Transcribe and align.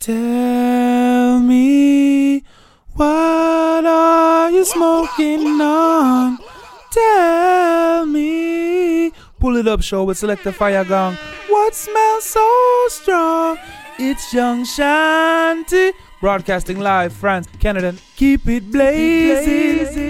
Tell 0.00 1.40
me, 1.40 2.42
what 2.94 3.84
are 3.84 4.50
you 4.50 4.64
smoking 4.64 5.60
on? 5.60 6.38
Tell 6.90 8.06
me. 8.06 9.12
Pull 9.38 9.58
it 9.58 9.68
up, 9.68 9.82
show 9.82 10.04
with 10.04 10.16
select 10.16 10.42
the 10.44 10.54
fire 10.54 10.86
gong. 10.86 11.18
What 11.50 11.74
smells 11.74 12.24
so 12.24 12.86
strong? 12.88 13.58
It's 13.98 14.32
Young 14.32 14.64
Shanty. 14.64 15.92
Broadcasting 16.22 16.80
live, 16.80 17.12
France, 17.12 17.46
Canada. 17.58 17.94
Keep 18.16 18.48
it 18.48 18.72
blazing. 18.72 20.09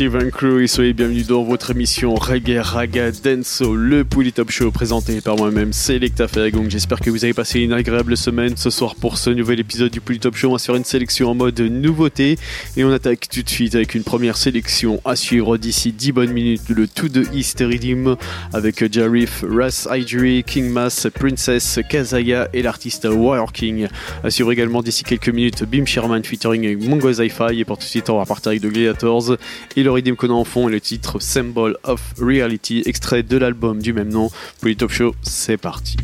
And 0.00 0.30
Crew 0.30 0.62
et 0.62 0.68
soyez 0.68 0.92
bienvenus 0.92 1.26
dans 1.26 1.42
votre 1.42 1.72
émission 1.72 2.14
Reggae 2.14 2.60
Raga 2.60 3.10
Denso, 3.10 3.74
le 3.74 4.04
Pouli 4.04 4.32
Top 4.32 4.48
Show 4.48 4.70
présenté 4.70 5.20
par 5.20 5.36
moi-même, 5.36 5.72
Selecta 5.72 6.28
Ferragong. 6.28 6.70
J'espère 6.70 7.00
que 7.00 7.10
vous 7.10 7.24
avez 7.24 7.34
passé 7.34 7.58
une 7.58 7.72
agréable 7.72 8.16
semaine 8.16 8.56
ce 8.56 8.70
soir 8.70 8.94
pour 8.94 9.18
ce 9.18 9.30
nouvel 9.30 9.58
épisode 9.58 9.90
du 9.90 10.00
Pouli 10.00 10.20
Top 10.20 10.36
Show. 10.36 10.50
On 10.50 10.52
va 10.52 10.58
faire 10.58 10.76
une 10.76 10.84
sélection 10.84 11.32
en 11.32 11.34
mode 11.34 11.58
nouveauté 11.58 12.38
et 12.76 12.84
on 12.84 12.92
attaque 12.92 13.28
tout 13.28 13.42
de 13.42 13.48
suite 13.48 13.74
avec 13.74 13.96
une 13.96 14.04
première 14.04 14.36
sélection 14.36 15.00
à 15.04 15.16
suivre 15.16 15.56
d'ici 15.56 15.90
10 15.90 16.12
bonnes 16.12 16.32
minutes. 16.32 16.68
Le 16.68 16.86
tout 16.86 17.08
de 17.08 17.24
Redeem 17.64 18.14
avec 18.52 18.92
Jarif, 18.92 19.42
Russ 19.42 19.88
Idri, 19.90 20.44
King 20.44 20.70
Mass, 20.70 21.08
Princess, 21.12 21.80
Kazaya 21.90 22.48
et 22.52 22.62
l'artiste 22.62 23.08
Warrior 23.10 23.52
King. 23.52 23.88
À 24.22 24.30
suivre 24.30 24.52
également 24.52 24.80
d'ici 24.80 25.02
quelques 25.02 25.30
minutes 25.30 25.64
Bim 25.64 25.86
Sherman 25.86 26.22
featuring 26.22 26.78
Mongo 26.86 27.12
Zi-Fi 27.12 27.58
et 27.58 27.64
pour 27.64 27.78
tout 27.78 27.84
de 27.84 27.88
suite 27.88 28.10
on 28.10 28.18
va 28.18 28.26
partir 28.26 28.50
avec 28.50 28.60
de 28.60 28.68
Gladiators 28.68 29.36
et 29.74 29.87
rythme 29.90 30.16
qu'on 30.16 30.30
a 30.30 30.32
en 30.32 30.44
fond 30.44 30.68
est 30.68 30.72
le 30.72 30.80
titre 30.80 31.20
Symbol 31.20 31.76
of 31.84 32.00
Reality, 32.18 32.82
extrait 32.86 33.22
de 33.22 33.36
l'album 33.36 33.80
du 33.80 33.92
même 33.92 34.08
nom. 34.08 34.30
Pour 34.60 34.70
Top 34.76 34.90
Show, 34.90 35.14
c'est 35.22 35.56
parti. 35.56 35.96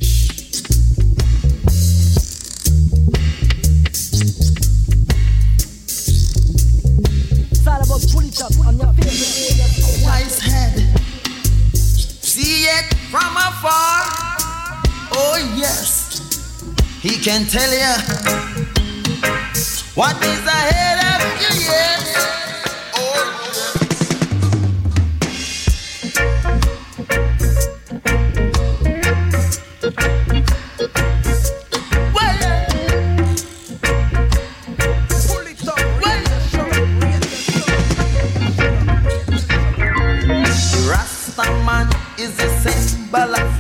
Is 42.25 42.39
a 42.41 42.71
symbol 42.71 43.35
of. 43.37 43.55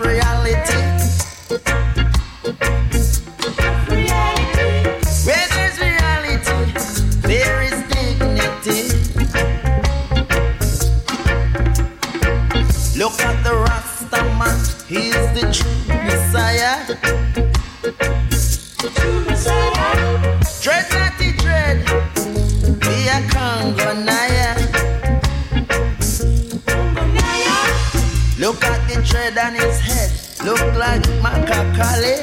Like 30.84 31.02
Macacale. 31.24 32.14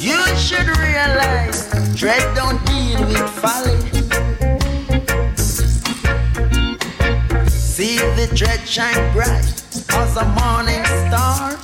You 0.00 0.20
should 0.44 0.68
realize 0.78 1.58
dread 1.94 2.24
don't 2.34 2.58
deal 2.64 3.00
with 3.12 3.28
folly. 3.42 3.80
See 7.48 7.98
the 8.18 8.26
dread 8.34 8.60
shine 8.66 9.12
bright 9.12 9.46
as 9.90 10.16
a 10.16 10.24
morning 10.40 10.84
star. 11.04 11.61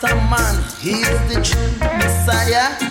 Rasta 0.00 0.14
man, 0.30 0.62
he's 0.78 1.08
the 1.28 1.42
true 1.42 1.98
Messiah. 1.98 2.87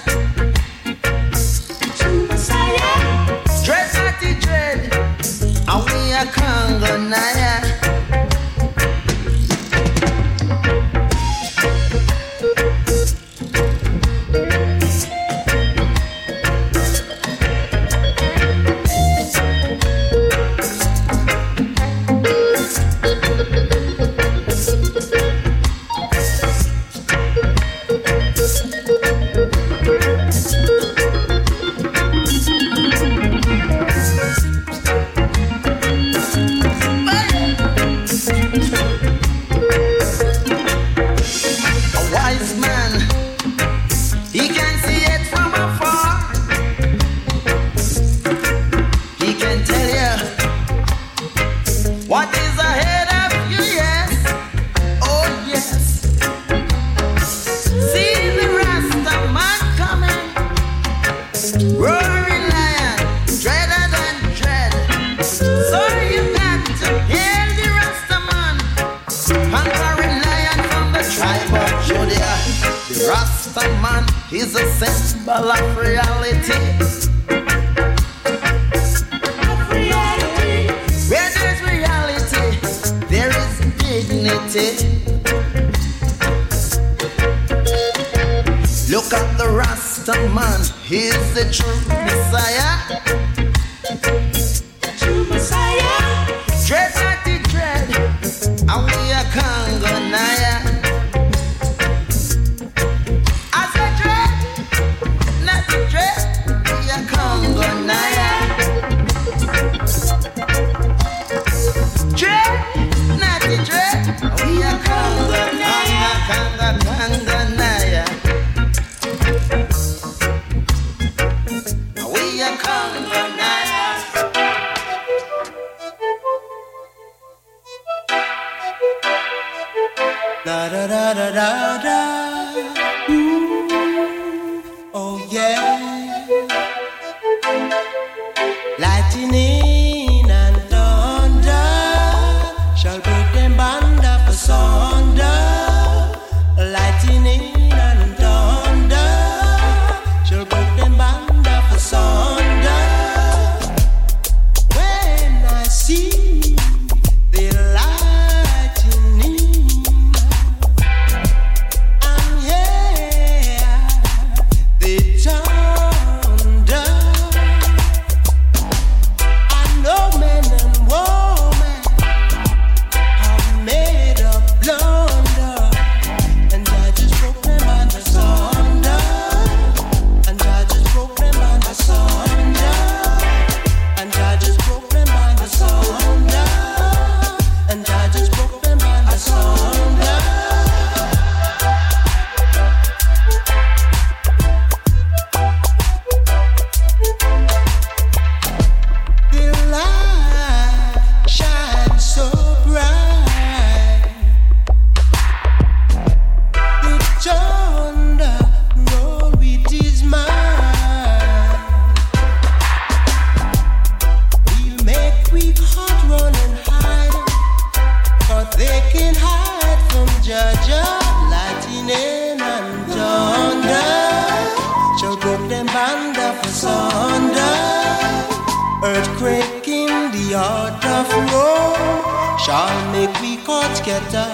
Shall 232.47 232.91
make 232.93 233.19
we 233.19 233.35
caught 233.43 233.75
scatter, 233.75 234.29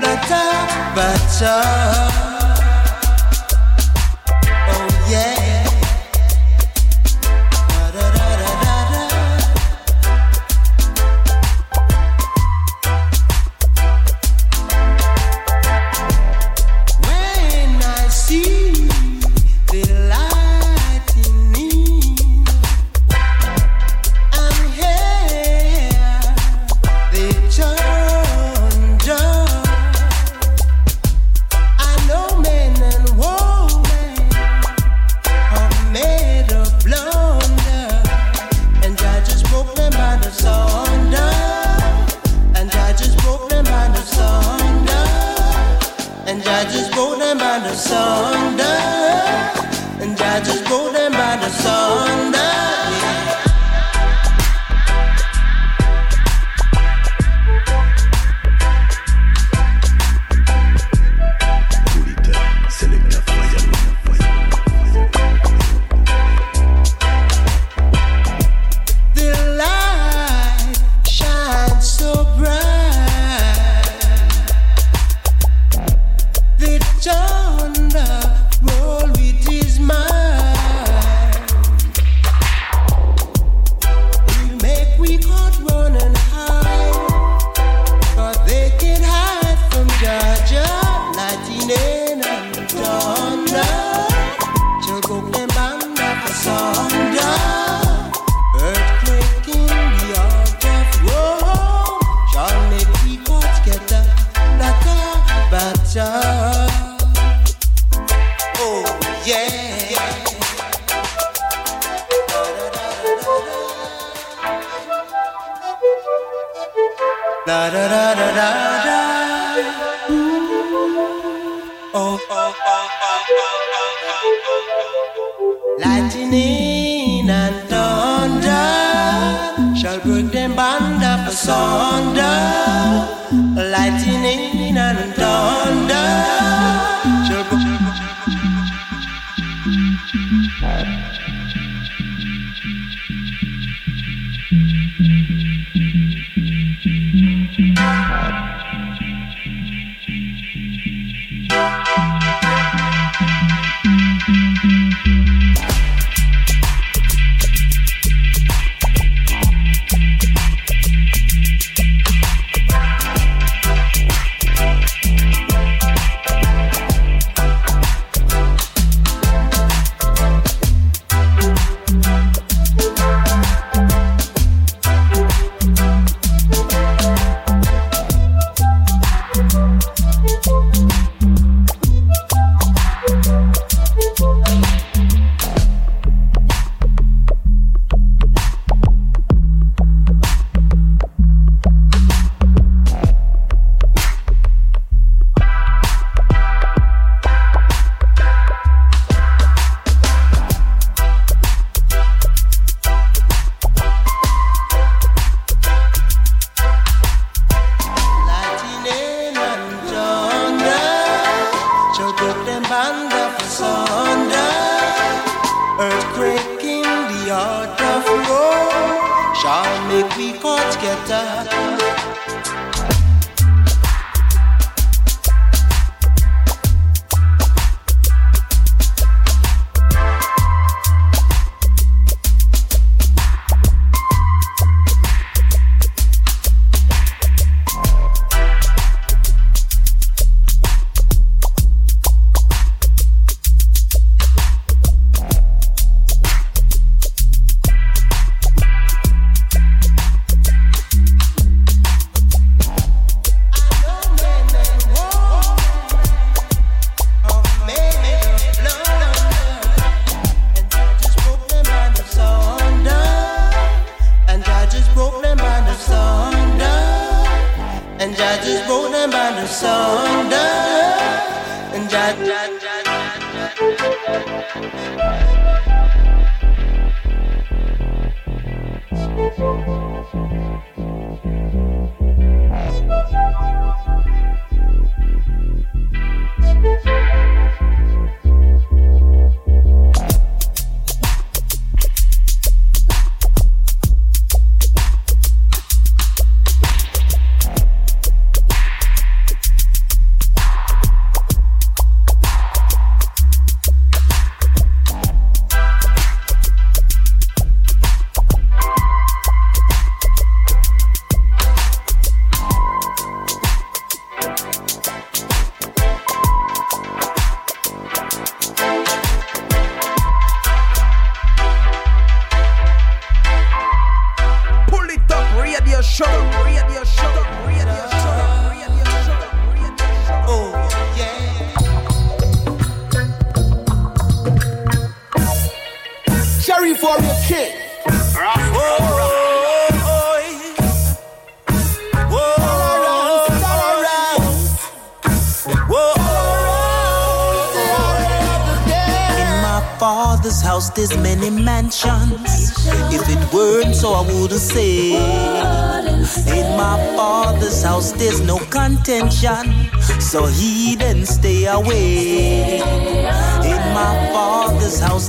better, 0.00 0.48
better. 0.96 2.37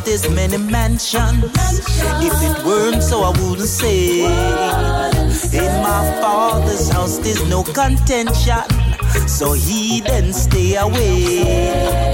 There's 0.09 0.27
many 0.31 0.57
mansions. 0.57 1.43
If 2.27 2.33
it 2.41 2.65
weren't 2.65 3.03
so, 3.03 3.21
I 3.21 3.29
wouldn't 3.29 3.67
say. 3.67 4.23
In 4.23 5.73
my 5.83 6.01
father's 6.19 6.89
house, 6.89 7.19
there's 7.19 7.47
no 7.47 7.61
contention. 7.61 8.65
So 9.27 9.53
he 9.53 10.01
didn't 10.01 10.33
stay 10.33 10.77
away. 10.77 12.09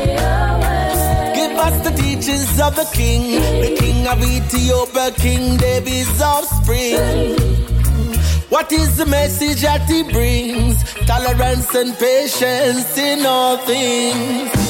Us 1.58 1.88
the 1.88 1.92
teachings 1.96 2.60
of 2.60 2.76
the 2.76 2.88
king, 2.94 3.40
the 3.62 3.76
king 3.80 4.06
of 4.08 4.22
Ethiopia, 4.22 5.12
King 5.12 5.56
David's 5.56 6.22
offspring. 6.22 7.40
What 8.50 8.74
is 8.74 8.98
the 8.98 9.06
message 9.06 9.62
that 9.62 9.88
he 9.90 10.04
brings? 10.04 10.84
Tolerance 11.08 11.74
and 11.74 11.98
patience 11.98 12.98
in 12.98 13.26
all 13.26 13.58
things. 13.60 14.65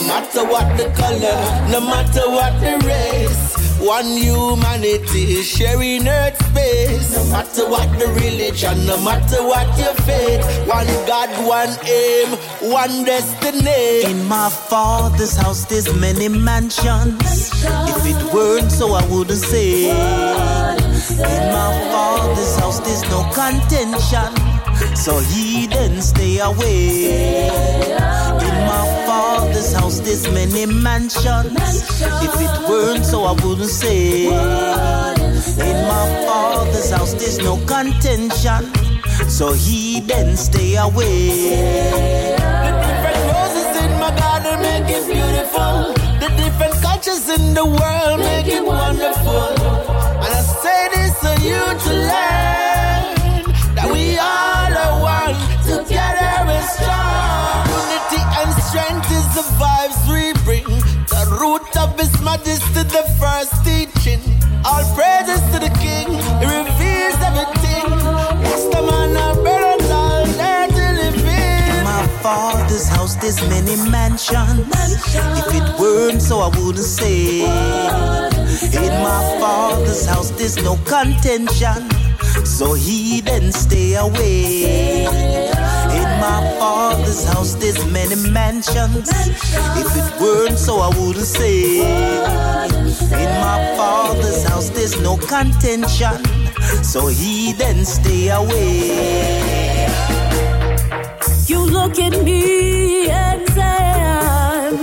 No 0.00 0.06
matter 0.06 0.44
what 0.44 0.78
the 0.78 0.84
color, 0.96 1.68
no 1.70 1.78
matter 1.78 2.22
what 2.30 2.58
the 2.58 2.82
race, 2.86 3.78
one 3.78 4.06
humanity 4.06 5.42
sharing 5.42 6.08
earth 6.08 6.42
space. 6.48 7.14
No 7.14 7.24
matter 7.24 7.68
what 7.68 7.98
the 7.98 8.06
religion, 8.08 8.86
no 8.86 8.96
matter 9.04 9.42
what 9.44 9.66
your 9.78 9.92
faith, 10.06 10.42
one 10.66 10.86
God, 11.06 11.28
one 11.46 11.76
aim, 11.86 12.28
one 12.72 13.04
destiny. 13.04 14.10
In 14.10 14.24
my 14.26 14.48
father's 14.48 15.36
house, 15.36 15.66
there's 15.66 15.94
many 15.94 16.28
mansions. 16.28 17.50
If 17.62 18.06
it 18.06 18.32
weren't 18.32 18.72
so, 18.72 18.94
I 18.94 19.06
wouldn't 19.08 19.38
say. 19.38 19.90
In 19.90 21.42
my 21.52 21.72
father's 21.92 22.56
house, 22.56 22.80
there's 22.80 23.02
no 23.10 23.22
contention. 23.34 24.49
So 25.00 25.18
he 25.18 25.66
didn't 25.66 26.02
stay 26.02 26.40
away. 26.40 27.46
In 27.48 28.56
my 28.68 28.84
father's 29.06 29.72
house, 29.72 29.98
there's 30.00 30.30
many 30.30 30.66
mansions. 30.66 31.56
If 32.20 32.34
it 32.38 32.68
weren't 32.68 33.06
so, 33.06 33.24
I 33.24 33.32
wouldn't 33.32 33.70
say. 33.70 34.26
In 34.26 35.78
my 35.88 36.06
father's 36.26 36.90
house 36.90 37.14
there's 37.14 37.38
no 37.38 37.56
contention. 37.64 38.60
So 39.26 39.54
he 39.54 40.00
then 40.00 40.36
stay 40.36 40.76
away. 40.76 41.56
The 42.36 42.72
different 42.84 43.24
roses 43.32 43.72
in 43.82 43.92
my 43.98 44.14
garden 44.20 44.60
make 44.60 44.90
it 44.96 45.06
beautiful. 45.08 45.94
The 46.20 46.28
different 46.36 46.74
cultures 46.82 47.26
in 47.30 47.54
the 47.54 47.64
world 47.64 48.20
make 48.20 48.48
it 48.48 48.62
wonderful. 48.62 49.48
And 50.24 50.32
I 50.40 50.42
say 50.62 50.88
this 50.92 51.18
for 51.20 51.40
you 51.40 51.56
to 51.56 51.90
learn 52.06 52.49
the 59.34 59.42
vibes 59.60 60.00
we 60.10 60.32
bring. 60.44 60.64
The 61.10 61.22
root 61.40 61.70
of 61.76 61.98
His 61.98 62.12
Majesty, 62.22 62.82
the 62.82 63.04
first 63.20 63.54
teaching. 63.64 64.20
All 64.64 64.84
praises 64.94 65.40
to 65.52 65.58
the 65.58 65.72
King. 65.78 66.08
He 66.40 66.46
reveals 66.46 67.18
everything. 67.22 67.86
That's 68.42 68.66
the 68.74 68.82
man 68.82 69.16
of 69.16 69.44
birds 69.44 69.90
all 69.90 70.26
there 70.26 70.66
to 70.68 70.84
live 71.00 71.16
in. 71.16 71.84
My 71.84 72.06
father's 72.22 72.88
house 72.88 73.14
there's 73.16 73.40
many 73.48 73.76
mansions. 73.90 74.66
If 75.40 75.54
it 75.54 75.80
weren't 75.80 76.22
so, 76.22 76.40
I 76.40 76.48
wouldn't 76.48 76.78
say. 76.84 77.40
In 77.40 78.94
my 79.02 79.22
father's 79.40 80.06
house 80.06 80.30
there's 80.30 80.56
no 80.56 80.76
contention. 80.84 81.88
So 82.44 82.74
he 82.74 83.20
then 83.20 83.52
stay 83.52 83.94
away. 83.94 85.59
My 86.20 86.40
father's 86.58 87.24
house 87.24 87.54
there's 87.54 87.82
many 87.90 88.14
mansions. 88.30 89.08
If 89.08 89.96
it 89.96 90.20
weren't 90.20 90.58
so, 90.58 90.80
I 90.80 90.88
wouldn't 90.88 91.24
say. 91.24 91.80
In 91.80 93.30
my 93.40 93.74
father's 93.76 94.44
house 94.44 94.68
there's 94.68 95.00
no 95.00 95.16
contention. 95.16 96.22
So 96.84 97.06
he 97.06 97.54
then 97.54 97.86
stay 97.86 98.28
away. 98.28 99.88
You 101.46 101.64
look 101.64 101.98
at 101.98 102.22
me 102.22 103.08
and 103.08 103.48
say 103.54 103.62
I'm 103.62 104.76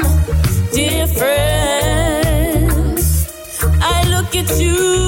different. 0.71 2.17
I 3.79 4.03
look 4.09 4.35
at 4.35 4.59
you 4.59 5.06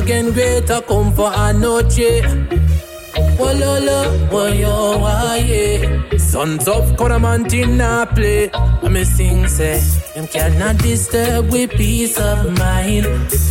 again, 0.00 0.32
greater 0.32 0.80
Komfo 0.88 1.26
Anokye. 1.30 2.22
Wololo, 3.38 3.98
woyo 4.32 5.00
waye. 5.02 5.64
Sons 6.30 6.68
of 6.68 6.84
Coramantina 6.96 8.06
play. 8.14 8.50
I 8.52 8.88
me 8.88 9.02
sing 9.02 9.48
say, 9.48 9.80
them 10.14 10.28
cannot 10.28 10.78
disturb 10.78 11.50
with 11.50 11.70
peace 11.72 12.20
of 12.20 12.56
mind. 12.56 13.04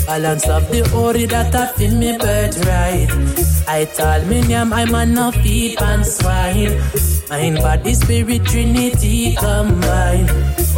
Balance 0.06 0.48
of 0.48 0.64
the 0.72 0.90
ori 0.96 1.26
that 1.26 1.54
I 1.54 1.74
feel 1.74 1.94
me 1.94 2.18
bird 2.18 2.56
right. 2.66 3.10
I 3.68 3.84
tell 3.84 4.26
me 4.28 4.42
name 4.48 4.72
I'm 4.72 4.96
on 4.96 5.14
no 5.14 5.30
feet 5.32 5.82
and 5.82 6.06
swine. 6.06 6.82
Mind, 7.30 7.58
body, 7.58 7.94
spirit, 7.94 8.46
trinity 8.46 9.36
combine. 9.36 10.28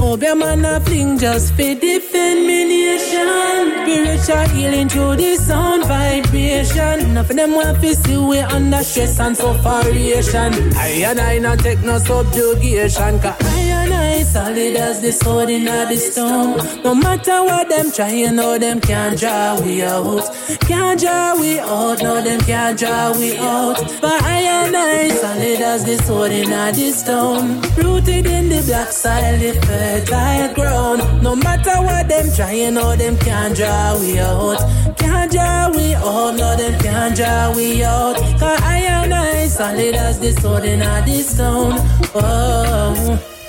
Oh, 0.04 0.18
be 0.18 0.26
a 0.26 0.36
man 0.36 0.66
a 0.66 0.80
fling 0.82 1.20
just 1.20 1.54
fi 1.54 1.76
defend 1.76 2.48
me 2.48 2.66
nation. 2.66 3.84
Spiritual 3.84 4.48
healing 4.56 4.90
through 4.90 5.16
the 5.16 5.36
sound 5.38 5.86
vibration. 5.86 7.16
Of 7.16 7.28
them 7.30 7.54
want 7.54 7.78
fi 7.78 7.94
see 7.94 8.18
we 8.18 8.40
under 8.40 8.84
stress 8.84 9.20
and 9.20 9.38
sufferation. 9.38 10.52
I 10.76 10.88
and 11.08 11.20
I 11.20 11.38
not 11.40 11.60
take 11.60 11.80
no 11.84 11.91
subjugation. 12.00 13.20
Cause 13.20 13.36
I 13.42 13.81
I 14.12 14.24
solid 14.24 14.76
as 14.76 15.00
the 15.00 15.14
sword 15.14 15.50
in 15.50 15.64
the 15.64 15.96
stone. 15.96 16.58
No 16.84 16.94
matter 16.94 17.44
what 17.46 17.70
them 17.70 17.92
try, 17.94 18.12
you 18.12 18.32
know 18.32 18.58
them 18.58 18.82
can't 18.82 19.18
draw 19.18 19.58
we 19.62 19.84
out. 19.84 20.26
Can't 20.68 21.00
draw 21.00 21.40
we 21.40 21.60
out, 21.60 22.04
no 22.04 22.22
them 22.22 22.42
can't 22.42 22.78
draw 22.78 23.18
we 23.18 23.38
out. 23.38 23.78
But 24.02 24.22
I 24.24 24.40
and 24.60 24.76
I 24.76 25.08
solid 25.10 25.62
as 25.62 25.86
the 25.86 25.98
sword 26.04 26.34
in 26.34 26.50
the 26.50 26.92
stone. 26.92 27.62
Rooted 27.78 28.26
in 28.26 28.50
the 28.50 28.62
black 28.68 28.92
soil, 28.92 29.38
the 29.40 29.54
fertile 29.66 30.54
ground. 30.56 31.24
No 31.24 31.34
matter 31.34 31.78
what 31.82 32.10
them 32.10 32.28
try, 32.36 32.52
you 32.52 32.72
know 32.72 32.98
them 32.98 33.16
can't 33.18 33.56
draw 33.56 33.98
we 33.98 34.20
out. 34.20 34.60
Can't 34.98 35.32
draw 35.32 35.70
we 35.70 35.96
out, 35.96 36.36
no 36.36 36.58
them 36.58 36.78
can't 36.82 37.16
draw 37.16 37.56
we 37.56 37.82
out. 37.82 38.18
Cause 38.40 38.62
I 38.62 38.80
and 38.80 39.14
I 39.14 39.48
solid 39.48 39.96
as 39.96 40.20
the 40.20 40.34
sword 40.34 40.66
in 40.66 40.80
the 40.80 41.22
stone. 41.24 41.76
Oh. 42.14 43.41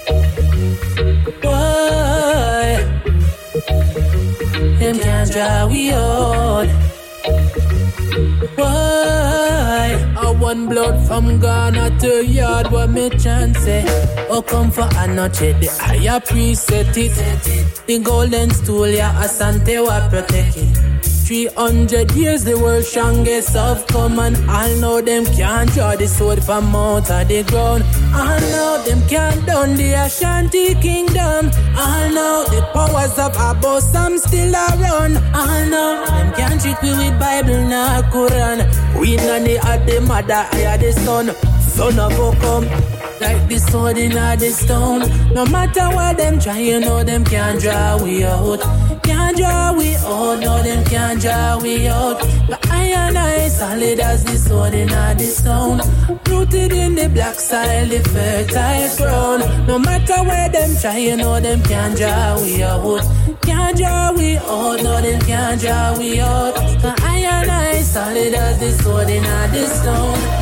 Why? 1.42 2.76
Them 4.78 4.98
can't 4.98 5.30
draw 5.32 5.66
we 5.66 5.90
out. 5.90 6.68
Why? 8.56 10.14
I 10.16 10.30
want 10.40 10.68
blood 10.70 11.06
from 11.06 11.40
Ghana 11.40 11.98
to 12.00 12.24
yard 12.24 12.70
where 12.70 12.86
me 12.86 13.10
chance 13.10 13.58
say. 13.58 13.84
Oh, 14.30 14.42
Komfo 14.42 14.88
Anokye, 15.02 15.54
eh, 15.54 15.58
the 15.58 15.66
higher 15.80 16.20
priest 16.20 16.66
set 16.66 16.96
it. 16.96 17.12
The 17.86 17.98
golden 17.98 18.50
stool, 18.50 18.88
yeah, 18.88 19.12
Asante 19.22 19.84
wa 19.84 20.08
protect 20.08 20.56
it. 20.56 20.91
300 21.24 22.12
years 22.12 22.44
the 22.44 22.58
world 22.58 22.84
strongest 22.84 23.54
of 23.54 23.86
common. 23.86 24.34
I 24.48 24.74
know 24.80 25.00
them 25.00 25.24
can't 25.24 25.70
draw 25.72 25.94
the 25.94 26.06
sword 26.06 26.42
from 26.42 26.74
out 26.74 27.10
of 27.10 27.28
the 27.28 27.42
ground. 27.44 27.84
I 28.12 28.40
know 28.52 28.82
them 28.84 29.00
can't 29.08 29.46
down 29.46 29.76
the 29.76 29.92
Ashanti 29.92 30.74
kingdom. 30.74 31.50
I 31.76 32.10
know 32.12 32.44
the 32.48 32.62
powers 32.74 33.18
of 33.18 33.32
Abossam 33.34 34.18
still 34.18 34.54
around. 34.54 35.18
I 35.32 35.68
know 35.68 36.04
them 36.06 36.32
can't 36.34 36.60
treat 36.60 36.82
me 36.82 36.90
with 36.98 37.18
Bible 37.18 37.68
nor 37.68 38.02
Quran. 38.10 38.58
We 38.98 39.16
nanny 39.16 39.58
at 39.58 39.86
the 39.86 40.00
mother, 40.00 40.46
I 40.52 40.76
the 40.76 40.92
son. 40.92 41.30
Son 41.60 41.98
of 41.98 42.12
Okom. 42.12 43.01
Like 43.22 43.48
the 43.48 43.58
sword 43.58 43.98
in 43.98 44.10
the 44.10 44.50
stone. 44.50 45.02
No 45.32 45.46
matter 45.46 45.86
what 45.94 46.16
them 46.16 46.40
try, 46.40 46.58
you 46.58 46.80
know 46.80 47.04
them 47.04 47.24
can't 47.24 47.60
draw 47.60 48.02
we 48.02 48.24
out. 48.24 48.60
Can't 49.04 49.36
draw 49.36 49.72
we 49.72 49.94
out, 49.94 50.40
no 50.40 50.60
them 50.62 50.84
can't 50.84 51.20
draw 51.20 51.56
we 51.62 51.86
out. 51.86 52.18
But 52.48 52.66
I 52.68 52.84
and 52.86 53.16
I 53.16 53.46
solid 53.46 54.00
as 54.00 54.24
the 54.24 54.36
sword 54.36 54.74
in 54.74 54.88
the 54.88 55.24
stone. 55.38 55.78
Rooted 56.26 56.72
in 56.72 56.96
the 56.96 57.08
black 57.10 57.38
soil, 57.38 57.86
the 57.86 58.00
fertile 58.12 58.96
ground. 58.96 59.68
No 59.68 59.78
matter 59.78 60.18
where 60.24 60.48
them 60.48 60.76
try, 60.80 60.98
you 60.98 61.16
know 61.16 61.38
them 61.38 61.62
can't 61.62 61.96
draw 61.96 62.42
we 62.42 62.60
out. 62.64 63.04
Can't 63.42 63.76
draw 63.76 64.12
we 64.12 64.36
out, 64.36 64.82
no 64.82 65.00
them 65.00 65.20
can't 65.20 65.60
draw 65.60 65.96
we 65.96 66.18
out. 66.18 66.54
But 66.82 67.00
I 67.02 67.18
and 67.18 67.50
I 67.52 67.82
solid 67.82 68.34
as 68.34 68.58
the 68.58 68.72
sword 68.82 69.10
in 69.10 69.22
the 69.22 69.66
stone. 69.66 70.41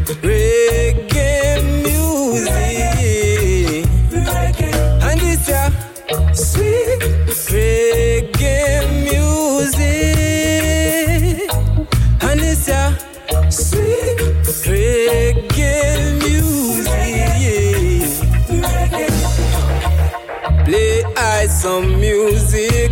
some 21.61 21.99
music, 21.99 22.91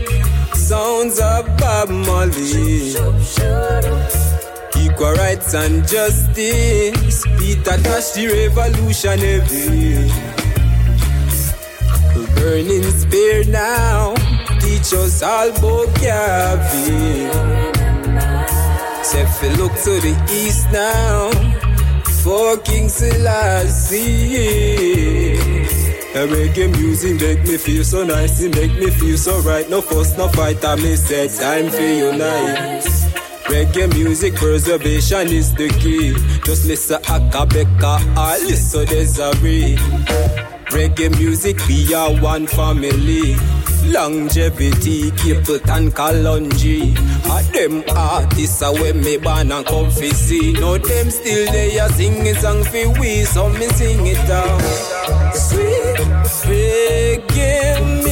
sounds 0.53 1.19
of 1.19 1.45
Bob 1.57 1.89
Marley. 1.89 2.93
Equal 4.77 5.13
rights 5.13 5.55
and 5.55 5.87
justice, 5.87 7.25
Peter 7.39 7.77
Tosh 7.81 8.11
the 8.13 8.27
revolutionary. 8.29 10.11
Burning 12.35 12.83
spear 12.83 13.43
now, 13.45 14.13
teach 14.61 14.93
us 14.93 15.23
all. 15.23 15.51
Say 19.01 19.23
if 19.23 19.41
you 19.41 19.49
look 19.57 19.73
to 19.85 19.93
the 20.05 20.13
east 20.31 20.67
now, 20.71 21.31
for 22.21 22.57
King 22.59 22.87
Selassie. 22.87 24.39
A 26.15 26.25
reggae 26.25 26.67
music 26.79 27.21
make 27.21 27.43
me 27.47 27.57
feel 27.57 27.83
so 27.83 28.03
nice, 28.03 28.41
it 28.41 28.55
make 28.55 28.73
me 28.73 28.89
feel 28.89 29.15
so 29.17 29.39
right. 29.41 29.69
No 29.69 29.79
fuss, 29.79 30.17
no 30.17 30.27
fight, 30.29 30.63
I 30.65 30.75
me 30.75 30.95
say 30.95 31.27
time 31.27 31.69
for 31.69 31.81
unite. 31.81 32.83
Reggae 33.45 33.93
music 33.93 34.33
preservation 34.35 35.27
is 35.27 35.53
the 35.53 35.69
key. 35.79 36.13
Just 36.43 36.65
listen 36.65 37.01
Akae 37.03 37.47
Beka 37.47 37.93
or 38.17 38.45
listen 38.47 38.85
Dezarie. 38.87 39.77
Reggae 40.73 41.15
music 41.19 41.57
be 41.67 41.93
a 41.93 42.19
one 42.19 42.47
family. 42.47 43.35
Longevity, 43.85 45.11
Capleton, 45.11 45.89
Kalonji. 45.91 46.91
A 47.29 47.51
them 47.53 47.83
artists 47.95 48.61
are 48.63 48.73
when 48.73 48.99
me 49.01 49.17
born 49.17 49.51
and 49.51 49.65
come 49.65 49.89
fi 49.91 50.09
see. 50.09 50.53
No 50.53 50.77
them 50.77 51.11
still 51.11 51.51
they 51.51 51.77
a 51.77 51.87
singing 51.89 52.35
song 52.35 52.63
fi 52.63 52.87
we, 52.99 53.23
so 53.25 53.47
me 53.49 53.67
sing 53.67 54.05
it 54.07 54.27
down. 54.27 54.98
Sweet 55.33 55.99
reggae 56.47 57.79
music, 57.81 58.08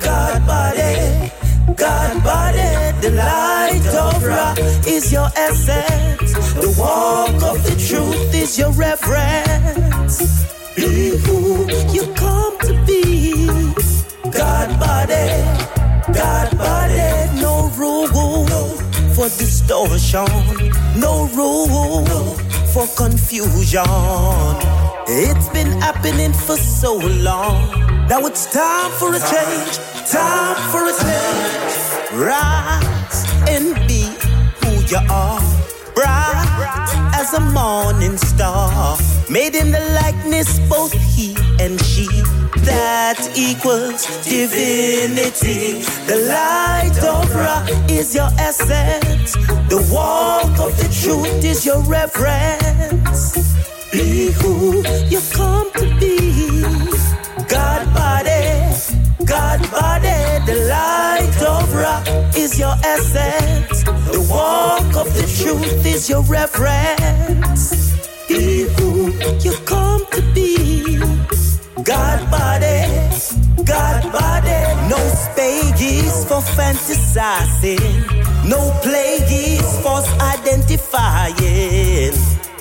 God 0.00 0.46
body, 0.46 1.30
God 1.74 2.24
body. 2.24 3.00
The 3.00 3.10
light 3.10 3.86
of 3.86 4.24
Ra 4.24 4.54
is 4.86 5.12
your 5.12 5.28
essence. 5.36 6.32
The 6.54 6.74
walk 6.78 7.34
of 7.42 7.62
the 7.64 7.76
truth 7.88 8.34
is 8.34 8.58
your 8.58 8.72
reverence. 8.72 10.44
Be 10.76 11.16
who 11.24 11.66
you 11.92 12.12
come 12.14 12.58
to 12.60 12.84
be. 12.86 13.46
God 14.30 14.80
body, 14.80 15.28
God 16.12 16.58
body, 16.58 17.40
no 17.40 17.70
rule 17.76 18.78
for 19.14 19.28
distortion, 19.38 20.26
no 20.98 21.28
rule 21.34 22.43
for 22.74 22.88
confusion. 22.96 23.84
It's 25.06 25.48
been 25.50 25.70
happening 25.80 26.32
for 26.32 26.56
so 26.56 26.96
long. 26.96 27.70
Now 28.08 28.26
it's 28.26 28.46
time 28.46 28.90
for 28.98 29.14
a 29.14 29.20
change, 29.20 29.78
time 30.10 30.56
for 30.72 30.82
a 30.82 30.94
change. 31.04 31.74
Rise 32.14 33.24
and 33.48 33.74
be 33.86 34.02
who 34.60 34.72
you 34.90 34.98
are. 35.08 35.53
Bright 35.94 36.90
as 37.14 37.32
a 37.34 37.40
morning 37.40 38.16
star, 38.16 38.98
made 39.30 39.54
in 39.54 39.70
the 39.70 39.80
likeness 40.02 40.58
both 40.68 40.92
he 40.92 41.36
and 41.60 41.80
she. 41.80 42.06
That 42.64 43.20
equals 43.36 44.06
divinity. 44.24 45.82
The 46.06 46.16
light 46.28 46.98
of 47.04 47.34
Ra 47.34 47.66
is 47.88 48.14
your 48.14 48.30
essence. 48.38 49.34
The 49.68 49.86
walk 49.92 50.58
of 50.58 50.76
the 50.78 50.88
truth 51.00 51.44
is 51.44 51.64
your 51.66 51.80
reverence. 51.82 53.54
Be 53.92 54.32
who 54.32 54.82
you 55.08 55.20
come 55.32 55.70
to 55.74 55.86
be. 56.00 56.62
God 57.48 57.86
body, 57.94 58.74
God 59.24 59.60
body, 59.70 59.93
the 60.54 60.68
light 60.68 61.42
of 61.42 61.74
Ra 61.74 62.02
is 62.36 62.58
your 62.58 62.74
essence. 62.84 63.82
The 63.82 64.26
walk 64.30 64.90
of 64.96 65.08
the 65.18 65.26
truth 65.38 65.86
is 65.86 66.08
your 66.08 66.22
reverence. 66.22 67.64
Be 68.28 68.66
who 68.76 69.10
you 69.44 69.54
come 69.66 70.02
to 70.12 70.22
be. 70.32 70.98
God 71.82 72.20
body, 72.30 72.78
God 73.64 74.02
body, 74.12 74.60
no 74.88 75.00
spagies 75.24 76.24
for 76.28 76.42
fantasizing, 76.58 78.04
no 78.48 78.60
plagues 78.82 79.68
for 79.82 80.00
identifying. 80.34 82.14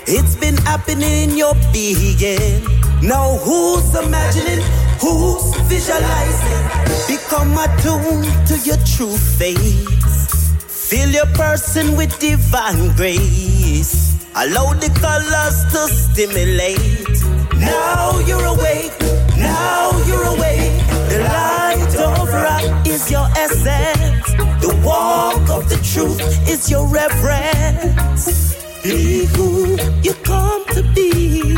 It's 0.06 0.36
been 0.36 0.58
happening 0.58 1.29
in 1.29 1.38
your 1.38 1.56
being. 1.71 2.63
Now 3.01 3.38
who's 3.38 3.95
imagining? 3.95 4.63
Who's 5.04 5.54
visualizing? 5.68 6.63
Become 7.12 7.58
attuned 7.58 8.48
to 8.48 8.58
your 8.63 8.78
true 8.88 9.18
face. 9.18 10.54
Fill 10.66 11.10
your 11.10 11.26
person 11.36 11.98
with 11.98 12.18
divine 12.20 12.96
grace. 12.96 14.16
Allow 14.34 14.72
the 14.80 14.88
colors 15.04 15.58
to 15.74 15.94
stimulate. 15.94 17.20
Now 17.60 18.18
you're 18.20 18.46
awake. 18.46 18.98
Now 19.36 19.92
you're 20.08 20.24
awake. 20.24 20.80
The 21.12 21.20
light 21.28 21.96
of 22.00 22.30
Ra 22.30 22.60
is 22.86 23.12
your 23.12 23.28
essence. 23.36 24.32
The 24.63 24.72
walk 24.86 25.50
of 25.50 25.68
the 25.68 25.80
truth 25.84 26.22
is 26.48 26.72
your 26.72 26.88
reverence. 26.88 28.56
Be 28.82 29.26
who 29.36 29.76
you 30.02 30.13
come 30.24 30.63
to 30.68 30.82
be. 30.96 31.56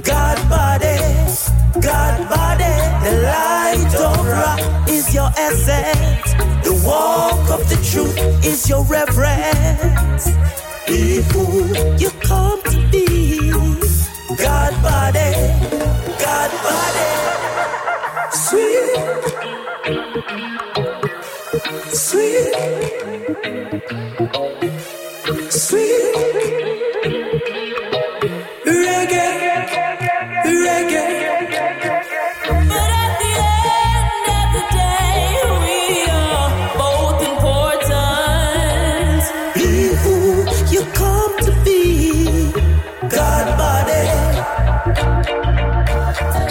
God 0.00 0.38
body, 0.48 0.96
God 1.82 2.28
body. 2.30 2.74
The 3.04 3.22
light 3.22 3.94
of 4.00 4.26
Ra 4.26 4.56
is 4.88 5.14
your 5.14 5.30
essence. 5.36 6.34
The 6.64 6.82
walk 6.86 7.50
of 7.50 7.68
the 7.68 7.76
truth 7.90 8.18
is 8.44 8.68
your 8.68 8.84
reverence. 8.84 10.26
Be 10.88 11.22
who 11.32 11.96
you 11.98 12.10
come 12.22 12.62
to 12.64 12.90
be. 12.90 13.50
God 14.38 14.74
body, 14.82 15.32
God 16.20 16.52
body. 16.64 17.10
Sweet, 18.32 19.18
sweet, 21.92 22.54
sweet. 25.50 26.14
Reggae, 28.66 29.68
reggae. 30.44 31.13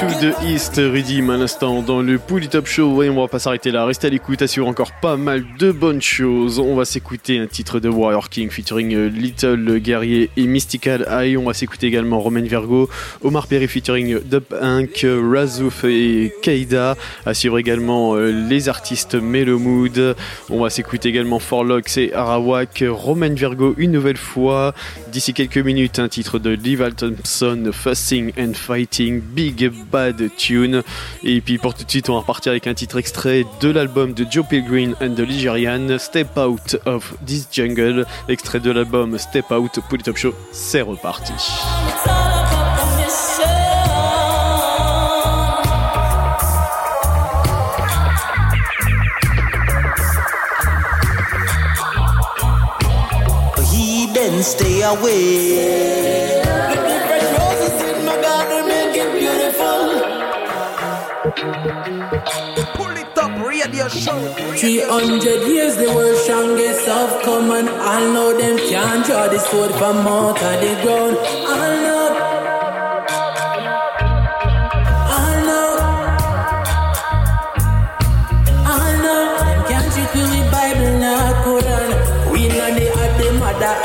To 0.07 0.45
East, 0.45 0.75
Redeem 0.75 1.29
à 1.29 1.37
l'instant 1.37 1.81
dans 1.81 2.01
le 2.01 2.17
Pouli 2.17 2.49
Top 2.49 2.67
Show. 2.67 3.03
Et 3.03 3.09
on 3.09 3.21
va 3.21 3.27
pas 3.27 3.39
s'arrêter 3.39 3.71
là, 3.71 3.85
restez 3.85 4.07
à 4.07 4.09
l'écoute, 4.09 4.41
assure 4.41 4.67
encore 4.67 4.91
pas 5.01 5.17
mal 5.17 5.45
de 5.59 5.71
bonnes 5.71 6.01
choses. 6.01 6.59
On 6.59 6.75
va 6.75 6.83
s'écouter 6.83 7.39
un 7.39 7.47
titre 7.47 7.79
de 7.79 7.89
Warrior 7.89 8.29
King 8.29 8.49
featuring 8.49 8.93
euh, 8.93 9.07
Little 9.07 9.79
Guerrier 9.79 10.29
et 10.35 10.45
Mystical 10.47 11.07
Eye. 11.09 11.37
On 11.37 11.43
va 11.43 11.53
s'écouter 11.53 11.87
également 11.87 12.19
Romain 12.19 12.41
Virgo, 12.41 12.89
Omar 13.23 13.47
Perry 13.47 13.67
featuring 13.67 14.19
Dub 14.25 14.43
Inc, 14.59 15.05
Razouf 15.05 15.83
et 15.85 16.33
Keida. 16.41 16.97
À 17.25 17.33
suivre 17.33 17.57
également 17.57 18.15
euh, 18.15 18.31
les 18.31 18.69
artistes 18.69 19.15
Mellow 19.15 19.59
Mood. 19.59 20.15
On 20.49 20.61
va 20.61 20.69
s'écouter 20.69 21.09
également 21.09 21.39
Forlox 21.39 21.97
et 21.97 22.13
Arawak, 22.13 22.83
Romain 22.89 23.33
Virgo 23.33 23.75
une 23.77 23.91
nouvelle 23.91 24.17
fois. 24.17 24.73
D'ici 25.11 25.33
quelques 25.33 25.57
minutes, 25.57 25.99
un 25.99 26.09
titre 26.09 26.39
de 26.39 26.49
Liv 26.49 26.83
Thompson, 26.97 27.69
Fussing 27.71 28.33
and 28.37 28.53
Fighting, 28.53 29.21
Big 29.21 29.71
Bad 29.93 30.36
Tune. 30.36 30.82
Et 31.23 31.39
puis 31.39 31.60
pour 31.60 31.75
tout 31.75 31.84
de 31.86 31.89
suite, 31.89 32.10
on 32.10 32.15
va 32.15 32.21
repartir 32.21 32.51
avec 32.51 32.65
un 32.65 32.73
titre 32.73 32.97
extrait 32.97 33.45
de 33.62 33.69
l'album 33.69 34.13
de 34.13 34.25
Joe 34.29 34.45
Pilgrim 34.45 34.95
and 35.01 35.13
the 35.13 35.19
Ligerian, 35.19 35.99
Step 35.99 36.36
Out 36.36 36.77
of 36.86 37.13
This 37.25 37.47
Jungle. 37.51 38.06
Extrait 38.27 38.60
de 38.60 38.71
l'album 38.71 39.17
Step 39.19 39.51
Out, 39.51 39.79
pour 39.88 39.97
le 39.97 40.03
Top 40.03 40.17
Show, 40.17 40.34
c'est 40.51 40.82
reparti. 40.82 41.34
300 63.89 65.48
years 65.48 65.76
the 65.76 65.91
world's 65.93 66.22
strongest 66.22 66.86
come 67.24 67.52
and 67.52 67.67
all 67.67 68.13
know 68.13 68.38
them 68.38 68.58
can't 68.69 69.06
draw 69.06 69.28
the 69.28 69.39
sword 69.39 69.72
from 69.72 69.98
out 70.08 70.41
of 70.41 70.62
the 70.62 70.82
ground. 70.84 71.17
All 71.17 71.82
know. 71.84 71.93
Bible 80.52 81.00
not 81.00 81.43
Quran. 81.43 82.32
We 82.32 82.48
know 82.48 82.69
the 82.78 82.88
mother, 83.39 83.76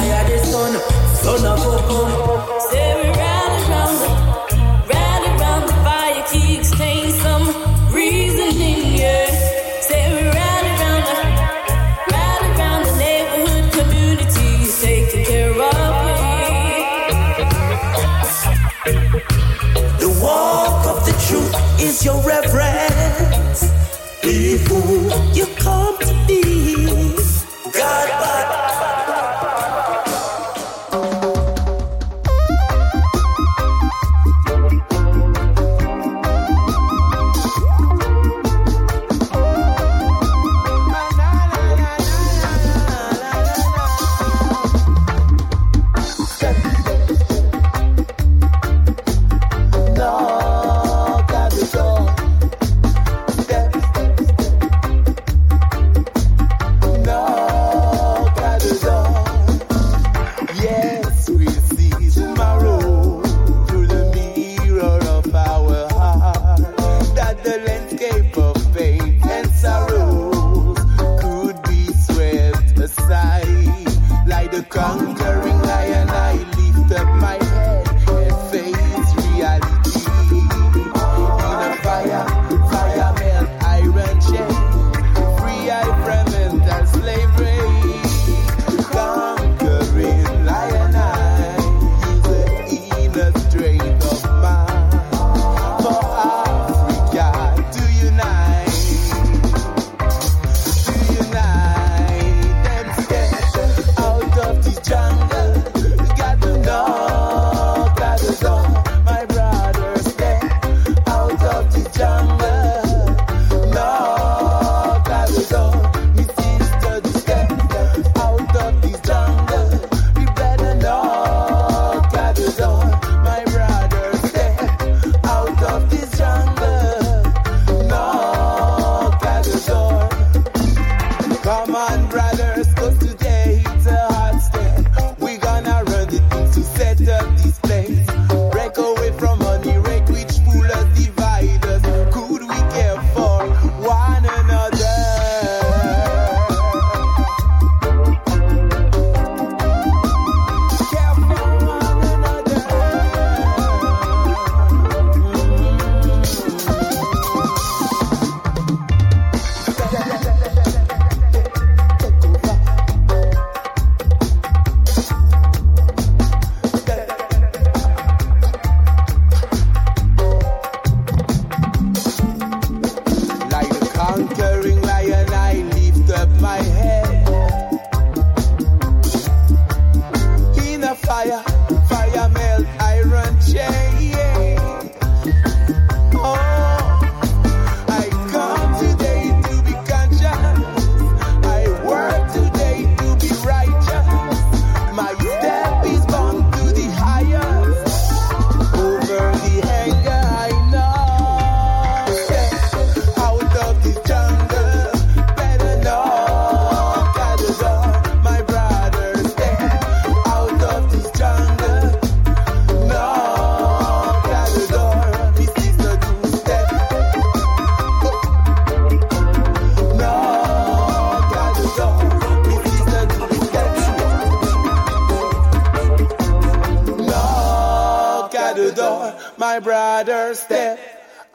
my 229.49 229.61
brother, 229.61 230.35
step 230.35 230.79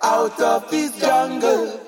out 0.03 0.39
of 0.39 0.69
this 0.69 0.99
jungle. 0.99 1.82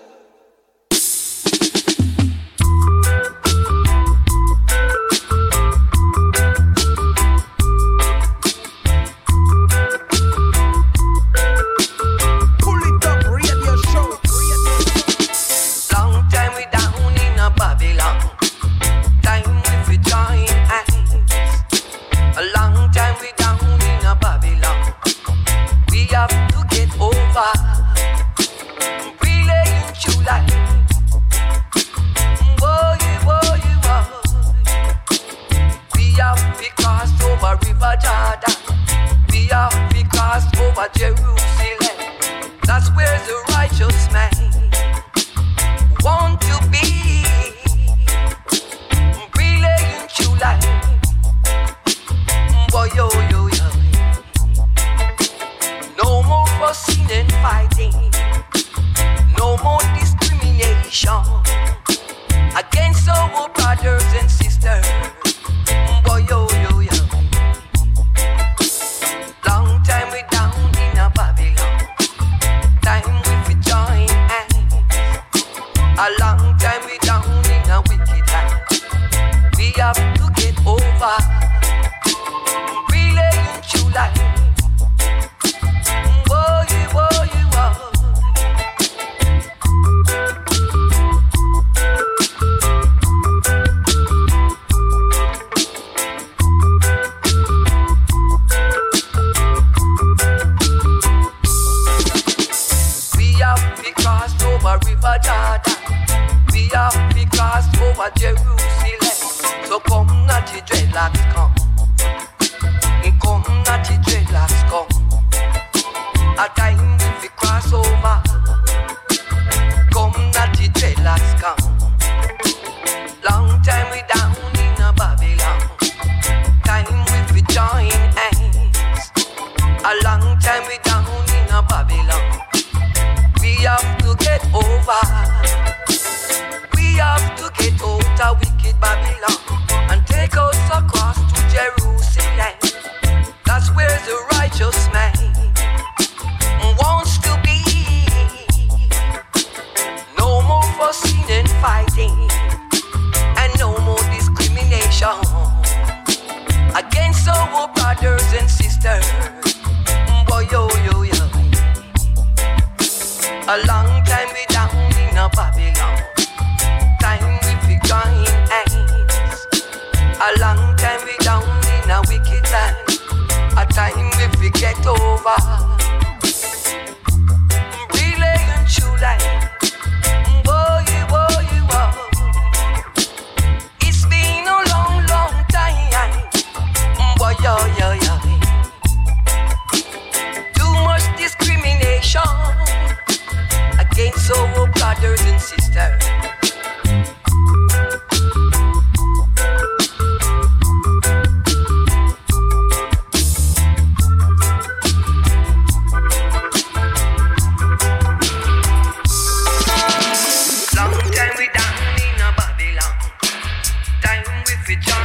if 214.68 214.80
join 214.80 214.96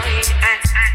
and, 0.43 0.63
and 0.75 0.90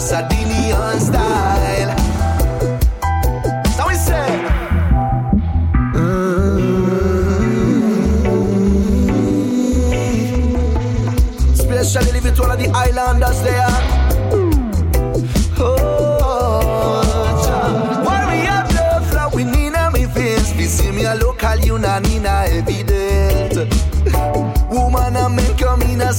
Sardinian 0.00 0.98
style. 0.98 1.98
So 3.76 3.86
we 3.86 3.94
say. 3.94 4.28
Especially 11.52 12.10
mm. 12.10 12.24
leave 12.24 12.34
to 12.34 12.42
all 12.42 12.50
of 12.50 12.58
the 12.58 12.70
islanders 12.74 13.42
there. 13.42 13.59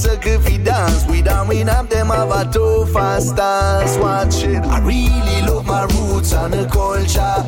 A 0.04 0.08
circle 0.08 0.40
fi 0.40 0.58
dance. 0.58 1.04
We 1.06 1.22
down 1.22 1.48
we 1.48 1.58
have 1.58 1.88
them 1.88 2.08
have 2.08 2.30
a 2.30 2.50
toe 2.52 2.86
fast 2.86 3.36
dance. 3.36 3.96
Watch 3.98 4.44
it. 4.44 4.62
I 4.64 4.78
really 4.80 5.46
love 5.46 5.66
my 5.66 5.84
roots 5.84 6.32
and 6.32 6.52
the 6.52 6.66
culture. 6.68 7.38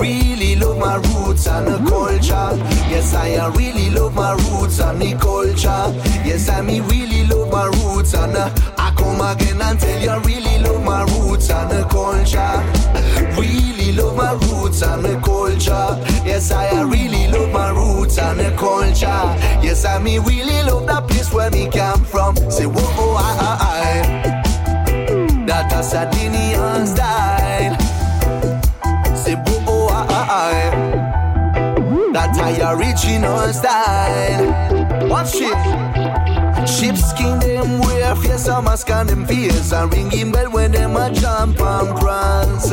Really 0.00 0.56
love 0.56 0.78
my 0.78 0.96
roots 0.96 1.46
and 1.46 1.66
the 1.66 1.78
culture. 1.88 2.50
Yes, 2.90 3.14
I 3.14 3.48
really 3.56 3.90
love 3.90 4.14
my 4.14 4.32
roots 4.32 4.80
and 4.80 5.00
the 5.00 5.16
culture. 5.16 5.84
Yes, 6.26 6.48
I 6.48 6.60
me 6.62 6.80
really 6.80 7.24
love 7.26 7.50
my 7.50 7.66
roots 7.66 8.14
and 8.14 8.36
uh, 8.36 8.50
I 8.78 8.94
come 8.96 9.20
again 9.20 9.60
and 9.60 9.78
tell 9.78 10.02
you 10.02 10.10
I 10.10 10.18
really 10.22 10.58
love 10.58 10.84
my 10.84 11.02
roots 11.04 11.50
and 11.50 11.70
the 11.70 11.84
culture. 11.84 13.40
Really 13.40 13.71
love 14.02 14.16
my 14.16 14.32
roots 14.32 14.82
and 14.82 15.04
the 15.04 15.20
culture. 15.20 15.88
Yes, 16.26 16.50
I 16.50 16.82
really 16.82 17.28
love 17.28 17.50
my 17.52 17.70
roots 17.70 18.18
and 18.18 18.38
the 18.40 18.50
culture. 18.56 19.22
Yes, 19.62 19.84
I 19.84 19.98
me 19.98 20.18
really 20.18 20.62
love 20.62 20.86
that 20.86 21.08
place 21.08 21.32
where 21.32 21.50
me 21.50 21.70
come 21.70 22.04
from. 22.04 22.36
Say, 22.50 22.66
whoa, 22.66 22.82
oh, 22.98 23.16
I, 23.18 23.30
I, 23.48 23.62
I. 23.78 25.46
That 25.46 25.72
a 25.72 25.82
Sardinian 25.82 26.86
style. 26.86 27.78
Say, 29.16 29.34
whoa, 29.34 29.64
oh, 29.66 29.88
I, 29.88 30.02
I, 30.10 30.22
I. 30.38 31.12
That 32.12 32.32
original 32.74 33.52
style. 33.52 35.08
Watch 35.08 35.34
it. 35.34 36.68
Sheepskin 36.68 37.41
them 38.14 38.22
wear 38.22 38.30
face 38.30 38.48
and 38.48 38.64
mask 38.64 38.90
on 38.90 39.06
them 39.06 39.26
face 39.26 39.72
and 39.72 39.92
ringing 39.92 40.32
bell 40.32 40.50
when 40.50 40.72
them 40.72 40.96
a 40.96 41.12
jump 41.12 41.60
and 41.60 41.98
prance. 41.98 42.72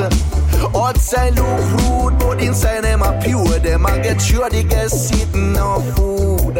Outside 0.75 1.35
look 1.35 1.71
rude, 1.81 2.19
but 2.19 2.41
inside 2.41 2.81
them 2.81 3.01
a 3.01 3.19
pure. 3.21 3.59
Them 3.59 3.85
a 3.85 4.01
get 4.01 4.21
sure 4.21 4.49
they 4.49 4.63
get 4.63 4.89
sitting 4.89 5.53
no 5.53 5.79
food. 5.95 6.55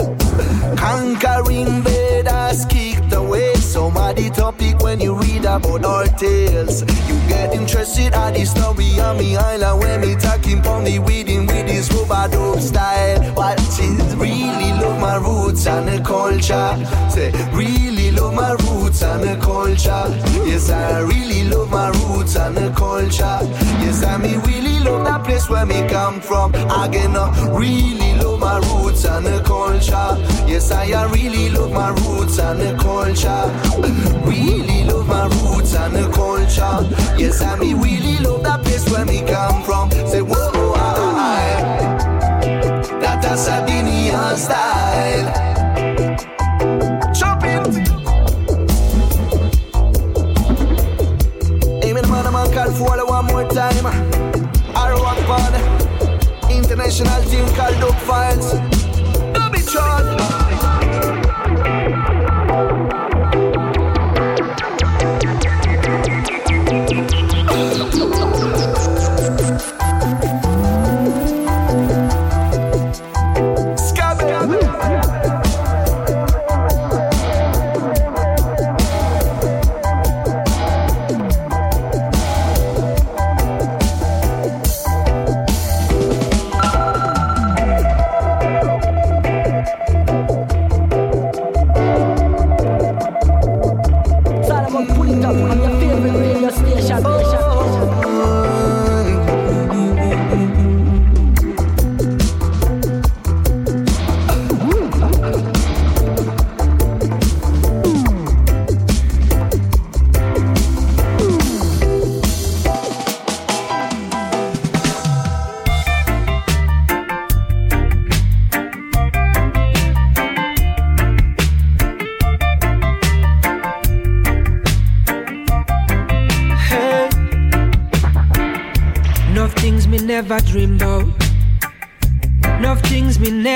Conquering 0.78 1.82
Vedas 1.82 2.66
kicked 2.66 3.14
away. 3.14 3.59
Some 3.70 3.96
of 3.98 4.16
the 4.16 4.32
topic 4.32 4.80
when 4.80 5.00
you 5.00 5.14
read 5.14 5.46
about 5.46 5.86
our 5.86 6.06
tales. 6.18 6.82
You 6.82 7.20
get 7.30 7.54
interested 7.54 8.14
at 8.14 8.34
the 8.34 8.44
story 8.44 9.00
on 9.00 9.20
me 9.20 9.38
island 9.38 9.80
when 9.80 10.02
me 10.02 10.16
talking 10.16 10.60
pon 10.64 10.86
the 10.86 10.98
weeding 10.98 11.46
with 11.46 11.68
this 11.68 11.88
rubber 11.94 12.60
style. 12.60 13.22
What 13.36 13.60
is 13.60 14.16
really 14.16 14.72
love 14.82 15.00
my 15.00 15.18
roots 15.18 15.68
and 15.68 15.88
the 15.88 16.04
culture. 16.04 16.72
Say 17.12 17.32
really 17.54 18.10
love 18.10 18.34
my 18.34 18.54
roots 18.54 19.04
and 19.04 19.22
the 19.22 19.36
culture. 19.40 20.06
Yes, 20.50 20.72
I 20.72 21.02
really 21.02 21.44
love 21.44 21.70
my 21.70 21.90
roots 21.90 22.36
and 22.38 22.58
the 22.58 22.72
culture. 22.72 23.40
Yes, 23.86 24.04
I 24.04 24.18
me 24.18 24.36
really 24.48 24.69
love 24.80 25.06
that 25.06 25.24
place 25.24 25.50
where 25.50 25.66
me 25.66 25.88
come 25.88 26.22
from. 26.22 26.54
I 26.56 26.88
Again, 26.88 27.16
uh, 27.16 27.32
really 27.52 28.14
love 28.16 28.40
my 28.40 28.58
roots 28.58 29.06
and 29.06 29.26
the 29.26 29.42
culture. 29.44 30.18
Yes, 30.48 30.72
I 30.72 30.92
uh, 30.92 31.08
really 31.10 31.50
love 31.50 31.72
my 31.72 31.90
roots 31.90 32.40
and 32.40 32.60
the 32.60 32.76
culture. 32.78 33.46
Really 34.30 34.84
love 34.84 35.08
my 35.08 35.26
roots 35.26 35.76
and 35.76 35.96
the 35.96 36.10
culture. 36.12 36.78
Yes, 37.18 37.42
I 37.42 37.56
me 37.58 37.74
really 37.74 38.18
love 38.20 38.44
that 38.44 38.62
place 38.64 38.90
where 38.90 39.06
me 39.06 39.22
come 39.26 39.64
from. 39.64 39.92
Say, 40.08 40.22
whoa, 40.22 40.52
oh, 40.54 40.74
I, 40.76 40.88
I, 42.46 43.00
that 43.00 43.26
a 43.26 43.38
Sardinian 43.38 44.38
style. 44.38 45.50
Time. 53.60 54.19
Pod. 55.30 55.54
International 56.50 57.22
team 57.30 57.46
called 57.54 57.80
Dope 57.80 58.02
Files. 58.08 58.54
Don't 59.34 59.52
be 59.54 59.60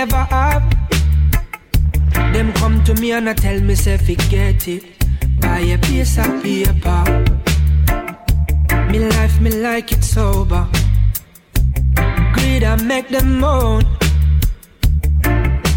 never 0.05 0.23
have. 0.35 0.63
Them 2.33 2.51
come 2.53 2.83
to 2.83 2.93
me 2.95 3.11
and 3.13 3.29
I 3.29 3.33
tell 3.33 3.59
me 3.61 3.75
say 3.75 3.97
forget 3.97 4.67
it. 4.67 4.83
Buy 5.39 5.59
a 5.59 5.77
piece 5.77 6.17
of 6.17 6.43
paper. 6.43 7.03
Me 8.91 8.99
life 8.99 9.39
me 9.39 9.51
like 9.51 9.91
it 9.93 10.03
sober. 10.03 10.67
Greed 12.33 12.63
I 12.63 12.75
make 12.83 13.07
them 13.09 13.39
moan. 13.39 13.83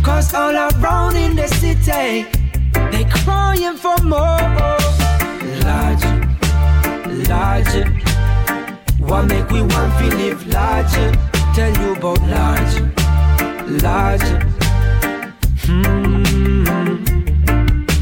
Cause 0.03 0.35
all 0.35 0.57
around 0.57 1.17
in 1.17 1.37
the 1.37 1.47
city, 1.47 2.27
they 2.93 3.05
crying 3.19 3.77
for 3.77 3.99
more. 4.03 4.79
Larger, 5.67 6.17
larger, 7.29 7.87
What 8.99 9.27
make 9.27 9.49
we 9.51 9.63
want 9.63 9.93
to 10.01 10.07
live 10.17 10.47
larger? 10.49 11.13
Tell 11.55 11.73
you 11.81 11.93
about 11.95 12.21
large, 12.23 12.96
large. 13.69 14.23
Hmm. 15.65 16.25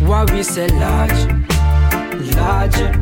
What 0.07 0.31
we 0.33 0.43
say 0.43 0.69
large, 0.69 1.27
larger. 2.37 2.93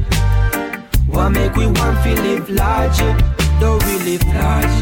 What 1.06 1.30
make 1.30 1.54
we 1.56 1.66
want 1.66 2.02
to 2.04 2.14
live 2.22 2.48
larger? 2.50 3.16
Though 3.60 3.78
we 3.86 3.98
live 4.08 4.24
large, 4.34 4.76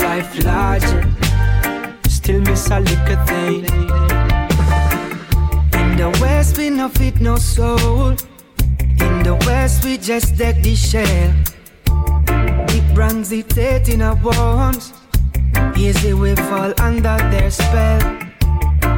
life 0.00 0.44
larger. 0.44 1.02
Still 2.08 2.40
miss 2.40 2.70
a 2.70 2.80
little 2.80 3.24
thing. 3.26 3.64
In 5.80 5.96
the 5.96 6.16
west 6.20 6.56
we 6.58 6.70
no 6.70 6.88
fit 6.88 7.20
no 7.20 7.36
soul. 7.36 8.10
In 9.00 9.22
the 9.22 9.36
west 9.46 9.84
we 9.84 9.98
just 9.98 10.36
deck 10.36 10.62
the 10.62 10.74
shell. 10.74 11.34
Big 12.68 12.94
brands 12.94 13.30
dictate 13.30 13.88
in 13.88 14.02
our 14.02 14.16
wounds. 14.16 14.92
Easy 15.78 16.12
we 16.12 16.34
fall 16.34 16.72
under 16.80 17.16
their 17.30 17.50
spell. 17.50 18.00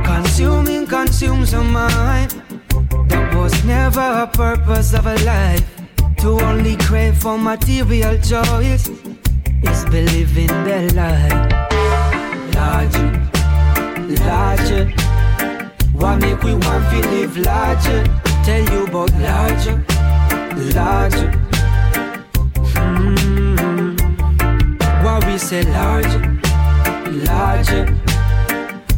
Consuming 0.02 0.86
consumes 0.86 1.52
our 1.52 1.62
mind. 1.62 2.30
That 3.08 3.34
was 3.36 3.52
never 3.64 4.00
a 4.00 4.26
purpose 4.26 4.94
of 4.94 5.06
a 5.06 5.16
life. 5.24 5.64
To 6.20 6.40
only 6.40 6.76
crave 6.76 7.18
for 7.18 7.36
material 7.36 8.16
joys 8.18 8.88
is 8.88 9.84
believing 9.90 10.48
the 10.64 10.90
lie. 10.96 11.28
Larger, 12.54 13.10
larger. 14.24 14.84
What 15.92 16.16
make 16.20 16.42
we 16.42 16.54
want 16.54 16.84
to 16.92 17.00
live 17.10 17.36
larger? 17.36 18.04
Tell 18.44 18.62
you 18.72 18.86
about 18.86 19.12
larger, 19.20 19.84
larger. 20.74 21.30
Hmm. 22.74 23.96
What 25.04 25.26
we 25.26 25.36
say 25.36 25.62
larger, 25.72 26.40
larger. 27.24 27.86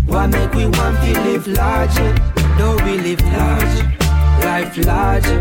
What 0.06 0.28
make 0.28 0.52
we 0.54 0.66
want 0.66 0.96
to 1.04 1.20
live 1.20 1.46
larger? 1.46 2.14
Though 2.58 2.76
we 2.84 2.98
live 2.98 3.20
larger, 3.32 3.84
life 4.44 4.76
larger. 4.78 5.40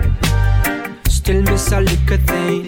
Still 1.09 1.41
miss 1.43 1.71
a 1.71 1.81
little 1.81 2.17
thing. 2.17 2.67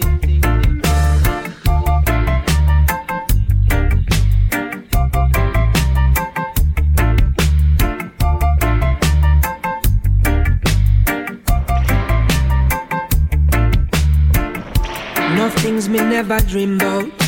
Enough 15.32 15.54
things 15.54 15.88
me 15.88 15.98
never 15.98 16.38
dream 16.40 16.76
about. 16.76 17.23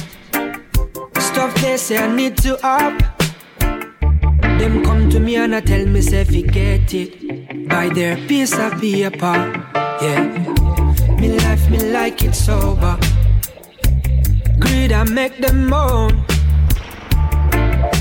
Stuff 1.37 1.55
they 1.61 1.77
say 1.77 1.99
I 1.99 2.11
need 2.11 2.39
to 2.39 2.55
up. 2.67 2.99
Them 4.59 4.83
come 4.83 5.11
to 5.11 5.21
me 5.21 5.37
and 5.37 5.55
I 5.55 5.61
tell 5.61 5.85
me 5.85 6.01
say 6.01 6.25
forget 6.25 6.95
it. 6.95 7.69
Buy 7.69 7.91
their 7.91 8.17
piece 8.27 8.55
of 8.59 8.81
paper. 8.81 9.37
Yeah. 10.01 10.23
Me 11.21 11.39
life 11.39 11.69
me 11.69 11.93
like 11.93 12.23
it 12.25 12.35
sober. 12.35 12.99
Greed 14.59 14.93
I 14.93 15.05
make 15.05 15.37
them 15.37 15.67
moan. 15.69 16.25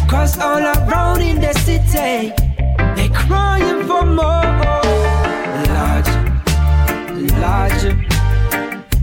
Cause 0.08 0.40
all 0.40 0.64
around 0.64 1.22
in 1.22 1.42
the 1.42 1.52
city, 1.66 2.32
they 2.96 3.10
crying 3.10 3.86
for 3.86 4.06
more. 4.06 4.48
Large, 5.76 6.12
larger. 7.44 7.96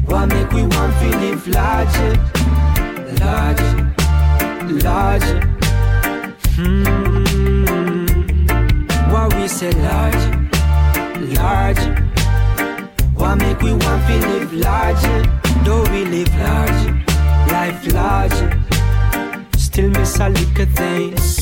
What 0.07 0.25
make 0.29 0.51
we 0.53 0.63
want 0.63 0.95
to 1.01 1.09
live 1.21 1.47
larger, 1.49 2.13
larger, 3.21 3.92
larger? 4.79 5.41
Hmm. 6.57 8.07
What 9.13 9.35
we 9.35 9.49
say 9.49 9.73
larger, 9.73 10.49
larger? 11.37 11.95
What 13.15 13.37
make 13.37 13.61
we 13.61 13.73
want 13.73 14.07
to 14.09 14.19
live 14.29 14.53
larger? 14.53 15.23
Though 15.65 15.85
we 15.93 16.05
live 16.05 16.35
larger, 16.37 16.93
life 17.53 17.93
larger. 17.93 18.49
Still 19.57 19.91
miss 19.91 20.19
a 20.21 20.29
little 20.29 20.67
thing. 20.67 21.42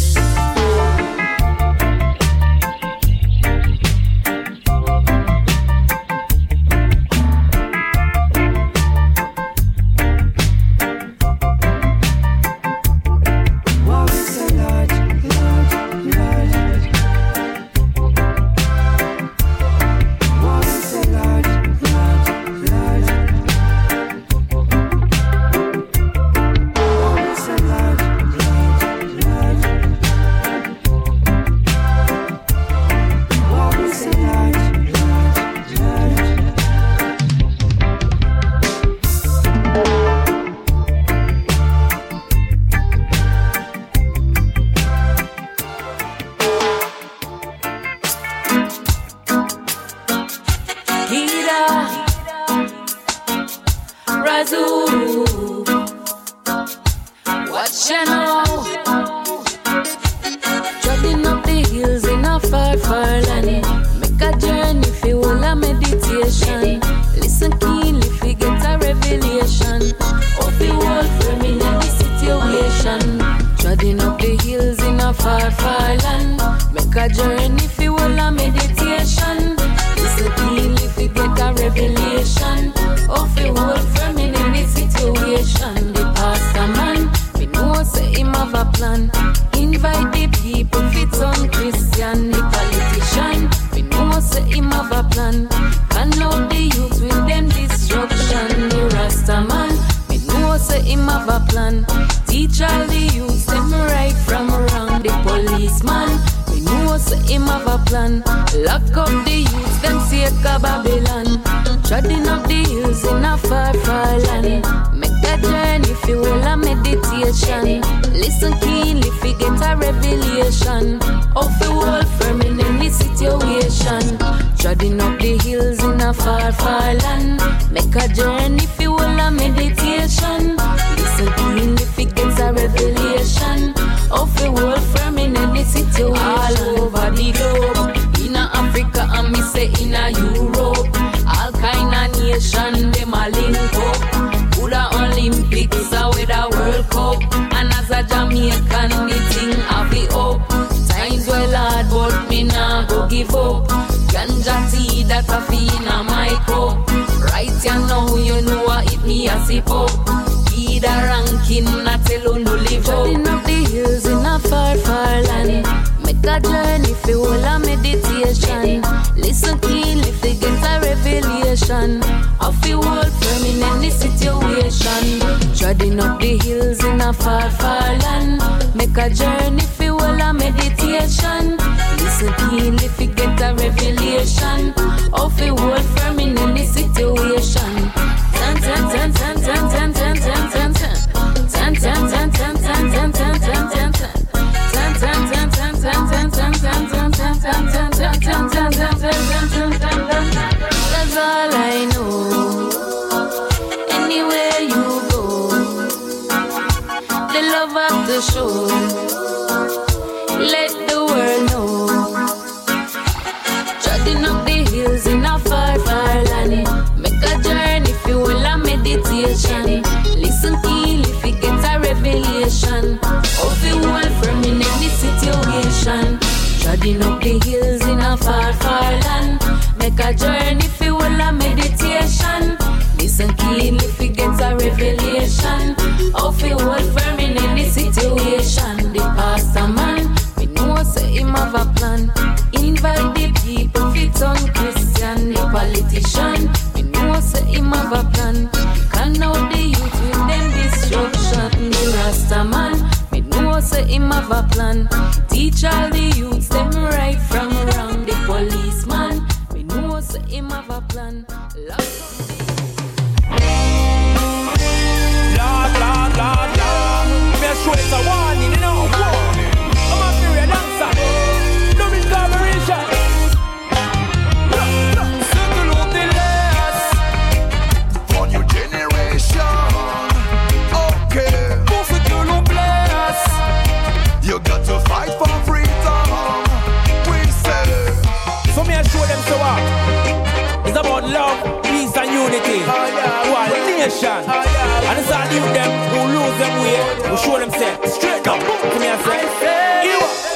about 291.01 291.13
love, 291.13 291.63
peace, 291.63 291.97
and 291.97 292.11
unity. 292.11 292.63
Oh, 292.67 293.33
One 293.33 293.51
nation. 293.67 294.25
Oh, 294.27 294.89
and 294.89 294.99
it's 294.99 295.11
all 295.11 295.25
you 295.33 295.41
them 295.53 295.71
who 295.91 296.01
lose 296.19 296.39
them 296.39 296.55
way, 296.63 297.09
who 297.09 297.17
show 297.17 297.39
them 297.39 297.51
set 297.51 297.89
straight 297.89 298.27
up. 298.27 298.41
Come 298.73 298.83
here, 298.83 298.99
say. 299.41 300.30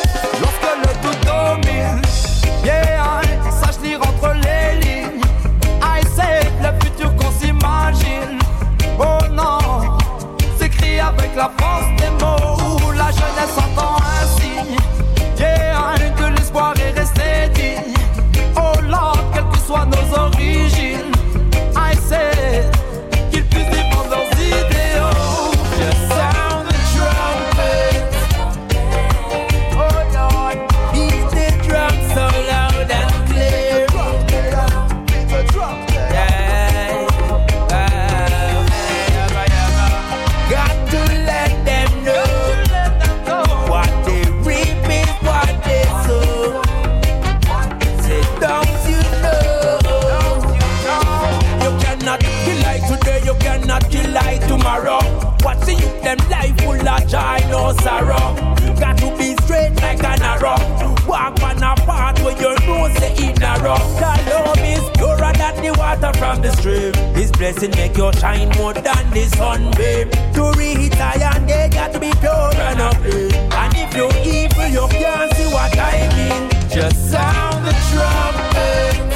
from 66.24 66.40
the 66.40 66.50
stream. 66.56 66.92
His 67.14 67.30
blessing 67.32 67.70
make 67.72 67.96
you 67.96 68.10
shine 68.14 68.48
more 68.56 68.72
than 68.72 69.04
the 69.10 69.24
sun, 69.36 69.70
babe. 69.72 70.10
To 70.36 70.42
reach 70.58 70.96
iron, 70.96 71.46
they 71.46 71.68
got 71.68 71.92
to 71.92 72.00
be 72.00 72.12
pure 72.22 72.50
and 72.68 72.80
uplifting. 72.80 73.52
And 73.60 73.72
if 73.82 73.90
you're 73.96 74.16
evil, 74.36 74.68
you 74.76 74.86
can't 74.88 75.30
see 75.36 75.48
what 75.56 75.72
I 75.78 75.94
mean. 76.16 76.42
Just 76.70 77.10
sound 77.10 77.66
the 77.66 77.74
trumpet. 77.90 79.13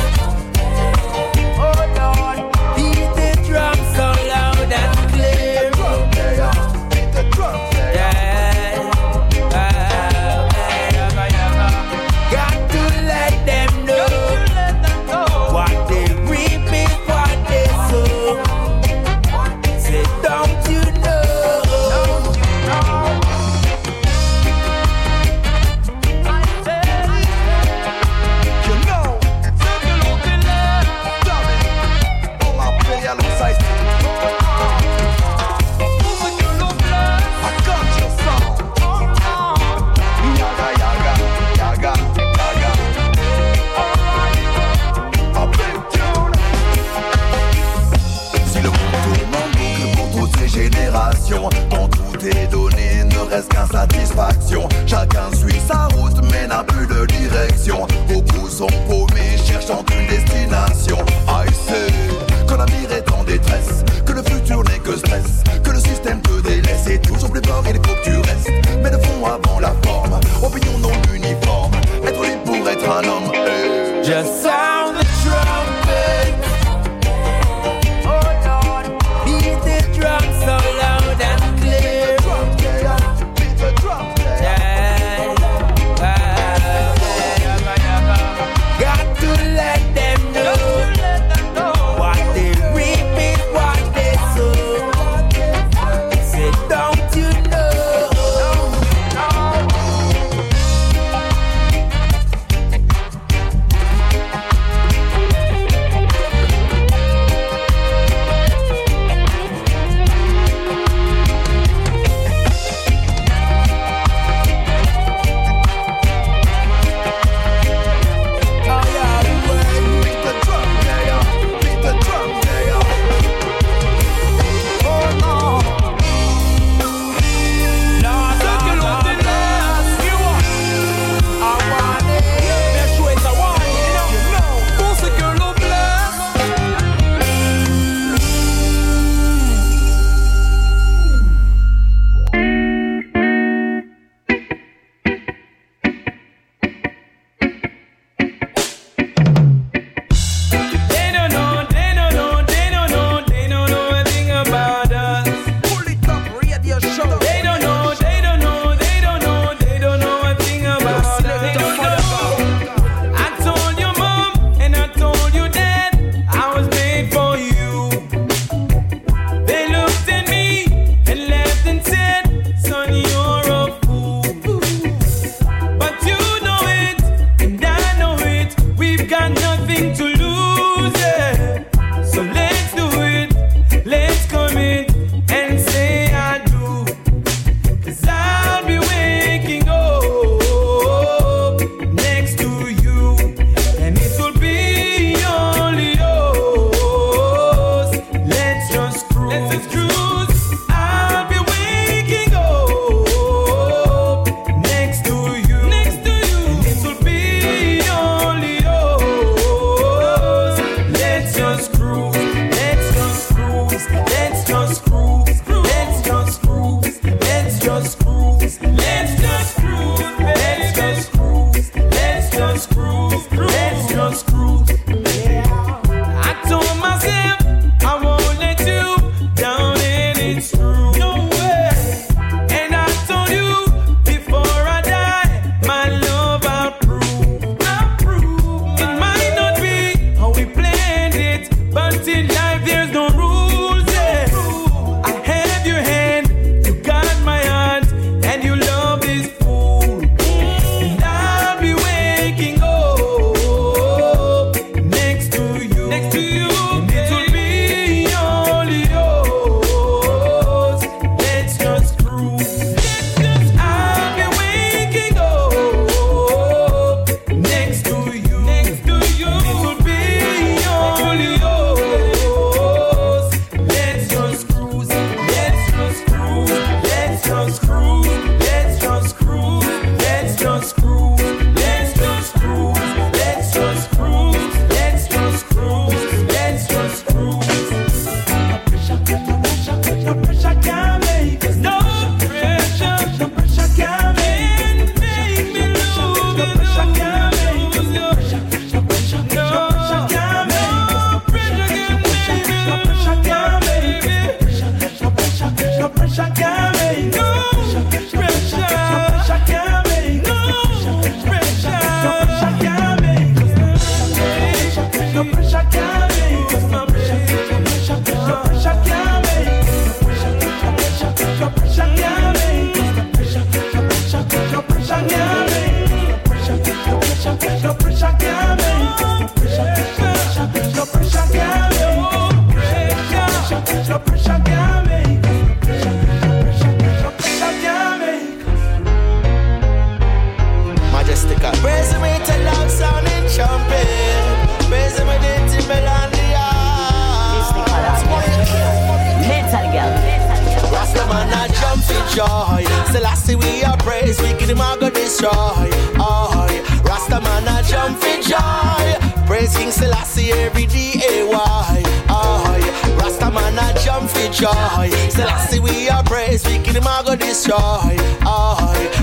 For 364.29 364.43
joy. 364.43 364.91
Selassie 365.11 365.61
we 365.61 365.89
a 365.89 366.03
praise, 366.05 366.45
we 366.47 366.59
give 366.59 366.77
him 366.77 366.87
a 366.87 367.03
go 367.05 367.17
destroy. 367.17 367.97
Oh, 368.25 368.57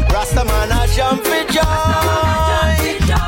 Rastaman 0.10 0.72
I 0.72 0.88
jump 0.88 1.24
for 1.24 1.44
joy. 1.52 1.66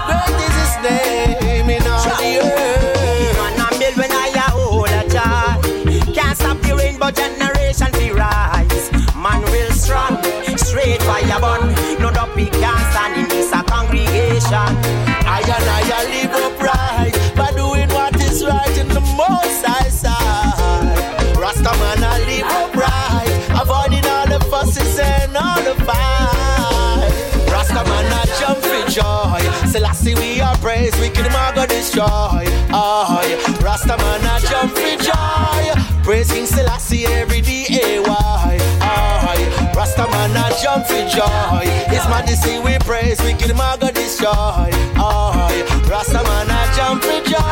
Great 0.07 0.37
is 0.45 0.55
his 0.61 0.75
name 0.83 1.69
in 1.69 1.87
all 1.87 2.03
the 2.03 2.39
earth. 2.43 3.37
Man 3.37 3.59
a 3.59 3.79
build 3.79 3.97
when 3.97 4.11
I 4.11 4.31
a 4.35 4.51
hold 4.51 4.89
a 4.89 5.09
child. 5.09 5.63
Can't 6.13 6.37
stop 6.37 6.59
the 6.61 6.75
rainbow 6.75 7.11
generation 7.11 7.91
fi 7.93 8.11
rise. 8.11 8.91
Man 9.15 9.41
real 9.51 9.71
strong, 9.71 10.21
straight 10.57 11.01
fire 11.03 11.39
burn. 11.39 11.73
No 11.99 12.11
dopey 12.11 12.45
can't 12.45 12.93
stand 12.93 13.21
in 13.21 13.27
this 13.29 13.51
a 13.53 13.63
congregation. 13.63 14.53
I 15.25 15.41
and 15.41 15.69
I 15.69 16.03
live 16.05 16.46
Selassie 30.07 30.35
we 30.35 30.41
are 30.41 30.55
praise, 30.57 30.97
we 30.99 31.09
can 31.09 31.29
go 31.55 31.65
destroy. 31.65 32.43
Oh, 32.71 33.19
Rastaman 33.59 34.23
I 34.23 34.39
jump 34.39 34.71
for 34.71 34.95
joy. 35.03 36.03
Praise 36.03 36.31
King 36.31 36.45
Selassie 36.45 37.05
every 37.05 37.41
day. 37.41 37.99
Why? 37.99 38.57
Oh, 38.81 39.73
Rastaman 39.75 40.35
I 40.35 40.51
jump 40.61 40.85
for 40.87 41.03
joy. 41.11 41.67
His 41.91 42.07
majesty 42.07 42.59
we 42.59 42.77
praise, 42.79 43.19
we 43.21 43.33
can 43.33 43.55
go 43.79 43.91
destroy. 43.91 44.69
Oh, 44.95 45.49
Rastaman 45.87 46.49
I 46.49 46.73
jump 46.75 47.03
for 47.03 47.21
joy. 47.27 47.43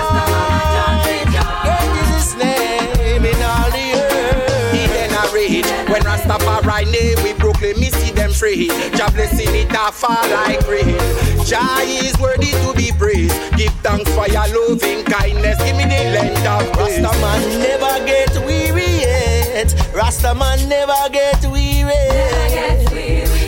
Great 1.66 1.92
is 2.04 2.10
his 2.16 2.36
name 2.36 3.26
in 3.26 3.42
all 3.44 3.70
the 3.72 3.88
earth. 4.00 4.74
He 4.74 4.88
then 4.88 5.12
a 5.12 5.34
rage 5.34 5.70
when 5.90 6.02
Rastafari 6.04 6.86
name 6.92 7.22
we 7.24 7.34
proclaim 7.34 7.80
them 7.82 7.95
free. 8.36 8.68
Jah 8.98 9.10
blessing 9.12 9.54
it 9.56 9.72
a 9.72 9.92
fall 9.92 10.28
like 10.30 10.62
rain. 10.68 10.98
Jah 11.46 11.80
is 11.82 12.18
worthy 12.20 12.52
to 12.52 12.74
be 12.76 12.92
praised. 12.98 13.36
Give 13.56 13.72
thanks 13.80 14.12
for 14.14 14.28
your 14.28 14.48
loving 14.52 15.06
kindness. 15.06 15.58
Give 15.64 15.78
me 15.78 15.86
the 15.86 16.02
length 16.12 16.46
of 16.46 16.64
days. 16.78 17.00
Rastaman 17.00 17.42
never 17.60 18.06
get 18.06 18.34
weary 18.46 18.92
yet. 19.08 19.70
Rastaman 19.96 20.68
never 20.68 21.10
get 21.12 21.42
weary. 21.48 21.96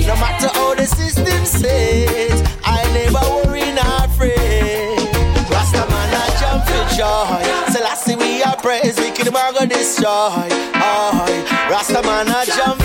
No 0.07 0.15
matter 0.15 0.47
how 0.55 0.73
the 0.75 0.85
system 0.85 1.45
says, 1.45 2.41
I 2.63 2.81
never 2.93 3.23
worry 3.35 3.71
nor 3.75 4.07
fret. 4.15 4.99
Rastaman 5.51 6.11
I 6.15 6.27
jump 6.39 6.63
for 6.63 6.85
joy. 6.95 7.73
Selassie 7.73 8.15
we 8.15 8.41
are 8.43 8.55
praise, 8.55 8.97
we 8.97 9.11
can 9.11 9.33
go 9.33 9.65
destroy. 9.65 10.47
Oh, 10.79 11.25
Rastaman 11.69 12.29
I 12.29 12.45
jump. 12.45 12.76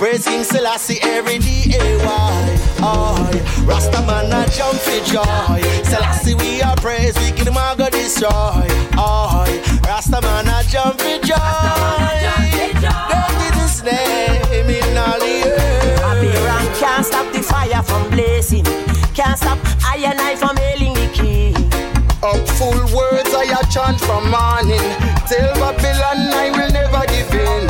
Praise 0.00 0.24
King 0.24 0.44
Selassie 0.44 0.98
every 1.02 1.36
day. 1.36 1.76
Why? 1.98 2.56
Oh, 2.80 3.30
Rastaman 3.68 4.32
I 4.32 4.46
jump 4.46 4.80
for 4.80 4.96
joy. 5.04 5.60
Selassie 5.84 6.34
we 6.36 6.62
are 6.62 6.74
praise, 6.76 7.14
we 7.18 7.30
can 7.32 7.52
go 7.76 7.90
destroy. 7.90 8.64
Oh, 8.96 9.44
Rastaman 9.84 10.48
I 10.48 10.62
jump 10.62 10.98
for 10.98 11.20
joy. 11.20 11.36
Is 13.44 13.60
his 13.60 13.82
name 13.84 14.70
in 14.70 14.96
all 14.96 15.20
the 15.20 15.52
earth. 15.52 16.00
Babylon 16.00 16.74
can't 16.80 17.04
stop 17.04 17.30
the 17.34 17.42
fire 17.42 17.82
from 17.82 18.08
blazing. 18.08 18.64
Can't 19.12 19.36
stop 19.36 19.58
I 19.84 19.98
and 19.98 20.18
I 20.18 20.34
from 20.34 20.56
hailing 20.56 20.94
the 20.94 21.10
king. 21.12 21.54
Up 22.22 22.48
full 22.56 22.80
words 22.96 23.34
I 23.34 23.52
a 23.52 23.66
chant 23.70 24.00
from 24.00 24.30
morning. 24.30 24.80
Tell 25.28 25.52
Babylon 25.60 26.32
I 26.32 26.48
will 26.56 26.72
never 26.72 27.04
give 27.04 27.34
in. 27.34 27.68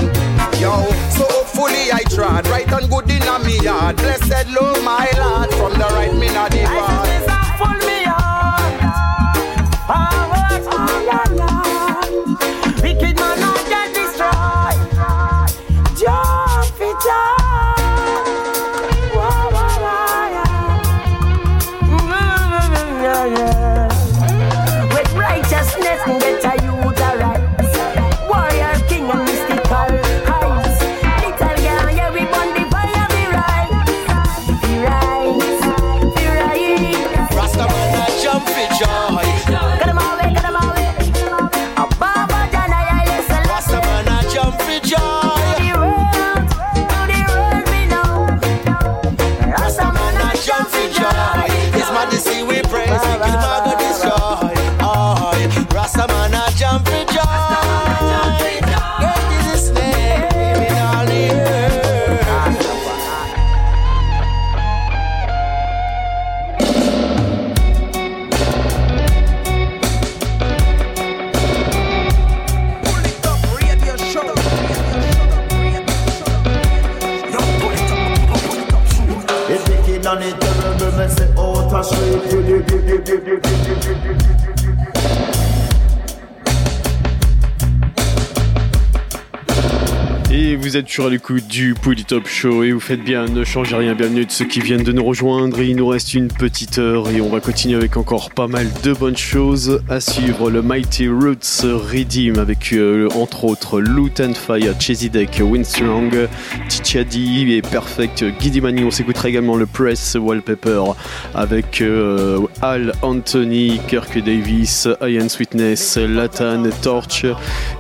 Yo, 0.60 0.86
so 1.10 1.39
hopefully 1.60 1.92
I 1.92 2.00
tried 2.14 2.46
right 2.48 2.70
and 2.72 2.88
good 2.90 3.10
in 3.10 3.22
a 3.22 3.38
me 3.40 3.60
yard. 3.60 3.96
Blessed 3.96 4.48
Lord 4.48 4.82
my 4.82 5.08
Lord 5.18 5.50
from 5.54 5.72
the 5.74 5.86
right 5.94 6.14
me 6.14 6.28
not 6.28 6.50
depart. 6.50 7.06
Full 7.58 7.86
me 7.86 8.04
on. 8.06 8.70
A 82.30 82.36
Et 82.36 84.19
vous 90.60 90.76
êtes 90.76 91.00
à 91.00 91.08
l'écoute 91.08 91.46
du 91.46 91.74
Polytop 91.74 92.26
Show 92.26 92.64
et 92.64 92.72
vous 92.72 92.80
faites 92.80 93.02
bien, 93.02 93.24
ne 93.24 93.44
changez 93.44 93.76
rien, 93.76 93.94
bienvenue 93.94 94.26
de 94.26 94.30
ceux 94.30 94.44
qui 94.44 94.60
viennent 94.60 94.82
de 94.82 94.92
nous 94.92 95.04
rejoindre. 95.04 95.62
Il 95.62 95.76
nous 95.76 95.86
reste 95.86 96.12
une 96.12 96.28
petite 96.28 96.78
heure 96.78 97.08
et 97.08 97.22
on 97.22 97.30
va 97.30 97.40
continuer 97.40 97.76
avec 97.76 97.96
encore 97.96 98.30
pas 98.30 98.46
mal 98.46 98.66
de 98.82 98.92
bonnes 98.92 99.16
choses 99.16 99.82
à 99.88 100.00
suivre. 100.00 100.50
Le 100.50 100.60
Mighty 100.60 101.08
Roots 101.08 101.62
Redeem 101.62 102.38
avec 102.38 102.74
euh, 102.74 103.08
entre 103.14 103.44
autres 103.44 103.80
Loot 103.80 104.20
and 104.20 104.34
Fire, 104.34 104.78
Chesidek, 104.78 105.40
Winstrong, 105.42 106.28
Tichadi 106.68 107.54
et 107.54 107.62
Perfect 107.62 108.24
Giddy 108.38 108.60
Mani. 108.60 108.84
On 108.84 108.90
s'écoutera 108.90 109.30
également 109.30 109.56
le 109.56 109.64
Press 109.66 110.16
Wallpaper 110.20 110.82
avec 111.34 111.80
euh, 111.80 112.38
Al 112.60 112.92
Anthony, 113.00 113.80
Kirk 113.88 114.18
Davis, 114.18 114.88
Ian 115.00 115.28
Sweetness, 115.28 115.96
Latan, 115.96 116.64
Torch 116.82 117.24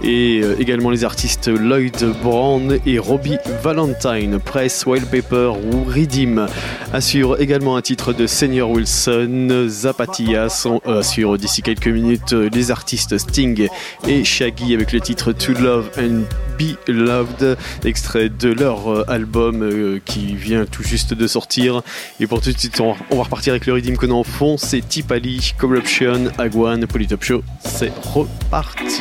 et 0.02 0.40
euh, 0.42 0.56
également 0.58 0.90
les 0.90 1.04
artistes 1.04 1.48
Lloyd 1.48 2.14
Brand 2.22 2.69
Et 2.86 2.98
Robbie 2.98 3.38
Valentine, 3.62 4.38
Press, 4.38 4.84
Wildpaper 4.86 5.52
ou 5.72 5.84
Redeem. 5.84 6.46
Assure 6.92 7.40
également 7.40 7.76
un 7.76 7.82
titre 7.82 8.12
de 8.12 8.26
Senior 8.26 8.70
Wilson, 8.70 9.66
Zapatillas 9.68 10.48
sont, 10.48 10.80
euh, 10.86 11.00
assure 11.00 11.38
d'ici 11.38 11.62
quelques 11.62 11.88
minutes 11.88 12.32
euh, 12.32 12.48
les 12.52 12.70
artistes 12.70 13.18
Sting 13.18 13.68
et 14.06 14.24
Shaggy 14.24 14.74
avec 14.74 14.92
le 14.92 15.00
titre 15.00 15.32
To 15.32 15.52
Love 15.52 15.90
and 15.98 16.22
Be 16.58 16.76
Loved, 16.88 17.56
extrait 17.84 18.28
de 18.28 18.52
leur 18.52 18.90
euh, 18.90 19.04
album 19.08 19.62
euh, 19.62 20.00
qui 20.04 20.34
vient 20.34 20.66
tout 20.66 20.82
juste 20.82 21.14
de 21.14 21.26
sortir. 21.26 21.82
Et 22.18 22.26
pour 22.26 22.40
tout 22.40 22.52
de 22.52 22.58
suite, 22.58 22.80
on, 22.80 22.94
on 23.10 23.16
va 23.16 23.22
repartir 23.24 23.52
avec 23.52 23.66
le 23.66 23.74
Redeem 23.74 23.96
qu'on 23.96 24.10
a 24.10 24.14
en 24.14 24.24
fond, 24.24 24.56
c'est 24.58 24.86
Tipali, 24.86 25.54
Corruption, 25.58 26.30
Agwan, 26.38 26.86
Polytop 26.86 27.22
Show, 27.22 27.42
c'est 27.64 27.92
reparti. 28.02 29.00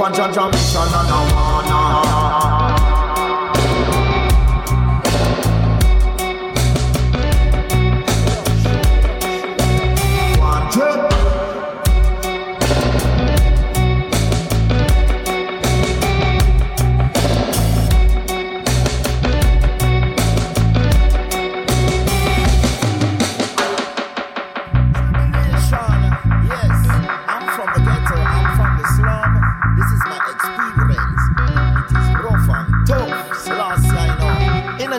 Punch 0.00 0.18
a 0.18 0.32
drum 0.32 0.50
and 0.50 1.10
a 1.10 1.34
wanna. 1.34 2.09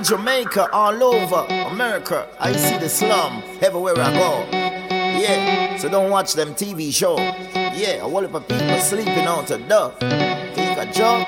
Jamaica, 0.03 0.69
all 0.71 1.03
over 1.03 1.45
America, 1.69 2.27
I 2.39 2.53
see 2.53 2.77
the 2.77 2.89
slum 2.89 3.43
everywhere 3.61 3.93
I 3.97 4.13
go. 4.13 4.47
Yeah, 4.89 5.77
so 5.77 5.89
don't 5.89 6.09
watch 6.09 6.33
them 6.33 6.55
TV 6.55 6.91
show. 6.91 7.17
Yeah, 7.17 7.97
a 7.97 7.99
whole 8.01 8.21
heap 8.21 8.33
of 8.33 8.47
people 8.47 8.79
sleeping 8.79 9.25
out 9.25 9.47
to 9.47 9.57
death. 9.59 9.99
Take 10.55 10.77
a 10.77 10.91
job. 10.91 11.27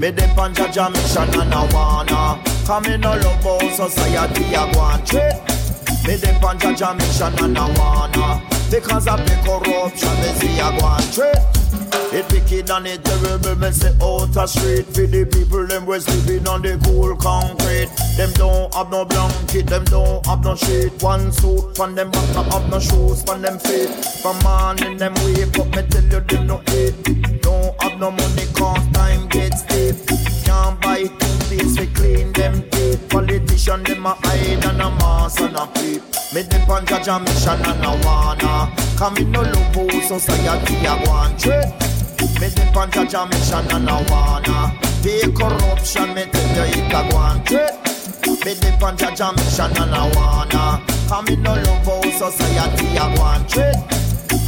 Me 0.00 0.10
dip 0.10 0.36
on 0.36 0.54
Jaja 0.54 0.92
mission 0.92 1.40
and 1.40 1.54
I 1.54 1.72
wanna 1.72 2.42
Come 2.66 2.84
in 2.84 3.04
all 3.04 3.18
about 3.18 3.62
society 3.72 4.54
I 4.54 4.94
and 4.94 5.06
trade 5.06 6.06
Me 6.06 6.18
dip 6.20 6.44
on 6.44 6.58
Jaja 6.58 6.94
mission 6.98 7.44
and 7.44 7.56
I 7.56 7.78
wanna 7.78 8.55
Because 8.70 9.06
of 9.06 9.18
the 9.24 9.34
corruption 9.44 10.14
me 10.20 10.30
see 10.38 10.60
I 10.60 10.78
go 10.78 10.86
and 10.86 11.12
trade 11.14 12.12
It 12.12 12.30
wicked 12.32 12.70
and 12.70 12.86
it 12.86 13.04
terrible 13.04 13.56
me 13.56 13.70
say 13.70 13.94
out 14.02 14.36
a 14.36 14.48
street 14.48 14.86
For 14.86 15.06
the 15.06 15.24
people 15.24 15.66
them 15.66 15.86
we 15.86 16.00
sleeping 16.00 16.46
on 16.48 16.62
the 16.62 16.78
cool 16.84 17.16
concrete. 17.16 17.90
Them 18.16 18.32
don't 18.34 18.72
have 18.74 18.90
no 18.90 19.04
blanket, 19.04 19.66
them 19.66 19.84
don't 19.84 20.24
have 20.26 20.42
no 20.42 20.54
sheet. 20.54 21.02
One 21.02 21.32
suit 21.32 21.76
from 21.76 21.94
them 21.94 22.10
back, 22.10 22.34
not 22.34 22.52
have 22.52 22.70
no 22.70 22.78
shoes 22.80 23.22
from 23.22 23.42
them 23.42 23.58
feet. 23.58 23.90
From 24.22 24.38
morning 24.40 24.96
them 24.96 25.14
wake 25.24 25.58
up, 25.58 25.66
me 25.74 25.82
tell 25.88 26.04
you 26.04 26.20
them 26.20 26.46
no 26.46 26.62
eat. 26.72 27.42
Don't 27.42 27.82
have 27.82 27.98
no 27.98 28.10
money 28.10 28.46
cause 28.54 28.86
time 28.92 29.28
gets 29.28 29.62
deep. 29.62 29.96
Can't 30.44 30.80
buy 30.80 31.25
clean 31.94 32.32
them 32.32 32.62
teeth. 32.70 32.86
Politician 33.08 33.82
them 33.84 34.04
a 34.06 34.14
hide 34.20 34.64
and 34.64 34.82
a 34.82 34.90
mask 34.90 35.40
and 35.40 35.56
a 35.56 35.66
peep 35.74 36.02
Me 36.34 36.42
dip 36.42 36.68
on 36.68 36.84
Jaja 36.84 37.18
mission 37.18 37.64
and 37.64 37.82
I 37.82 37.96
wanna 38.04 38.74
Come 38.98 39.16
in 39.16 39.32
no 39.32 39.42
look 39.42 39.74
how 39.74 40.00
society 40.00 40.84
a 40.84 40.94
and 40.94 41.38
trade 41.38 41.72
Me 42.40 42.48
dip 42.50 42.76
on 42.76 42.90
Jaja 42.90 43.24
mission 43.30 43.70
and 43.74 43.88
I 43.88 44.02
wanna 44.10 44.78
Pay 45.02 45.32
corruption 45.32 46.14
me 46.14 46.24
tell 46.26 46.66
you 46.66 46.82
it 46.82 46.92
a 46.92 47.16
and 47.16 47.46
trade 47.46 47.72
me 48.44 48.54
dip 48.54 48.82
on 48.82 48.96
Jaja 48.96 49.34
mission 49.34 49.82
and 49.82 49.94
I 49.94 50.10
wanna 50.14 50.84
Come 51.08 51.28
in 51.28 51.42
no 51.42 51.54
love 51.54 51.86
how 51.86 52.02
society 52.10 52.96
a 52.96 53.06
and 53.06 53.48
trade 53.48 53.80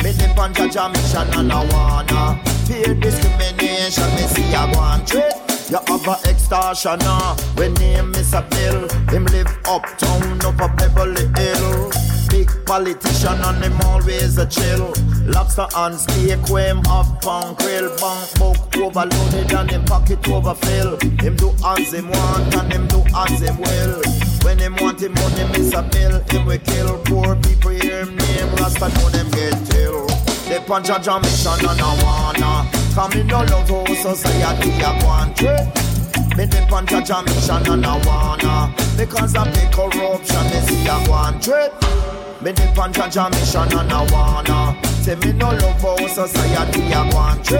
Me 0.05 0.13
dip 0.13 0.37
on 0.39 0.53
Jaja 0.53 0.93
mission 0.93 1.39
and 1.39 1.53
I 1.53 1.65
wanna 1.73 2.41
Fear 2.67 2.95
discrimination 2.97 4.11
me 4.15 4.27
see 4.29 4.53
a 4.53 4.63
and 4.67 5.07
trade 5.07 5.48
you 5.71 5.79
have 5.87 6.09
a 6.09 6.29
extortioner 6.29 7.37
when 7.57 7.75
name 7.75 8.13
a 8.15 8.43
bill. 8.51 8.89
Him 9.09 9.25
live 9.27 9.59
uptown 9.67 10.41
up 10.45 10.61
a 10.61 10.69
Beverly 10.77 11.27
Hill. 11.37 11.91
Big 12.31 12.51
politician 12.67 13.41
and 13.41 13.65
him 13.65 13.81
always 13.83 14.39
a 14.39 14.47
chill. 14.47 14.93
Lobster 15.25 15.67
and 15.77 15.99
steak 15.99 16.47
him 16.47 16.85
have 16.85 17.21
pan 17.21 17.55
grill. 17.55 17.89
Bank 17.97 18.39
book 18.39 18.77
overloaded 18.77 19.53
and 19.53 19.71
him 19.71 19.85
pocket 19.85 20.27
overfill. 20.29 20.99
Him 21.21 21.37
do 21.37 21.53
as 21.65 21.93
him 21.93 22.09
want 22.09 22.55
and 22.55 22.73
him 22.73 22.87
do 22.89 23.03
as 23.17 23.41
him 23.41 23.59
will. 23.59 24.03
When 24.43 24.59
him 24.59 24.77
want 24.77 25.01
him 25.03 25.13
money 25.15 25.45
miss 25.53 25.73
a 25.75 25.83
bill, 25.83 26.21
him 26.31 26.47
we 26.47 26.59
kill 26.59 26.99
poor 27.05 27.37
people 27.37 27.71
hear 27.71 28.05
him 28.05 28.17
name. 28.17 28.55
Rasta 28.57 28.89
know 28.89 29.09
them 29.11 29.31
get 29.31 29.67
till. 29.67 30.07
They 30.49 30.61
punch 30.61 30.89
a 30.89 30.99
jam 30.99 31.23
mission 31.23 31.69
and 31.69 31.81
I 31.81 32.03
wanna 32.03 32.78
Come 32.99 33.13
in 33.13 33.29
no 33.29 33.45
love 33.45 33.69
how 33.69 33.85
society 33.95 34.71
a 34.71 34.91
go 34.99 35.09
and 35.23 35.31
Me 36.37 36.47
the 36.47 36.67
punch 36.69 36.91
a 36.91 37.01
jam 37.01 37.25
mission 37.27 37.71
and 37.71 37.87
I 37.87 37.95
wanna. 38.05 38.75
Because 38.97 39.37
of 39.37 39.47
the 39.55 39.71
corruption 39.71 40.45
me 40.51 40.59
see 40.67 40.83
a 40.83 40.99
go 41.07 41.15
and 41.15 41.39
Me 42.43 42.51
the 42.51 42.73
punch 42.75 42.99
a 42.99 43.09
jam 43.09 43.31
mission 43.31 43.79
and 43.79 43.93
I 43.93 44.03
wanna. 44.11 44.83
Say 45.05 45.15
me 45.15 45.33
no 45.33 45.47
love 45.47 45.81
how 45.81 46.09
society 46.09 46.91
a 46.91 47.07
go 47.13 47.19
and 47.23 47.51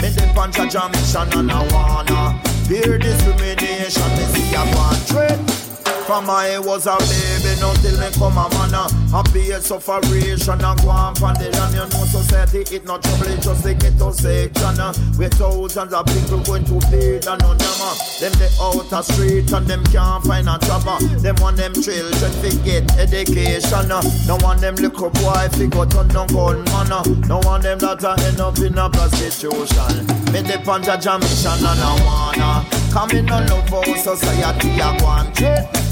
Me 0.00 0.08
the 0.14 0.30
punch 0.36 0.60
a 0.60 0.68
jam 0.68 0.92
mission 0.92 1.36
and 1.36 1.50
I 1.50 1.66
wanna. 1.74 2.40
Fear 2.68 2.98
discrimination 2.98 4.08
me 4.14 4.24
see 4.30 4.54
a 4.54 4.62
go 4.70 4.80
and 4.86 5.06
trade 5.08 5.63
from 6.04 6.28
I 6.28 6.58
was 6.58 6.86
a 6.86 6.96
baby, 6.96 7.60
now 7.60 7.72
till 7.80 7.96
me 7.98 8.08
come 8.12 8.36
a 8.36 8.48
man 8.56 8.76
A 8.76 9.20
pay 9.32 9.56
sufferation 9.60 10.60
and 10.60 10.80
go 10.82 10.88
on 10.90 11.14
from 11.14 11.34
the 11.34 11.48
land 11.52 11.74
You 11.74 11.86
know 11.88 12.04
society 12.04 12.64
it 12.74 12.84
not 12.84 13.02
trouble, 13.02 13.28
it 13.32 13.40
just 13.40 13.64
the 13.64 13.74
ghetto 13.74 14.10
section 14.12 14.80
uh. 14.80 14.92
With 15.18 15.34
thousands 15.34 15.92
of 15.92 16.06
people 16.06 16.40
going 16.44 16.64
to 16.64 16.80
feed 16.88 17.24
and 17.24 17.40
no 17.40 17.54
them 17.56 17.80
uh. 17.80 17.96
Them 18.20 18.32
the 18.36 18.48
outer 18.60 19.02
street 19.02 19.50
and 19.52 19.66
them 19.66 19.84
can't 19.88 20.22
find 20.24 20.48
a 20.48 20.58
job 20.66 20.84
uh. 20.86 21.00
Them 21.20 21.36
want 21.40 21.56
them 21.56 21.72
children 21.74 22.32
to 22.42 22.50
get 22.64 22.84
education 22.98 23.90
uh. 23.90 24.02
No 24.26 24.36
one 24.44 24.60
them 24.60 24.76
little 24.76 25.10
boy 25.10 25.48
fi 25.56 25.66
go 25.66 25.84
turn 25.84 26.08
down 26.08 26.28
gunman 26.28 26.92
uh. 26.92 27.02
No 27.28 27.40
one 27.48 27.62
them 27.62 27.78
that 27.80 28.04
a 28.04 28.12
end 28.28 28.40
up 28.40 28.58
in 28.60 28.76
a 28.76 28.90
prostitution 28.90 30.04
Me 30.32 30.44
the 30.44 30.60
panja 30.64 31.00
jam 31.00 31.20
mission 31.20 31.64
and 31.64 31.80
I 31.80 31.92
wanna 32.04 32.84
Come 32.92 33.10
in 33.10 33.30
on 33.30 33.46
love 33.48 33.68
how 33.68 33.82
society 33.96 34.80
a 34.80 34.90
and 34.92 35.34
trade 35.34 35.83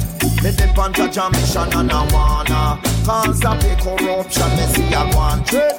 me 0.42 0.50
dip 0.52 0.76
on 0.78 0.92
Jaja 0.92 1.30
mission 1.32 1.72
and 1.78 1.92
I 1.92 2.02
wanna 2.12 2.80
Cause 3.06 3.44
of 3.44 3.58
the 3.62 3.76
corruption 3.78 4.50
me 4.56 4.64
see 4.74 4.90
go 4.90 5.00
and 5.00 5.46
trade 5.46 5.78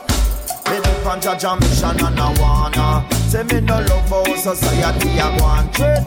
Me 0.69 0.77
dip 0.81 1.05
on 1.05 1.19
Jaja 1.21 1.59
mission 1.59 2.05
and 2.05 2.19
I 2.19 2.29
wanna 2.39 3.05
Say 3.29 3.43
me 3.43 3.59
no 3.61 3.79
love 3.79 4.09
how 4.09 4.35
society 4.35 5.15
go 5.17 5.45
and 5.45 5.73
trade 5.73 6.05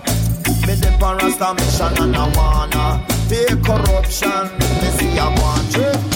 Me 0.66 0.74
dip 0.80 1.02
on 1.02 1.18
Rasta 1.18 1.54
mission 1.54 2.02
and 2.02 2.16
I 2.16 2.28
wanna 2.36 3.06
Pay 3.28 3.46
corruption 3.62 4.48
me 4.80 4.88
see 4.96 5.14
go 5.14 5.28
and 5.28 5.72
trade 5.72 6.15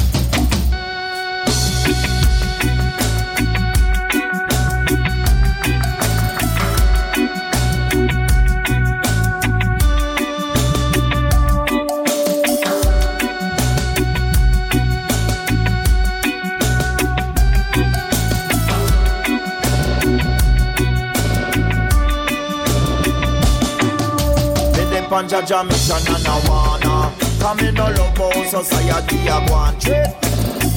Dip 25.10 25.18
on 25.18 25.28
Jaja 25.28 25.66
mission 25.66 26.14
and 26.14 26.24
I 26.24 26.38
wanna. 26.48 27.12
Come 27.40 27.58
in 27.66 27.74
love 27.74 28.16
how 28.16 28.44
society 28.44 29.16
go 29.24 29.56
and 29.58 29.80
trade 29.80 30.14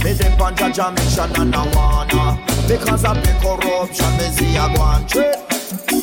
Me 0.03 0.17
dip 0.17 0.41
on 0.41 0.55
Jaja 0.55 0.89
mission 0.89 1.39
and 1.39 1.55
I 1.55 1.67
wanna. 1.75 2.41
Because 2.67 3.05
of 3.05 3.21
the 3.21 3.29
corruption 3.43 4.11
me 4.17 4.33
see 4.33 4.55
go 4.55 4.81
and 4.89 5.07
trade 5.07 5.37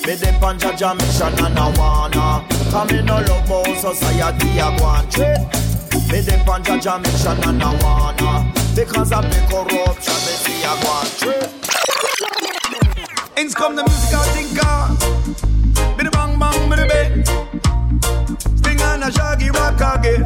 Me 0.07 0.15
dip 0.15 0.41
on 0.45 0.61
Jaja 0.61 0.95
mission 0.95 1.45
and 1.45 1.59
I 1.59 1.75
wanna. 1.77 2.47
Come 2.71 2.91
in 2.91 3.07
love 3.07 3.27
how 3.49 3.65
society 3.75 4.55
go 4.55 4.87
and 4.87 5.11
trade 5.11 5.43
Me 6.07 6.23
dip 6.23 6.47
on 6.47 6.63
Jaja 6.63 7.03
mission 7.03 7.49
and 7.49 7.61
I 7.61 7.75
wanna. 7.83 8.53
Because 8.77 9.11
of 9.11 9.25
the 9.27 9.41
corruption 9.51 10.19
me 10.23 10.35
see 10.39 10.63
go 10.63 10.91
and 11.03 11.11
trade 11.19 11.51
Ins 13.37 13.57
come 13.57 13.75
the 13.75 13.83
musical 13.83 14.23
thinker. 14.31 14.61
Ah. 14.63 14.95
Biddy 15.97 16.11
bang 16.11 16.39
bang, 16.39 16.71
biddy 16.71 16.87
bang. 16.89 17.60
Sting 18.61 18.81
and 18.81 19.05
a 19.05 19.11
shaggy 19.11 19.51
rock 19.51 19.81
again. 19.81 20.25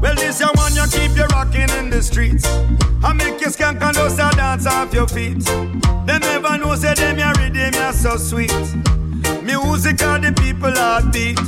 Well, 0.00 0.14
this 0.14 0.38
your 0.38 0.52
one 0.54 0.74
you 0.74 0.86
keep 0.86 1.16
you 1.16 1.26
rocking 1.26 1.68
in 1.78 1.90
the 1.90 2.00
streets. 2.00 2.46
I 3.02 3.12
make 3.12 3.40
you 3.40 3.48
skank 3.48 3.82
and 3.82 3.96
those 3.96 4.18
a 4.18 4.30
dance 4.36 4.66
off 4.66 4.94
your 4.94 5.08
feet. 5.08 5.44
Them 6.06 6.20
never 6.20 6.56
know 6.58 6.76
say 6.76 6.94
them 6.94 7.18
your 7.18 7.32
rhythm 7.34 7.74
you 7.74 7.92
so 7.92 8.16
sweet. 8.16 8.54
Music 9.42 10.00
are 10.02 10.20
the 10.20 10.32
people 10.40 10.70
heartbeat. 10.70 11.38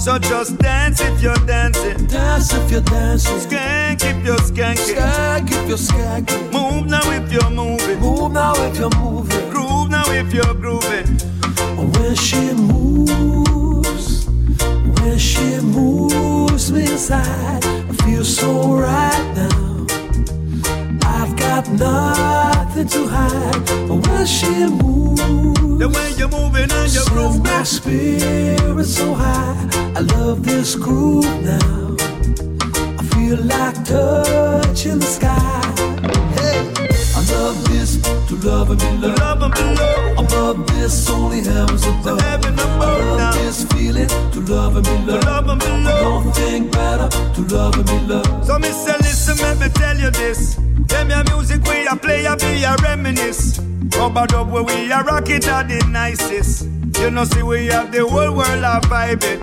So 0.00 0.18
just 0.18 0.58
dance 0.58 1.00
if 1.00 1.22
you're 1.22 1.46
dancing. 1.46 2.06
Dance 2.08 2.52
if 2.52 2.70
you're 2.72 2.80
dancing. 2.80 3.38
Skank 3.38 4.02
if 4.02 4.26
you're 4.26 4.36
skanking. 4.38 4.96
Skank 4.96 5.50
if 5.52 5.68
you're 5.68 5.78
skanking. 5.78 6.52
Move 6.52 6.86
now 6.86 7.08
if 7.12 7.30
you're 7.32 7.50
moving. 7.50 8.00
Move 8.00 8.32
now 8.32 8.54
if 8.56 8.76
you're 8.78 8.90
moving. 8.98 9.63
Now 10.06 10.12
if 10.12 10.34
you're 10.34 10.54
grooving. 10.54 11.06
When 11.92 12.14
she 12.14 12.52
moves, 12.52 14.26
when 14.26 15.18
she 15.18 15.60
moves 15.60 16.70
me 16.70 16.82
inside, 16.82 17.64
I 17.64 17.92
feel 18.04 18.24
so 18.24 18.74
right 18.74 19.32
now. 19.34 19.86
I've 21.04 21.34
got 21.36 21.68
nothing 21.70 22.88
to 22.88 23.06
hide. 23.06 23.64
But 23.88 24.06
when 24.06 24.26
she 24.26 24.66
moves, 24.66 25.22
the 25.78 25.88
way 25.88 26.12
you're 26.18 26.28
moving 26.28 26.70
and 26.70 26.92
you're 26.92 27.04
grooving, 27.06 27.42
my 27.42 27.62
spirit 27.62 28.84
so 28.84 29.14
high. 29.14 29.56
I 29.96 30.00
love 30.00 30.44
this 30.44 30.74
groove 30.74 31.24
now. 31.42 31.96
I 32.98 33.02
feel 33.14 33.38
like 33.38 33.76
touching 33.84 34.98
the 34.98 35.06
sky. 35.06 36.03
I 37.34 37.36
love 37.36 37.64
this 37.68 37.96
to 38.28 38.36
love 38.46 38.70
and 38.70 38.78
be 38.78 38.86
loved. 39.06 39.18
Love 39.18 39.42
and 39.42 39.54
be 39.54 39.60
loved. 39.60 40.20
Above 40.20 40.66
this, 40.68 41.10
only 41.10 41.42
heavens 41.42 41.84
above. 41.84 42.20
Heaven 42.20 42.54
above 42.54 42.80
I 42.80 43.04
love 43.04 43.18
now. 43.18 43.32
this 43.32 43.64
feeling 43.64 44.08
to 44.08 44.40
love 44.40 44.76
and 44.76 44.84
be 44.86 45.12
loved. 45.12 45.24
love 45.26 45.48
and 45.48 45.60
be 45.60 45.66
loved. 45.66 46.26
Nothing 46.26 46.70
better 46.70 47.08
to 47.34 47.40
love 47.54 47.74
and 47.74 47.86
be 47.86 47.98
loved. 48.06 48.46
So 48.46 48.58
me 48.58 48.68
say 48.68 48.96
listen, 48.98 49.36
let 49.38 49.58
me 49.58 49.68
tell 49.74 49.98
you 49.98 50.10
this. 50.10 50.54
Them 50.86 51.10
your 51.10 51.24
music 51.24 51.62
we 51.64 51.86
a 51.86 51.96
play, 51.96 52.24
a 52.24 52.36
be 52.36 52.62
a 52.62 52.76
reminisce. 52.82 53.58
Rubber 53.98 54.26
dub 54.26 54.50
where 54.52 54.62
we 54.62 54.92
a 54.92 55.02
rock 55.02 55.28
it 55.28 55.48
are 55.48 55.64
the 55.64 55.84
nicest. 55.90 56.68
You 57.00 57.10
know 57.10 57.24
see 57.24 57.42
we 57.42 57.66
have 57.66 57.90
the 57.90 58.06
whole 58.06 58.32
world 58.32 58.62
a 58.62 58.80
vibe 58.86 59.24
it. 59.24 59.42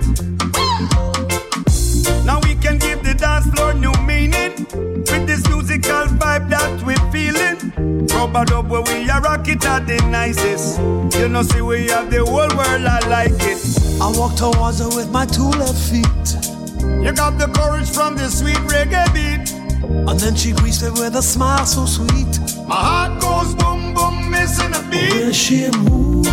Now 2.25 2.39
we 2.41 2.55
can 2.55 2.77
give 2.77 3.03
the 3.03 3.13
dance 3.13 3.47
floor 3.47 3.73
new 3.73 3.91
meaning 3.91 3.91
with 3.91 4.07
this 4.07 4.10
musical 5.81 6.17
vibe 6.17 6.49
that 6.49 6.83
we 6.83 6.95
feeling. 7.11 8.07
Rubber 8.07 8.45
dub 8.45 8.69
where 8.69 8.81
we 8.81 9.09
a 9.09 9.19
rock 9.19 9.47
it 9.47 9.65
are 9.65 9.79
the 9.79 9.97
nicest. 10.09 10.79
You 11.19 11.27
know 11.29 11.43
see 11.43 11.61
we 11.61 11.87
have 11.87 12.11
the 12.11 12.19
whole 12.19 12.49
world 12.55 12.85
I 12.85 12.99
like 13.07 13.31
it. 13.39 14.01
I 14.01 14.11
walk 14.17 14.35
towards 14.35 14.79
her 14.79 14.89
with 14.89 15.11
my 15.11 15.25
two 15.25 15.49
left 15.49 15.77
feet. 15.89 16.27
You 17.03 17.11
got 17.13 17.37
the 17.37 17.47
courage 17.53 17.89
from 17.89 18.15
the 18.15 18.29
sweet 18.29 18.57
reggae 18.69 19.13
beat. 19.13 19.51
And 19.83 20.19
then 20.19 20.35
she 20.35 20.51
greets 20.51 20.81
me 20.81 20.89
with 20.91 21.15
a 21.15 21.21
smile 21.21 21.65
so 21.65 21.85
sweet. 21.85 22.39
My 22.67 22.75
heart 22.75 23.21
goes 23.21 23.55
boom 23.55 23.93
boom, 23.93 24.29
missing 24.29 24.73
a 24.73 24.81
beat. 24.89 25.13
When 25.13 25.33
she 25.33 25.69
moves, 25.71 26.29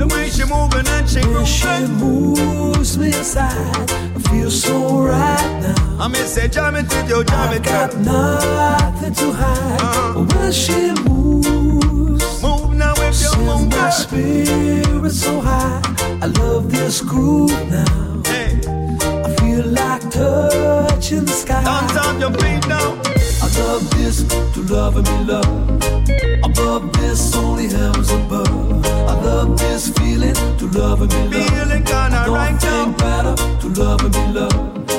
the 0.00 0.06
way 0.14 0.30
she 0.30 0.44
moving 0.44 0.86
and 0.96 1.08
she 1.08 1.20
when 1.28 1.44
she 1.44 1.92
moves 1.92 2.96
me 2.96 3.08
inside, 3.08 3.90
I 4.16 4.18
feel 4.30 4.50
so 4.50 5.04
right 5.04 5.60
now. 5.60 6.04
I 6.04 6.08
may 6.08 6.24
say 6.24 6.48
jam 6.48 6.74
it 6.76 6.88
with 6.88 7.08
your 7.08 7.22
jam 7.22 7.52
it 7.52 7.62
got 7.62 7.94
nothing 7.98 9.12
to 9.12 9.32
hide. 9.32 9.80
Uh-huh. 9.80 10.24
But 10.24 10.34
when 10.34 10.52
she 10.52 10.92
moves, 11.04 12.42
Move 12.42 12.74
now 12.76 12.94
if 12.96 13.20
you 13.20 13.32
move 13.44 13.68
my 13.68 13.76
girl. 13.76 13.92
spirit 13.92 15.12
so 15.12 15.40
high. 15.40 15.82
I 16.22 16.26
love 16.26 16.70
this 16.70 17.02
groove 17.02 17.50
now. 17.68 18.22
Hey, 18.24 18.58
I 19.26 19.28
feel 19.38 19.66
like 19.66 20.02
touching 20.10 21.26
the 21.26 21.36
sky. 21.42 21.62
dance 21.62 21.96
on 22.06 22.20
your 22.20 22.32
feet 22.40 22.66
now. 22.66 23.19
I 23.70 23.74
love 23.74 23.90
this 23.92 24.24
to 24.24 24.62
love 24.62 24.96
and 24.96 25.06
be 25.06 25.32
loved. 25.32 25.84
Above 26.44 26.92
this, 26.94 27.36
only 27.36 27.68
heavens 27.68 28.10
above. 28.10 28.84
I 28.84 29.14
love 29.22 29.56
this 29.60 29.90
feeling 29.90 30.34
to 30.58 30.66
love 30.76 31.02
and 31.02 31.08
be 31.08 31.38
loved. 31.38 31.50
Feeling 31.50 31.84
kinda 31.84 32.24
right 32.26 32.52
Nothing 32.54 32.92
better 32.94 33.36
to 33.60 33.68
love 33.80 34.00
and 34.00 34.12
be 34.12 34.26
loved. 34.40 34.90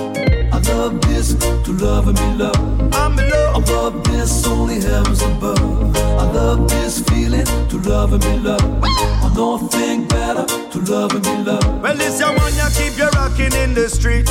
I 0.54 0.60
love 0.72 1.02
this 1.02 1.34
to 1.66 1.72
love 1.84 2.08
and 2.08 2.18
be 2.18 2.44
loved. 2.44 2.96
I'm 2.96 3.20
in 3.20 3.30
love. 3.30 3.58
Above 3.58 4.04
this, 4.06 4.48
only 4.48 4.80
heavens 4.80 5.22
above. 5.22 5.98
I 5.98 6.32
love 6.32 6.70
this 6.70 7.02
feeling 7.02 7.46
to 7.68 7.78
love 7.80 8.14
and 8.14 8.24
be 8.24 8.40
loved. 8.40 8.86
I 8.86 9.32
nothing 9.36 10.08
better 10.08 10.46
to 10.46 10.80
love 10.80 11.12
and 11.14 11.24
be 11.24 11.38
loved. 11.44 11.82
Well, 11.84 11.98
this 11.98 12.22
your 12.22 12.34
one 12.36 12.54
you 12.56 12.68
keep 12.78 12.98
you 12.98 13.10
rocking 13.20 13.54
in 13.54 13.74
the 13.74 13.90
street. 13.90 14.30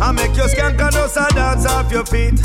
I 0.00 0.12
make 0.12 0.36
your 0.36 0.46
skank 0.46 0.78
and 0.80 0.96
us 0.96 1.16
a 1.16 1.26
dance 1.34 1.66
off 1.66 1.90
your 1.90 2.04
feet. 2.04 2.36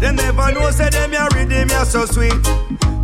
They 0.00 0.12
never 0.12 0.52
know 0.52 0.70
say 0.70 0.88
them 0.90 1.12
your 1.12 1.28
rhythm 1.34 1.68
you 1.68 1.84
so 1.84 2.06
sweet. 2.06 2.32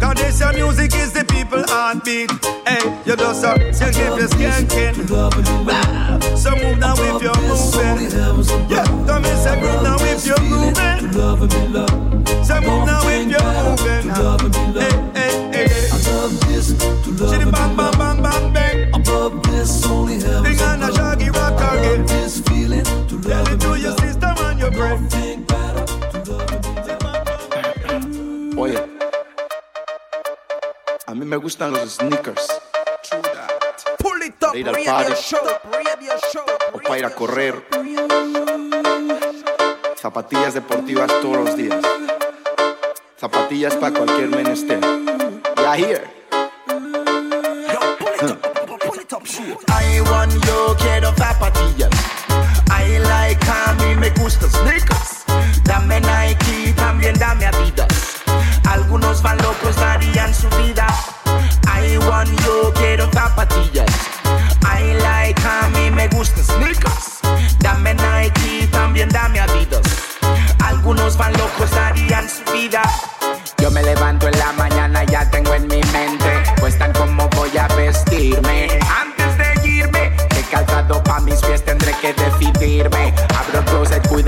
Cause 0.00 0.14
this 0.16 0.40
your 0.40 0.52
music 0.54 0.94
is 0.94 1.12
the 1.12 1.24
people 1.24 1.62
heartbeat. 1.68 2.30
Hey, 2.66 2.80
you 3.04 3.16
just 3.16 3.44
a 3.44 3.48
skank 3.74 3.98
if 3.98 4.18
you're 4.18 4.28
skanking. 4.28 5.06
To 5.06 5.12
love 5.14 5.34
and 5.34 5.44
be 5.44 5.72
loved. 5.72 6.38
So 6.38 6.50
move 6.56 6.78
now 6.78 6.94
if 6.96 7.22
you're 7.22 7.34
moving. 7.42 8.70
Yeah, 8.70 8.84
come 9.06 9.24
and 9.24 9.38
say 9.38 9.58
groove 9.60 9.82
now 9.82 9.96
if 10.00 10.26
you're 10.26 10.40
moving. 10.40 11.10
to 11.12 11.18
love 11.18 11.42
and 11.42 11.50
be 11.50 11.68
loved. 11.68 12.28
So 12.46 12.54
move 12.60 12.86
now 12.86 13.00
if 13.04 13.28
you're 13.28 13.42
moving. 13.42 14.14
To 14.14 14.22
love 14.22 14.40
and 14.42 14.52
be 14.52 14.80
Hey, 14.80 15.28
hey, 15.52 15.66
hey. 15.66 15.88
I 15.92 15.96
love 16.10 16.40
this 16.48 16.68
to 16.78 17.10
love 17.10 17.32
Shitty 17.34 17.50
bang, 17.52 17.76
bang, 17.76 17.92
bang, 17.98 18.22
bang, 18.22 18.52
bang. 18.52 18.94
Above 18.94 19.42
this, 19.42 19.84
only 19.86 20.14
heavens 20.14 20.42
Big 20.48 20.60
on 20.62 20.82
a 20.82 20.94
shaggy 20.94 21.30
rock 21.30 21.60
I 21.60 21.76
again. 21.76 21.98
love 22.00 22.08
this 22.08 22.40
feeling 22.40 22.84
Oye, 28.57 28.78
a 31.07 31.15
mí 31.15 31.24
me 31.24 31.36
gustan 31.36 31.73
los 31.73 31.97
sneakers. 31.97 32.47
Pull 33.98 34.23
it 34.23 34.35
up, 34.43 34.48
Para 34.48 34.59
ir 34.59 34.69
al 34.69 34.74
party. 34.85 35.12
o 36.73 36.78
para 36.78 36.98
ir 36.98 37.05
a 37.05 37.11
correr. 37.11 37.66
Zapatillas 40.01 40.55
deportivas 40.55 41.09
todos 41.20 41.36
los 41.36 41.57
días. 41.57 41.81
Zapatillas 43.19 43.77
para 43.77 43.93
cualquier 43.97 44.28
menester. 44.28 44.81
Ya 45.57 45.77
here. 45.77 46.05
I 49.69 50.01
want 50.11 50.32
yo 50.47 50.77
quiero 50.78 51.12
zapatillas. 51.16 51.99
A 54.20 54.22
mí 54.22 54.28
me 54.28 54.89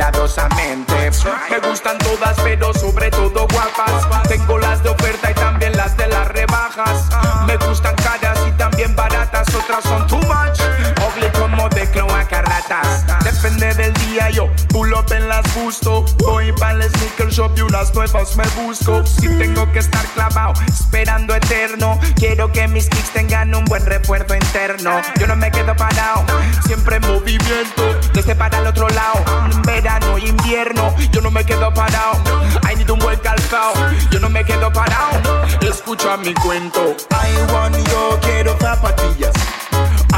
cuidadosamente. 0.02 0.92
Me 1.50 1.68
gustan 1.68 1.98
todas, 1.98 2.36
pero 2.42 2.72
sobre 2.74 3.10
todo 3.10 3.46
guapas. 3.52 4.31
Depende 13.42 13.74
del 13.74 13.92
día, 13.94 14.30
yo 14.30 14.48
pull 14.68 14.94
up 14.94 15.12
en 15.12 15.26
las 15.26 15.42
gusto. 15.56 16.04
Voy 16.18 16.52
para 16.52 16.74
el 16.74 16.82
sneaker 16.88 17.28
shop 17.28 17.50
y 17.56 17.62
unas 17.62 17.92
nuevas 17.92 18.36
me 18.36 18.44
busco. 18.62 19.04
Si 19.04 19.26
tengo 19.36 19.70
que 19.72 19.80
estar 19.80 20.04
clavado, 20.14 20.52
esperando 20.64 21.34
eterno. 21.34 21.98
Quiero 22.14 22.52
que 22.52 22.68
mis 22.68 22.88
kicks 22.88 23.10
tengan 23.10 23.52
un 23.52 23.64
buen 23.64 23.84
refuerzo 23.84 24.36
interno. 24.36 24.92
Yo 25.18 25.26
no 25.26 25.34
me 25.34 25.50
quedo 25.50 25.74
parado, 25.74 26.24
siempre 26.66 26.98
en 26.98 27.02
movimiento. 27.02 27.98
Desde 28.14 28.36
para 28.36 28.60
el 28.60 28.66
otro 28.68 28.88
lado, 28.90 29.24
verano, 29.66 30.18
invierno. 30.18 30.94
Yo 31.10 31.20
no 31.20 31.32
me 31.32 31.44
quedo 31.44 31.74
parado. 31.74 32.22
I 32.70 32.76
need 32.76 32.90
un 32.90 33.00
buen 33.00 33.18
calzado. 33.18 33.74
Yo 34.12 34.20
no 34.20 34.30
me 34.30 34.44
quedo 34.44 34.72
parado. 34.72 35.18
Escucha 35.62 36.16
mi 36.16 36.32
cuento. 36.34 36.94
I 37.10 37.52
want 37.52 37.76
yo 37.88 38.20
quiero 38.22 38.56
zapatillas. 38.60 39.32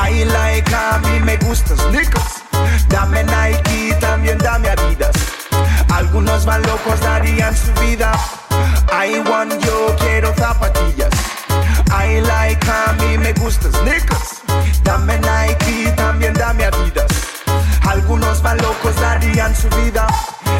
I 0.06 0.24
like 0.24 0.70
a 0.70 0.98
mí 0.98 1.20
me 1.24 1.36
gustan 1.39 1.78
sneakers. 1.78 2.43
Dame 2.89 3.24
Nike, 3.24 3.94
también 4.01 4.36
dame 4.39 4.68
Adidas. 4.68 5.16
Algunos 5.94 6.44
van 6.44 6.62
locos, 6.62 7.01
darían 7.01 7.56
su 7.56 7.72
vida. 7.81 8.12
I 8.93 9.20
want 9.31 9.52
yo 9.64 9.97
quiero 9.98 10.35
zapatillas. 10.35 11.14
I 11.90 12.20
like 12.20 12.68
a 12.68 12.93
mí 13.01 13.16
me 13.16 13.32
gustan 13.32 13.72
sneakers. 13.72 14.43
Dame 14.82 15.18
Nike, 15.18 15.90
también 15.97 16.35
dame 16.35 16.66
Adidas. 16.66 17.10
Algunos 17.89 18.43
van 18.43 18.59
locos, 18.59 18.94
darían 19.01 19.56
su 19.56 19.68
vida. 19.70 20.06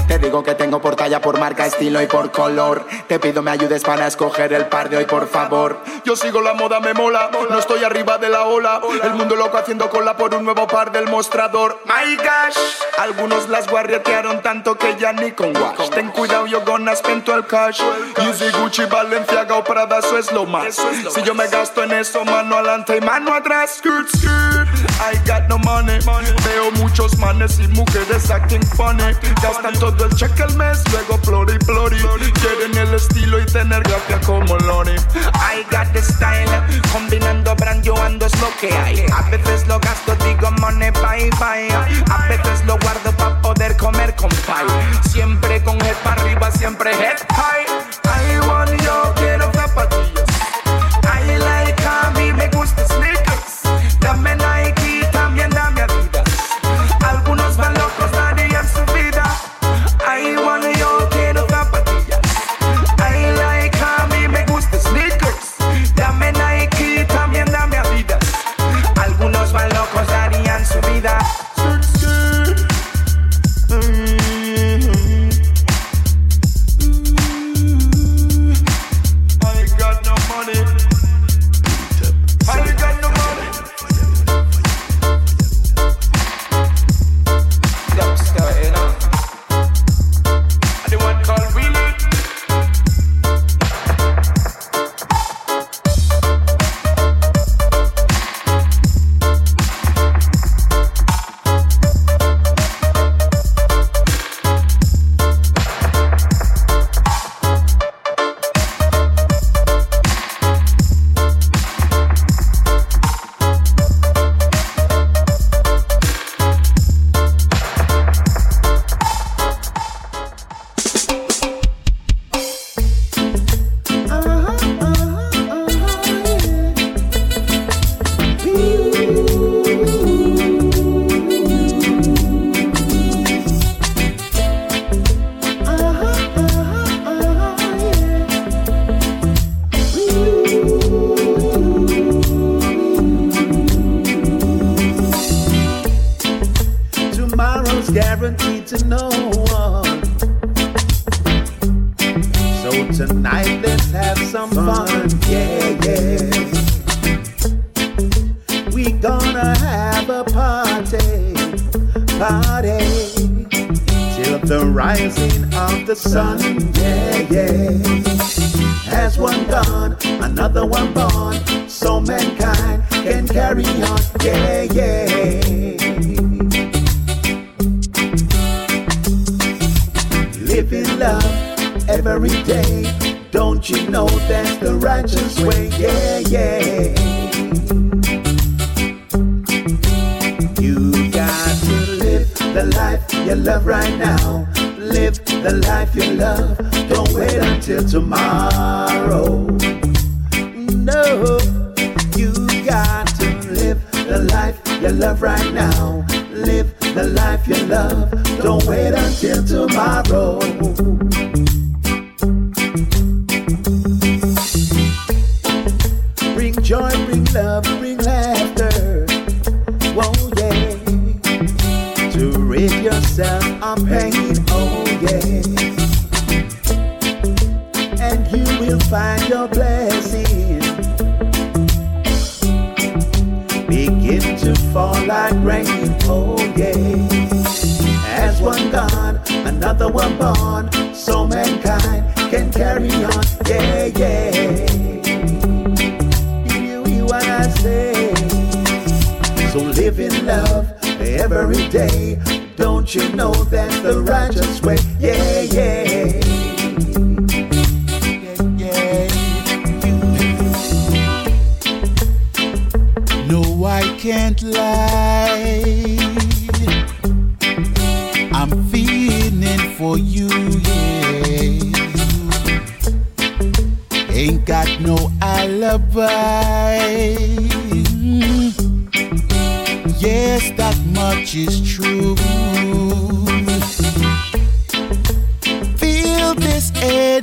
Te 0.07 0.19
digo 0.19 0.43
que 0.43 0.55
tengo 0.55 0.81
por 0.81 0.97
talla, 0.97 1.21
por 1.21 1.39
marca, 1.39 1.67
estilo 1.67 2.01
y 2.03 2.07
por 2.07 2.31
color. 2.31 2.87
Te 3.09 3.19
pido 3.19 3.43
me 3.43 3.51
ayudes 3.51 3.83
para 3.83 4.07
escoger 4.07 4.53
el 4.53 4.67
par 4.67 4.89
de 4.91 4.99
hoy, 4.99 5.07
por 5.07 5.29
favor. 5.29 5.81
Yo 6.05 6.15
sigo 6.15 6.41
la 6.43 6.53
moda, 6.55 6.79
me 6.81 6.93
mola, 6.93 7.31
no 7.51 7.59
estoy 7.59 7.83
arriba 7.85 8.19
de 8.19 8.29
la 8.29 8.45
ola. 8.45 8.81
El 9.03 9.15
mundo 9.15 9.35
loco 9.35 9.57
haciendo 9.57 9.89
cola 9.89 10.17
por 10.17 10.35
un 10.35 10.45
nuevo 10.45 10.67
par 10.67 10.93
del 10.93 11.09
mostrador. 11.09 11.81
My 11.87 12.17
gosh, 12.17 12.57
algunos 12.99 13.49
las 13.49 13.67
guarretearon 13.69 14.43
tanto 14.43 14.77
que 14.77 14.95
ya 14.99 15.13
ni 15.13 15.33
con 15.33 15.57
wash. 15.57 15.89
Ten 15.91 16.11
cuidado, 16.11 16.47
yo 16.47 16.61
gonna 16.65 16.95
spend 16.95 17.27
el 17.29 17.47
cash. 17.47 17.81
Easy 18.19 18.51
Gucci, 18.51 18.85
Balenciaga 18.85 19.57
o 19.57 19.65
Prada, 19.65 20.01
eso 20.01 20.19
es 20.19 20.31
lo 20.33 20.45
más. 20.45 20.77
Si 21.15 21.23
yo 21.23 21.35
me 21.35 21.49
gasto 21.49 21.83
en 21.83 21.93
eso, 21.93 22.25
mano 22.25 22.57
adelante 22.57 22.99
y 22.99 23.01
mano 23.01 23.35
atrás. 23.35 23.77
Skirt, 23.79 24.09
skirt. 24.09 24.69
I 25.01 25.17
got 25.27 25.49
no 25.49 25.59
money. 25.59 25.99
Veo 25.99 26.71
muchos 26.73 27.17
manes 27.19 27.59
y 27.59 27.69
mujeres 27.69 28.31
acting 28.31 28.63
funny. 28.77 29.15
Gastan 29.43 29.73
todo 29.75 29.94
el 30.03 30.15
cheque 30.17 30.43
al 30.43 30.55
mes, 30.57 30.83
luego 30.91 31.19
plori, 31.19 31.59
plori. 31.59 31.99
Quieren 32.33 32.77
el 32.77 32.95
estilo 32.95 33.41
y 33.41 33.47
tener 33.47 33.83
gracia 33.83 34.21
como 34.21 34.57
Lori. 34.59 34.97
I 35.35 35.65
got 35.71 35.93
the 35.93 36.03
style, 36.03 36.51
combinando 36.93 37.55
brand 37.57 37.83
yo 37.83 37.97
ando 38.03 38.27
es 38.27 38.41
lo 38.41 38.49
que 38.61 38.73
hay. 38.75 39.07
A 39.13 39.23
veces 39.31 39.67
lo 39.69 39.79
gasto, 39.79 40.15
digo 40.25 40.51
money, 40.61 40.91
bye 40.91 41.31
bye. 41.39 41.69
A 42.11 42.29
veces 42.29 42.65
lo 42.67 42.79
guardo 42.79 43.13
para 43.17 43.41
poder 43.43 43.77
comer 43.77 44.15
con 44.17 44.31
pie. 44.31 44.55
Siempre 45.11 45.63
con 45.63 45.81
head 45.83 45.97
para 46.03 46.21
arriba, 46.23 46.51
siempre 46.51 46.91
head 46.91 47.19
high. 47.31 47.67
I 48.05 48.47
want 48.49 48.71
yo, 48.83 49.15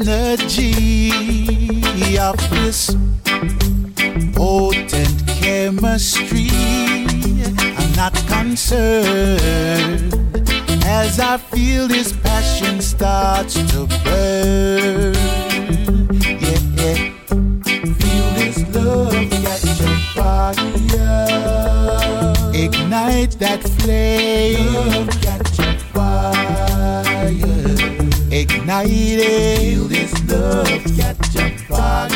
energy 0.07 1.11
of 2.17 2.35
this 2.49 2.95
potent 4.35 5.27
chemistry. 5.27 6.49
I'm 7.77 7.91
not 7.95 8.15
concerned 8.27 10.13
as 10.85 11.19
I 11.19 11.37
feel 11.37 11.87
this 11.87 12.13
passion 12.13 12.81
starts 12.81 13.53
to 13.71 13.85
burn. 14.03 15.13
Yeah, 16.39 16.59
yeah. 16.79 17.11
Feel 18.01 18.27
this 18.39 18.57
love 18.75 19.29
catch 19.29 19.81
a 19.81 19.95
fire. 20.15 20.53
Ignite 22.53 23.37
that 23.39 23.61
flame. 23.79 25.30
Ignite. 28.71 29.59
Feel 29.59 29.83
this 29.83 30.13
love 30.29 30.83
catch 30.95 31.35
a 31.35 31.49
fire. 31.67 32.07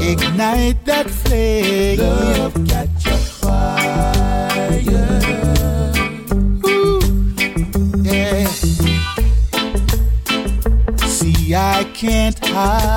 Ignite 0.00 0.84
that 0.86 1.10
flame. 1.10 1.98
Love 1.98 2.54
catch 2.66 3.06
a 3.06 3.16
fire. 3.40 4.32
Ooh, 6.66 7.00
yeah. 8.04 8.46
See, 11.06 11.54
I 11.54 11.84
can't 11.92 12.38
hide 12.46 12.93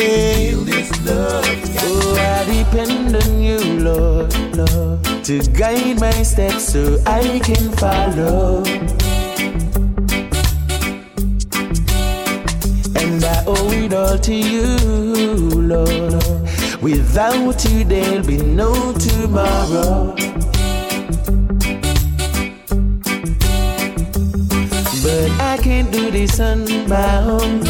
Oh, 0.00 1.34
I 2.16 2.44
depend 2.44 3.16
on 3.16 3.42
you, 3.42 3.58
Lord, 3.80 4.32
Lord, 4.56 5.02
to 5.24 5.40
guide 5.52 5.98
my 6.00 6.22
steps 6.22 6.72
so 6.72 7.02
I 7.04 7.40
can 7.42 7.72
follow. 7.72 8.62
And 12.94 13.24
I 13.24 13.42
owe 13.44 13.72
it 13.72 13.92
all 13.92 14.18
to 14.18 14.34
you, 14.34 14.76
Lord. 15.60 16.22
Without 16.80 17.64
you, 17.64 17.82
there'll 17.82 18.24
be 18.24 18.36
no 18.36 18.92
tomorrow. 18.92 20.14
But 25.02 25.30
I 25.40 25.58
can't 25.60 25.90
do 25.90 26.10
this 26.12 26.38
on 26.38 26.88
my 26.88 27.18
own, 27.22 27.64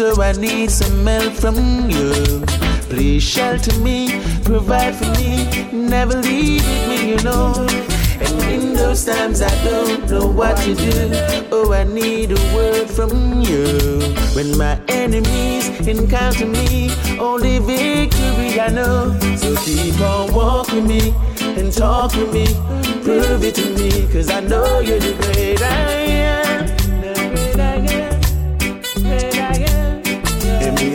so 0.00 0.22
I 0.22 0.32
need 0.32 0.70
some 0.70 1.06
help 1.06 1.34
from 1.34 1.90
you. 1.90 2.40
Please 2.88 3.22
shelter 3.22 3.78
me, 3.80 4.08
provide 4.44 4.94
for 4.94 5.10
me, 5.20 5.44
never 5.72 6.14
leave 6.22 6.64
me, 6.88 7.10
you 7.10 7.22
know. 7.22 7.52
And 8.24 8.42
in 8.44 8.72
those 8.72 9.04
times 9.04 9.42
I 9.42 9.54
don't 9.62 10.10
know 10.10 10.26
what 10.26 10.56
to 10.64 10.74
do, 10.74 11.10
oh, 11.52 11.74
I 11.74 11.84
need 11.84 12.32
a 12.32 12.40
word 12.56 12.88
from 12.88 13.42
you. 13.42 14.00
When 14.34 14.56
my 14.56 14.80
enemies 14.88 15.68
encounter 15.86 16.46
me, 16.46 16.90
only 17.18 17.58
victory 17.58 18.58
I 18.58 18.68
know. 18.68 19.18
So 19.36 19.54
keep 19.66 20.00
on 20.00 20.32
walking 20.32 20.86
me 20.86 21.14
and 21.58 21.70
talk 21.70 22.14
with 22.14 22.32
me, 22.32 22.46
prove 23.04 23.44
it 23.44 23.54
to 23.56 23.66
me, 23.78 24.10
cause 24.10 24.30
I 24.30 24.40
know 24.40 24.80
you're 24.80 24.98
the 24.98 25.12
great 25.20 25.60
I 25.60 25.90
am. 26.24 26.79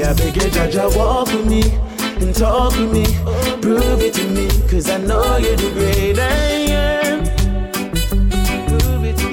I 0.05 0.13
beg 0.13 0.35
you, 0.35 0.49
Jaja, 0.51 0.95
walk 0.95 1.27
with 1.27 1.47
me 1.47 1.63
and 2.21 2.35
talk 2.35 2.77
with 2.77 2.93
me, 2.93 3.05
prove 3.59 4.01
it 4.01 4.13
to 4.13 4.27
me, 4.29 4.47
cause 4.69 4.87
I 4.87 4.97
know 4.97 5.37
you're 5.37 5.55
the 5.55 5.71
great 5.73 6.19
I 6.19 6.29
am. 6.69 7.25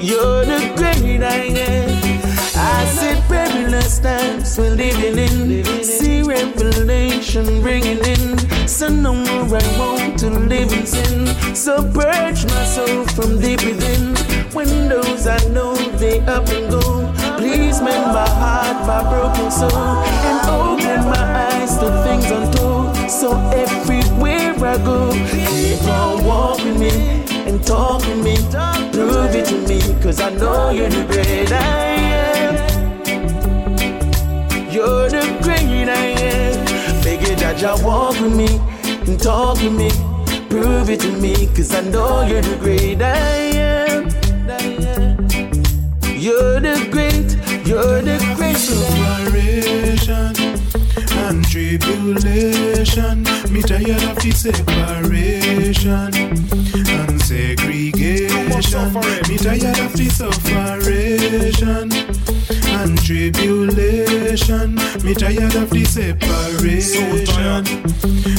You're 0.01 0.45
the 0.45 0.73
great 0.75 1.21
I 1.21 1.45
am. 1.69 2.23
I 2.55 2.85
said 2.85 3.21
perilous 3.27 3.99
times 3.99 4.57
we're 4.57 4.71
living 4.71 5.19
in. 5.19 5.83
See 5.83 6.23
revelation 6.23 7.61
bringing 7.61 7.99
in. 7.99 8.67
So 8.67 8.87
no 8.89 9.13
more 9.13 9.55
I 9.55 9.77
want 9.77 10.17
to 10.19 10.29
live 10.31 10.73
in 10.73 10.87
sin. 10.87 11.27
So 11.55 11.83
purge 11.83 12.45
my 12.45 12.65
soul 12.65 13.05
from 13.15 13.39
deep 13.39 13.63
within. 13.63 14.15
Windows 14.55 15.27
I 15.27 15.37
know 15.49 15.75
they 15.75 16.19
up 16.21 16.47
and 16.49 16.71
go. 16.71 17.22
Please 17.43 17.81
mend 17.81 18.13
my 18.13 18.29
heart, 18.39 18.87
my 18.87 19.03
broken 19.11 19.51
soul, 19.51 19.69
and 19.69 20.49
open 20.49 21.03
my 21.09 21.25
eyes 21.51 21.77
to 21.77 21.91
things 22.05 22.31
untold. 22.31 22.95
So 23.11 23.35
everywhere 23.51 24.55
I 24.63 24.77
go, 24.77 25.11
keep 25.29 25.83
on 25.89 26.23
walking 26.23 26.79
me 26.79 26.89
and 27.45 27.61
talking 27.61 28.23
me. 28.23 28.37
Prove 28.93 29.35
it 29.35 29.45
to 29.47 29.57
me, 29.67 29.81
cause 30.01 30.21
I 30.21 30.29
know 30.29 30.69
you're 30.69 30.87
the 30.87 31.03
great 31.03 31.51
I 31.51 31.97
am. 32.31 32.55
You're 34.71 35.09
the 35.09 35.27
great 35.43 35.89
I 35.89 36.15
am. 36.23 36.65
Beg 37.03 37.27
you, 37.27 37.35
walk 37.85 38.21
with 38.21 38.33
me 38.37 38.61
and 39.05 39.19
talk 39.19 39.61
with 39.61 39.73
me. 39.73 39.91
Prove 40.47 40.89
it 40.89 41.01
to 41.01 41.11
me, 41.11 41.47
cause 41.47 41.73
I 41.75 41.81
know 41.81 42.21
you're 42.25 42.41
the 42.41 42.55
great 42.55 43.01
I 43.01 43.11
am. 43.11 43.73
You're 46.23 46.52
you're 47.65 48.01
the 48.01 48.15
of 48.15 48.53
Separation 48.55 50.33
and 51.17 51.45
tribulation. 51.47 53.23
Me 53.51 53.61
tired 53.61 54.03
of 54.03 54.17
the 54.21 54.31
separation 54.31 56.13
and 56.89 57.21
segregation. 57.21 58.47
Me 59.29 59.37
tired 59.37 59.79
of 59.79 59.93
the 59.93 60.09
separation 60.09 61.91
and 62.69 63.02
tribulation. 63.03 64.75
Me 65.03 65.13
tired 65.13 65.55
of 65.55 65.69
the 65.69 65.83
separation 65.83 67.67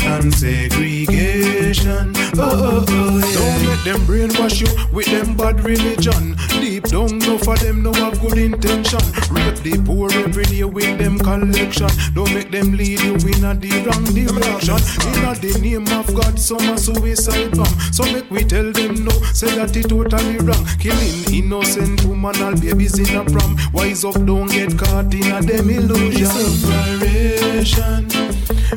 and 0.07 0.35
segregation. 0.35 2.13
Oh, 2.37 2.41
oh, 2.41 2.85
oh, 2.89 3.19
yeah. 3.19 3.35
Don't 3.35 3.67
let 3.69 3.85
them 3.85 4.01
brainwash 4.07 4.61
you 4.61 4.95
with 4.95 5.07
them 5.07 5.37
bad 5.37 5.63
religion. 5.63 6.37
Deep 6.49 6.85
down, 6.85 7.19
no 7.19 7.37
for 7.37 7.57
them 7.59 7.83
no 7.83 7.93
have 7.93 8.19
good 8.21 8.39
intention. 8.39 9.01
Rape 9.31 9.59
the 9.61 9.83
poor 9.85 10.11
every 10.13 10.45
day 10.45 10.65
with 10.65 10.99
them 10.99 11.19
collection. 11.19 11.89
Don't 12.15 12.33
make 12.33 12.51
them 12.51 12.73
lead 12.73 13.01
you 13.01 13.15
in 13.15 13.45
a 13.45 13.55
the 13.55 13.71
wrong 13.85 14.05
direction. 14.17 14.81
In 15.13 15.25
a 15.29 15.35
the 15.35 15.59
name 15.61 15.89
of 15.99 16.07
God, 16.15 16.39
some 16.39 16.69
a 16.73 16.79
suicide 16.79 17.53
bomb. 17.57 17.67
So 17.93 18.05
make 18.05 18.31
we 18.31 18.45
tell 18.45 18.73
them 18.73 19.05
no, 19.05 19.13
say 19.33 19.55
that 19.57 19.77
it 19.77 19.89
totally 19.89 20.39
wrong. 20.39 20.65
Killing 20.79 21.33
innocent 21.33 22.05
woman 22.05 22.37
and 22.41 22.61
babies 22.61 22.99
in 22.99 23.15
a 23.15 23.25
prom. 23.25 23.57
Wise 23.73 24.05
up, 24.05 24.15
don't 24.25 24.54
get 24.55 24.79
caught 24.79 25.13
in 25.13 25.33
a 25.33 25.43
them 25.43 25.69
illusion. 25.69 26.27
Separation 26.27 28.07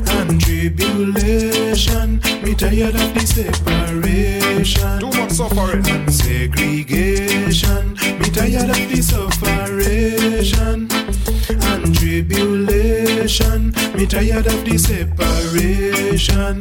and 0.08 0.40
tribulation. 0.40 2.20
Me 2.42 2.52
tired 2.54 2.96
of 2.96 3.14
the 3.14 3.24
separation. 3.24 4.98
Too 4.98 5.10
much 5.18 5.30
suffering 5.30 5.88
and 5.88 6.12
segregation. 6.12 7.94
Me 8.18 8.28
tired 8.36 8.70
of 8.70 8.88
the 8.90 9.00
separation 9.00 10.88
and 11.70 11.94
tribulation. 11.94 13.72
Me 13.96 14.04
tired 14.06 14.46
of 14.46 14.64
the 14.64 14.76
separation 14.78 16.56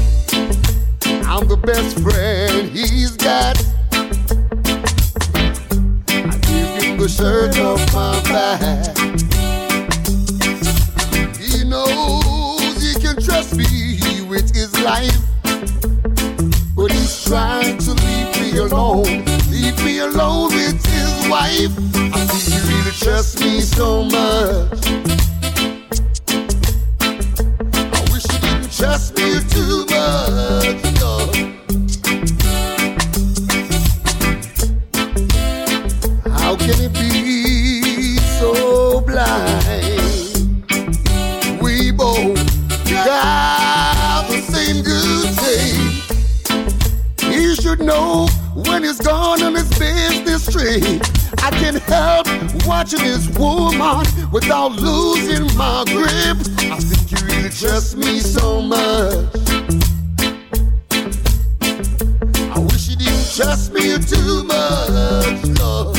I'm 1.26 1.48
the 1.48 1.56
best 1.56 1.98
friend 1.98 2.70
he's 2.70 3.16
got. 3.16 3.58
shirt 7.08 7.58
off 7.58 7.80
my 7.94 8.20
back. 8.24 8.96
He 11.38 11.64
knows 11.64 12.82
he 12.82 13.00
can 13.00 13.16
trust 13.22 13.56
me 13.56 14.22
with 14.28 14.54
his 14.54 14.72
life. 14.82 15.16
But 16.76 16.92
he's 16.92 17.24
trying 17.24 17.78
to 17.78 17.92
leave 17.92 18.40
me 18.40 18.58
alone, 18.58 19.24
leave 19.50 19.82
me 19.84 20.00
alone 20.00 20.54
with 20.54 20.84
his 20.84 21.28
wife. 21.28 21.72
I 22.14 22.26
think 22.26 22.42
he 22.52 22.58
really 22.72 22.92
trusts 22.92 23.40
me 23.40 23.60
so 23.60 24.04
much. 24.04 24.86
I 27.94 28.12
wish 28.12 28.26
he 28.30 28.38
didn't 28.38 28.70
trust 28.70 29.16
me 29.16 29.40
too 29.48 29.86
much. 29.86 31.00
No. 31.00 31.57
should 47.78 47.86
know 47.86 48.28
when 48.54 48.82
he's 48.82 48.98
gone 48.98 49.42
on 49.42 49.54
his 49.54 49.68
business 49.78 50.50
trip. 50.50 51.02
I 51.42 51.50
can't 51.50 51.78
help 51.82 52.26
watching 52.66 53.00
this 53.00 53.28
woman 53.38 54.06
without 54.32 54.72
losing 54.72 55.46
my 55.56 55.84
grip. 55.86 56.38
I 56.70 56.78
think 56.78 57.10
you 57.10 57.26
really 57.26 57.50
trust 57.50 57.96
me 57.96 58.20
so 58.20 58.60
much. 58.60 59.26
I 62.50 62.58
wish 62.58 62.88
you 62.88 62.96
didn't 62.96 63.34
trust 63.34 63.72
me 63.72 63.98
too 63.98 64.44
much, 64.44 65.44
Lord. 65.58 65.96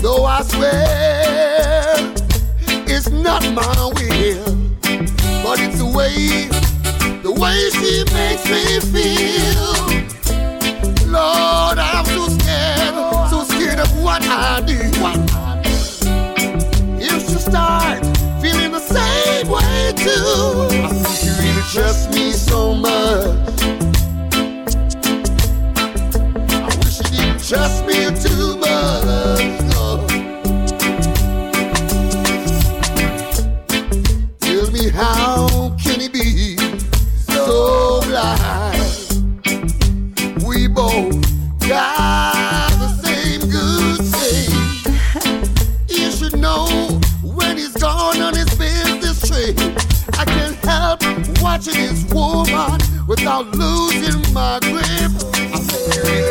Though 0.00 0.24
I 0.24 0.42
swear 0.42 1.94
it's 2.86 3.10
not 3.10 3.42
my 3.52 3.92
will, 3.96 4.56
but 5.42 5.60
it's 5.60 5.78
the 5.78 5.92
way 5.94 6.48
way 7.38 7.70
she 7.70 8.04
makes 8.12 8.44
me 8.50 8.80
feel. 8.92 9.68
Lord, 11.06 11.78
I'm 11.78 12.04
so 12.04 12.28
scared, 12.28 12.94
so 13.30 13.44
scared 13.44 13.78
of 13.78 13.90
what 14.02 14.22
I 14.24 14.60
do. 14.66 14.78
If 17.00 17.28
she 17.28 17.38
starts 17.38 18.08
feeling 18.42 18.72
the 18.72 18.80
same 18.80 19.48
way 19.48 19.92
too, 19.96 20.68
I 20.84 20.88
think 20.92 21.16
she 21.20 21.28
really 21.40 21.62
trusts 21.72 22.08
me 22.14 22.32
so 22.32 22.74
much. 22.74 23.62
I 26.50 26.66
wish 26.78 26.96
she 26.96 27.04
didn't 27.16 27.42
trust 27.48 27.86
me 27.86 27.98
too 28.24 28.56
much. 28.58 29.46
Lord. 29.74 30.00
Tell 34.40 34.70
me 34.72 34.88
how. 34.90 35.37
watching 51.58 51.74
this 51.74 52.04
woman 52.12 52.80
without 53.08 53.46
losing 53.56 54.32
my 54.32 54.60
grip. 54.62 56.27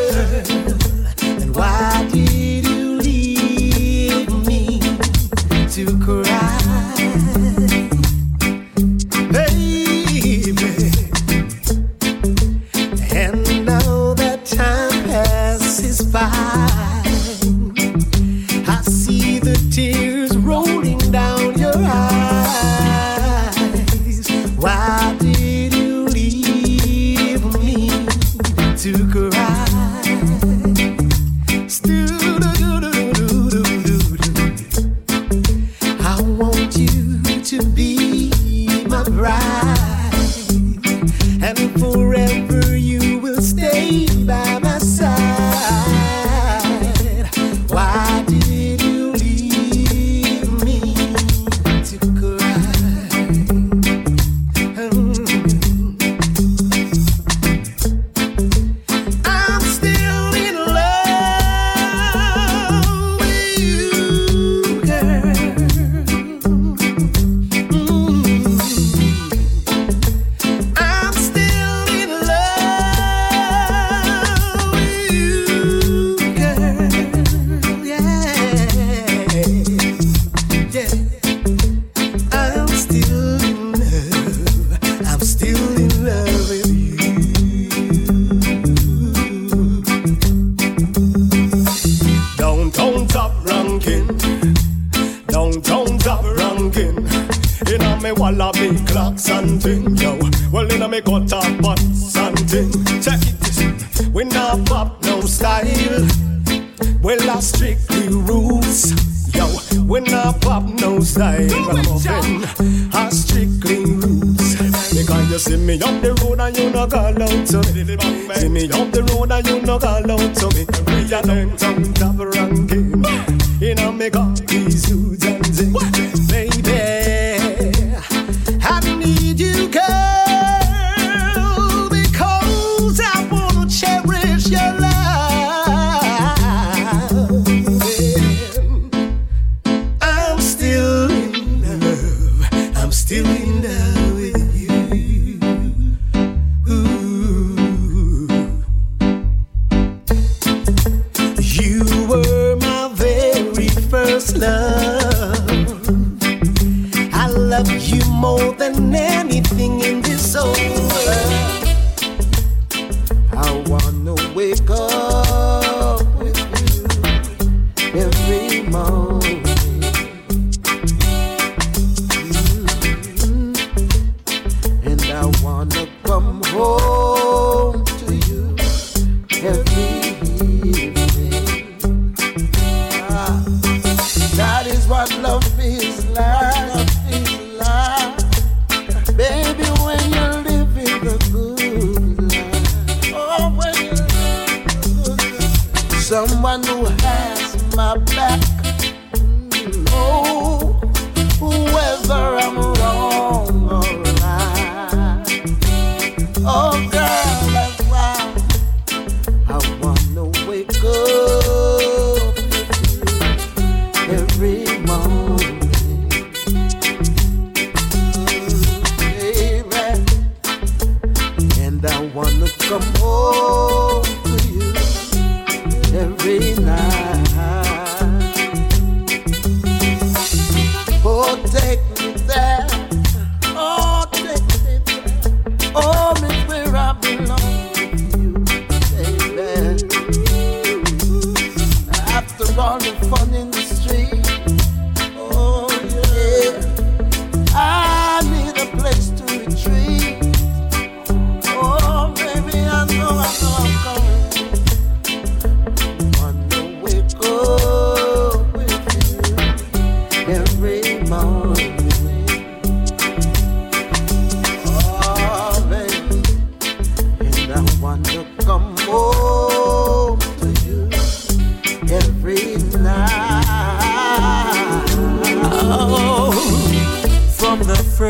right. 39.17 39.66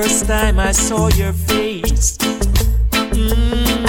First 0.08 0.26
time 0.26 0.58
I 0.58 0.72
saw 0.72 1.10
your 1.10 1.34
face, 1.34 2.18
mm, 3.12 3.84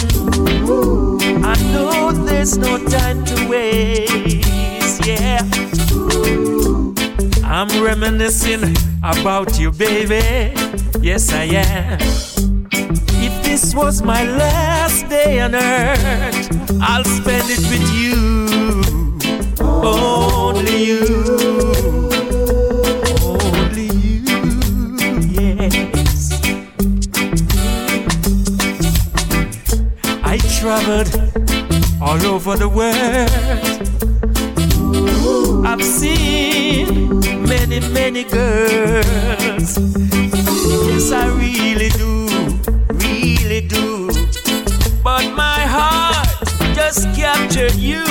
I 1.45 1.55
know 1.73 2.11
there's 2.11 2.59
no 2.59 2.77
time 2.87 3.25
to 3.25 3.49
waste. 3.49 5.07
Yeah, 5.07 5.39
I'm 7.45 7.69
reminiscing 7.81 8.77
about 9.01 9.61
you, 9.61 9.71
baby. 9.71 10.53
Yes, 11.01 11.33
I 11.33 11.45
am. 11.45 11.99
If 13.27 13.45
this 13.45 13.73
was 13.77 14.03
my 14.03 14.25
last 14.25 15.09
day 15.09 15.39
on 15.39 15.55
earth, 15.55 16.51
I'll 16.81 17.05
spend 17.05 17.49
it 17.49 17.63
with 17.71 17.87
you. 17.95 18.17
Only 19.63 20.85
you. 20.85 21.38
All 30.89 32.25
over 32.25 32.57
the 32.57 32.67
world. 32.67 33.29
I've 35.67 35.85
seen 35.85 37.21
many, 37.47 37.81
many 37.93 38.25
girls. 38.25 39.77
Yes, 40.89 41.13
I 41.13 41.27
really 41.37 41.91
do, 41.91 42.27
really 43.05 43.61
do. 43.69 44.09
But 45.05 45.31
my 45.37 45.61
heart 45.61 46.27
just 46.75 47.15
captured 47.15 47.75
you. 47.75 48.05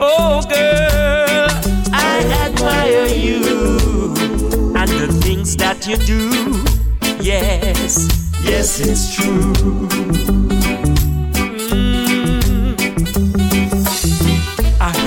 Oh, 0.00 0.40
girl, 0.48 1.50
I 1.92 2.24
admire 2.46 3.08
you 3.14 4.14
and 4.74 4.88
the 4.88 5.08
things 5.20 5.54
that 5.56 5.86
you 5.86 5.98
do. 5.98 6.64
Yes, 7.22 8.08
yes, 8.42 8.80
it's 8.80 9.14
true. 9.14 10.09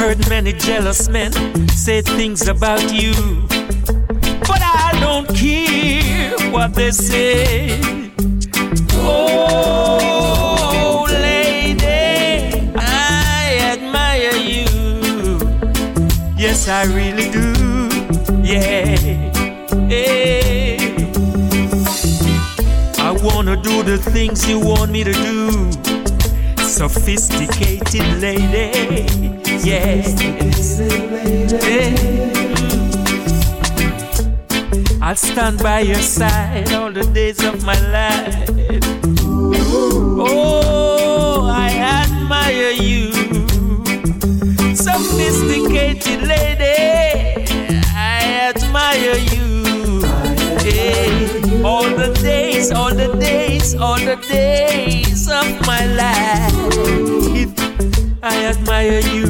Heard 0.04 0.28
many 0.30 0.52
jealous 0.52 1.08
men 1.08 1.32
say 1.70 2.02
things 2.02 2.50
about 2.50 2.92
you, 2.92 3.14
but 4.50 4.62
I 4.62 4.92
don't 5.00 5.28
care 5.34 6.38
what 6.52 6.76
they 6.76 6.92
say. 6.92 7.80
Oh, 8.96 9.48
lady, 11.10 12.70
I 12.76 13.60
admire 13.72 14.36
you. 14.36 14.68
Yes, 16.38 16.68
I 16.68 16.84
really 16.84 17.30
do. 17.32 17.54
Yeah. 18.44 18.98
Hey. 19.88 20.78
I 22.98 23.12
wanna 23.24 23.56
do 23.56 23.84
the 23.84 23.98
things 23.98 24.50
you 24.50 24.60
want 24.60 24.92
me 24.92 25.06
to 25.06 25.14
do. 25.14 25.72
Sophisticated 26.62 28.20
lady. 28.20 29.43
Yeah. 29.64 30.04
I'll 35.02 35.16
stand 35.16 35.64
by 35.64 35.80
your 35.82 36.02
side 36.02 36.74
all 36.74 36.92
the 36.92 37.10
days 37.14 37.42
of 37.46 37.64
my 37.64 37.80
life. 37.90 38.50
Oh, 40.20 41.48
I 41.50 41.70
admire 42.04 42.72
you. 42.72 43.14
Sophisticated 44.76 46.28
lady, 46.28 47.46
I 47.96 48.52
admire 48.52 49.18
you. 49.32 50.02
Hey, 50.60 51.64
all 51.64 51.84
the 51.84 52.12
days, 52.22 52.72
all 52.72 52.94
the 52.94 53.16
days, 53.18 53.76
all 53.76 53.98
the 54.00 54.18
days 54.28 55.30
of 55.30 55.48
my 55.66 55.86
life. 55.86 56.54
I 58.24 58.46
admire 58.46 59.00
you. 59.00 59.23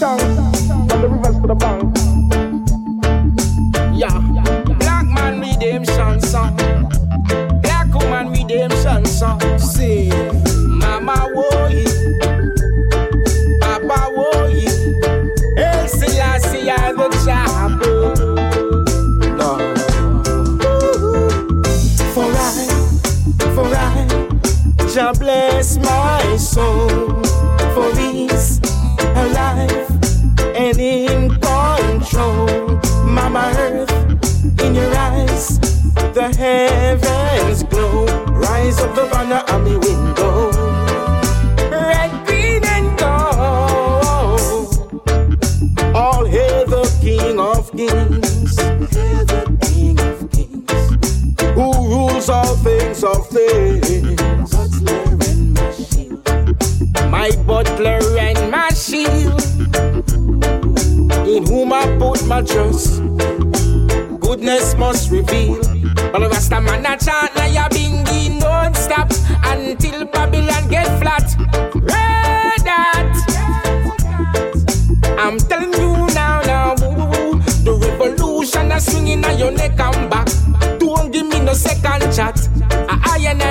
Them 0.00 0.39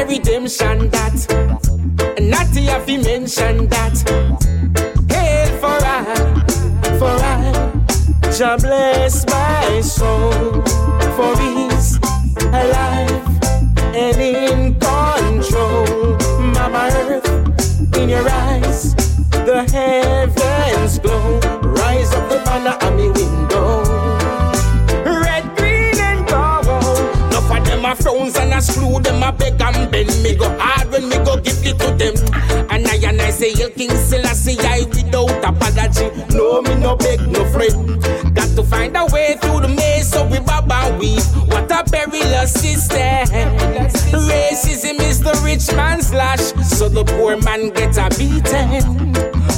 redemption 0.10 0.90
that. 0.90 1.18
Not 2.20 2.48
if 2.56 2.90
you 2.90 3.02
mention 3.02 3.68
that. 3.68 4.19
say 33.40 33.54
El 33.64 33.70
King 33.72 33.90
Selassie 33.92 34.60
I 34.60 34.84
without 34.90 35.44
apology 35.44 36.12
No 36.36 36.62
me 36.62 36.76
no 36.76 36.98
beg 36.98 37.22
no 37.32 37.46
friend. 37.52 38.04
Got 38.36 38.50
to 38.58 38.64
find 38.64 38.96
a 38.98 39.06
way 39.06 39.38
through 39.40 39.62
the 39.62 39.70
maze 39.70 40.12
so 40.12 40.28
we 40.28 40.40
bob 40.40 40.70
and 40.70 41.00
weave 41.00 41.26
What 41.48 41.72
a 41.72 41.84
perilous 41.90 42.52
system 42.52 43.28
Racism 44.28 45.00
is 45.00 45.22
the 45.22 45.40
rich 45.44 45.74
man's 45.76 46.14
lash 46.14 46.52
So 46.68 46.90
the 46.90 47.06
poor 47.06 47.38
man 47.38 47.70
get 47.70 47.96
a 47.98 48.10
beaten. 48.18 49.14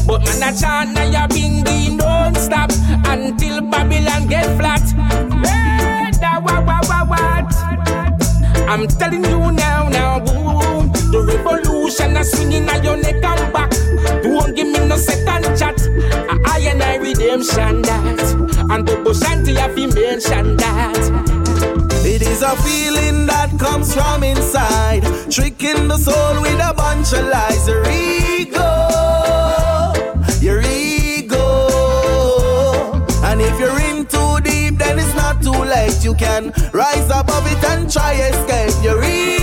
But 0.06 0.26
man 0.26 0.53
a 0.53 0.58
chant 0.58 0.98
and 0.98 1.14
ya 1.14 1.28
bingi 1.28 1.64
bing 1.64 1.98
don't 1.98 2.36
stop 2.36 2.72
Until 3.06 3.62
Babylon 3.62 4.28
get 4.28 4.45
flat? 4.58 4.82
I'm 8.72 8.88
telling 8.88 9.26
you 9.26 9.52
now, 9.52 9.90
now, 9.90 10.20
boom. 10.20 10.94
The 11.12 11.22
revolution 11.28 12.16
is 12.16 12.32
swinging 12.32 12.70
at 12.70 12.82
your 12.86 12.95
neck 12.95 13.22
and 13.22 13.52
back. 13.52 13.70
Second 15.02 15.44
chat. 15.57 15.80
I 16.45 16.60
and 16.69 16.82
I 16.84 16.95
redemption 16.98 17.82
that. 17.82 18.22
And 18.69 18.88
the 18.88 18.95
Bushanti 19.03 19.56
have 19.57 19.76
been 19.76 19.94
mentioned 19.94 20.60
that. 20.60 21.02
It 22.06 22.22
is 22.22 22.41
a 22.41 22.56
feeling 22.57 23.26
that 23.26 23.57
comes 23.60 23.94
from 23.94 24.23
inside, 24.23 25.03
tricking 25.30 25.88
the 25.88 25.98
soul 25.98 26.41
with 26.41 26.60
a 26.60 26.73
bunch 26.76 27.14
of 27.14 27.26
lies. 27.28 27.68
Your 27.68 27.84
ego, 27.90 28.69
your 30.40 30.61
ego. 30.61 31.44
And 33.23 33.41
if 33.41 33.60
you're 33.60 33.80
in 33.90 34.06
too 34.06 34.40
deep, 34.41 34.78
then 34.78 34.99
it's 34.99 35.15
not 35.15 35.41
too 35.41 35.52
late. 35.52 36.03
You 36.03 36.14
can 36.15 36.53
rise 36.73 37.10
above 37.10 37.45
it 37.52 37.64
and 37.65 37.91
try 37.91 38.14
escape 38.14 38.84
your 38.84 39.03
ego, 39.03 39.40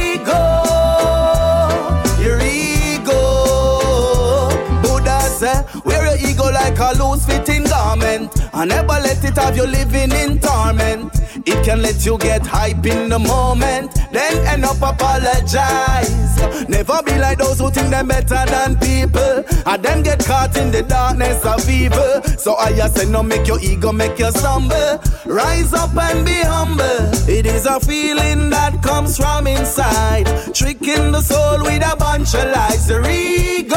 and 8.58 8.70
never 8.70 8.88
let 8.88 9.24
it 9.24 9.36
have 9.36 9.56
you 9.56 9.66
living 9.66 10.10
in 10.10 10.40
torment. 10.40 11.14
It 11.46 11.64
can 11.64 11.80
let 11.80 12.04
you 12.04 12.18
get 12.18 12.44
hype 12.44 12.84
in 12.84 13.08
the 13.08 13.18
moment, 13.18 13.94
then 14.12 14.36
end 14.46 14.64
up 14.64 14.82
apologize. 14.82 16.68
Never 16.68 17.00
be 17.04 17.16
like 17.18 17.38
those 17.38 17.60
who 17.60 17.70
think 17.70 17.90
they're 17.90 18.02
better 18.02 18.44
than 18.46 18.76
people, 18.80 19.44
and 19.64 19.82
then 19.82 20.02
get 20.02 20.24
caught 20.24 20.56
in 20.56 20.72
the 20.72 20.82
darkness 20.82 21.44
of 21.44 21.68
evil. 21.70 22.22
So 22.36 22.56
I 22.56 22.72
just 22.72 22.96
say, 22.96 23.08
no, 23.08 23.22
make 23.22 23.46
your 23.46 23.60
ego 23.60 23.92
make 23.92 24.18
you 24.18 24.30
stumble. 24.32 25.00
Rise 25.24 25.72
up 25.72 25.96
and 25.96 26.26
be 26.26 26.40
humble. 26.42 27.28
It 27.28 27.46
is 27.46 27.64
a 27.66 27.78
feeling 27.78 28.50
that 28.50 28.82
comes 28.82 29.16
from 29.16 29.46
inside, 29.46 30.26
tricking 30.52 31.12
the 31.12 31.20
soul 31.20 31.62
with 31.62 31.84
a 31.84 31.94
bunch 31.96 32.34
of 32.34 32.50
lies. 32.50 32.88
Your 32.90 33.08
ego, 33.08 33.76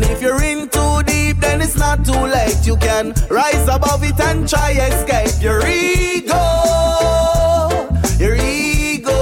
And 0.00 0.12
if 0.12 0.22
you're 0.22 0.40
in 0.44 0.68
too 0.68 1.02
deep, 1.02 1.38
then 1.38 1.60
it's 1.60 1.76
not 1.76 2.04
too 2.04 2.12
late. 2.12 2.64
You 2.64 2.76
can 2.76 3.14
rise 3.28 3.66
above 3.66 4.04
it 4.04 4.20
and 4.20 4.48
try 4.48 4.70
escape 4.70 5.42
your 5.42 5.58
ego, 5.66 6.38
your 8.20 8.36
ego. 8.36 9.18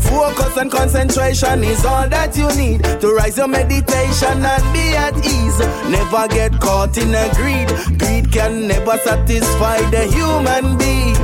Focus 0.00 0.56
and 0.56 0.70
concentration 0.72 1.64
is 1.64 1.84
all 1.84 2.08
that 2.08 2.34
you 2.34 2.48
need 2.56 2.82
to 3.02 3.14
rise 3.14 3.36
your 3.36 3.48
meditation 3.48 4.42
and 4.42 4.72
be 4.72 4.96
at 4.96 5.14
ease. 5.18 5.58
Never 5.90 6.26
get 6.28 6.58
caught 6.58 6.96
in 6.96 7.14
a 7.14 7.28
greed. 7.34 7.68
Greed 7.98 8.32
can 8.32 8.68
never 8.68 8.96
satisfy 9.04 9.82
the 9.90 10.04
human 10.16 10.78
being. 10.78 11.14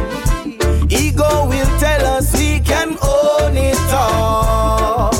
Ego 0.90 1.48
will 1.48 1.78
tell 1.80 2.04
us 2.04 2.30
we 2.34 2.60
can 2.60 2.98
own 3.00 3.56
it 3.56 3.80
all. 3.90 5.12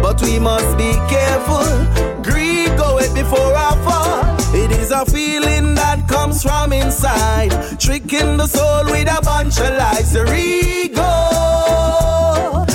But 0.00 0.22
we 0.22 0.38
must 0.38 0.78
be 0.78 0.92
careful. 1.10 1.25
Greed 1.36 2.76
go 2.78 2.98
it 2.98 3.12
before 3.14 3.52
our 3.54 3.76
fall. 3.84 4.24
It 4.54 4.70
is 4.70 4.90
a 4.90 5.04
feeling 5.04 5.74
that 5.74 6.08
comes 6.08 6.42
from 6.42 6.72
inside, 6.72 7.50
tricking 7.78 8.38
the 8.38 8.46
soul 8.46 8.86
with 8.86 9.06
a 9.06 9.20
bunch 9.22 9.60
of 9.60 9.76
lies. 9.76 10.14
Your 10.14 10.32
ego, 10.34 11.04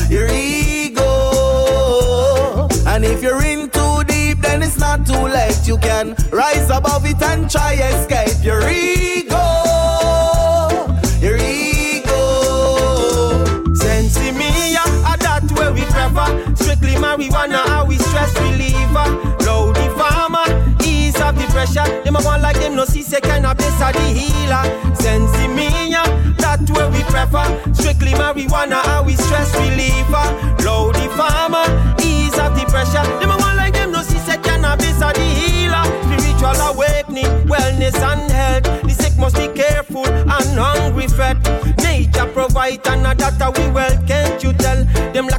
your 0.10 0.28
ego. 0.30 1.08
And 2.86 3.04
if 3.04 3.24
you're 3.24 3.44
in 3.44 3.70
too 3.72 4.04
deep, 4.04 4.42
then 4.42 4.62
it's 4.62 4.78
not 4.78 5.08
too 5.08 5.14
late. 5.14 5.66
You 5.66 5.78
can 5.80 6.16
rise 6.32 6.70
above 6.70 7.06
it 7.06 7.22
and 7.24 7.50
try 7.50 7.74
escape 7.74 8.44
your 8.44 8.62
ego, 8.70 9.42
your 11.20 11.38
marijuana, 17.02 17.65
how 17.68 17.86
we 17.86 17.98
stress 17.98 18.34
reliever. 18.40 19.07
Low 19.45 19.73
the 19.73 19.88
farmer, 19.98 20.45
ease 20.86 21.19
of 21.19 21.36
the 21.36 21.45
pressure. 21.49 21.86
Them 22.03 22.15
a 22.15 22.22
want 22.23 22.41
like 22.44 22.60
them 22.60 22.76
no 22.76 22.86
see 22.86 23.02
say 23.02 23.19
cannabis 23.19 23.82
a 23.82 23.91
the 23.91 24.06
healer. 24.14 24.64
Sensi 24.95 25.48
me, 25.48 25.68
yeah, 25.90 26.06
that 26.38 26.61
where 26.72 26.90
we 26.90 27.02
prefer. 27.10 27.45
Strictly 27.73 28.11
marijuana, 28.11 28.82
how 28.86 29.03
we 29.03 29.15
stress 29.15 29.53
reliever. 29.56 30.28
Low 30.64 30.91
the 30.91 31.10
farmer, 31.18 31.65
ease 32.03 32.38
of 32.38 32.53
the 32.56 32.65
pressure. 32.69 33.03
Them 33.19 33.32
a 33.32 33.38
want 33.38 33.57
like 33.57 33.73
them 33.73 33.91
no 33.91 34.02
see 34.03 34.19
say 34.19 34.38
cannabis 34.38 35.02
a 35.02 35.11
the 35.11 35.28
healer. 35.41 35.84
Spiritual 36.06 36.57
awakening, 36.69 37.32
wellness 37.49 37.98
and 37.98 38.32
health. 38.32 38.84
The 38.84 38.94
sick 38.94 39.18
must 39.18 39.36
be 39.36 39.48
careful 39.49 40.06
and 40.06 40.60
hungry 40.60 41.07
fed. 41.07 41.38
Nature 41.82 42.28
provide 42.34 42.86
and 42.88 43.07
a 43.07 43.15
data 43.15 43.52
we 43.57 43.72
well 43.72 43.98
can't 44.07 44.44
you 44.44 44.53
tell? 44.53 44.86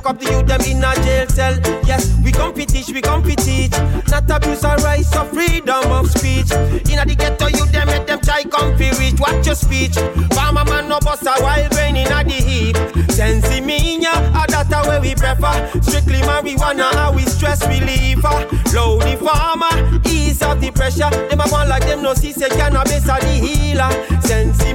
Lock 0.03 0.15
up 0.15 0.21
the 0.21 0.33
youth 0.33 0.47
them 0.47 0.61
in 0.63 0.83
a 0.83 0.95
jail 1.05 1.29
cell. 1.29 1.55
Yes, 1.87 2.13
we 2.25 2.33
compete, 2.33 2.73
we 2.93 3.01
compete. 3.01 3.71
Not 4.11 4.29
abuse 4.29 4.65
our 4.65 4.77
rights 4.79 5.15
of 5.15 5.31
freedom 5.31 5.93
of 5.93 6.11
speech. 6.11 6.51
In 6.91 6.99
a 6.99 7.07
the 7.07 7.15
ghetto 7.17 7.47
you 7.47 7.67
them 7.67 7.87
make 7.87 8.07
them 8.09 8.19
try 8.19 8.43
come 8.43 8.77
fi 8.77 8.91
reach. 8.99 9.21
Watch 9.21 9.47
your 9.47 9.55
speech. 9.55 9.95
Farmer 10.35 10.65
man 10.65 10.89
no 10.89 10.99
bust 10.99 11.23
a 11.23 11.35
wild 11.39 11.71
brain 11.71 11.95
in 11.95 12.11
a 12.11 12.25
the 12.25 12.35
heat. 12.35 12.77
Sensi 13.13 13.61
minya, 13.61 14.11
a 14.35 14.47
data 14.49 14.83
where 14.89 15.01
we 15.01 15.15
prefer. 15.15 15.71
Strictly 15.81 16.19
marijuana, 16.27 16.91
how 16.95 17.13
we 17.13 17.23
stress 17.23 17.63
reliever. 17.69 18.43
Low 18.75 18.99
the 18.99 19.17
farmer, 19.23 20.01
ease 20.09 20.43
of 20.43 20.61
the 20.61 20.73
pressure. 20.73 21.11
Them 21.31 21.41
a 21.41 21.47
want 21.47 21.69
like 21.69 21.87
them 21.87 22.03
no 22.03 22.15
see 22.15 22.33
say 22.33 22.49
cannabis 22.49 23.05
a 23.05 23.23
the 23.23 23.39
healer. 23.39 23.91
Sensi 24.23 24.73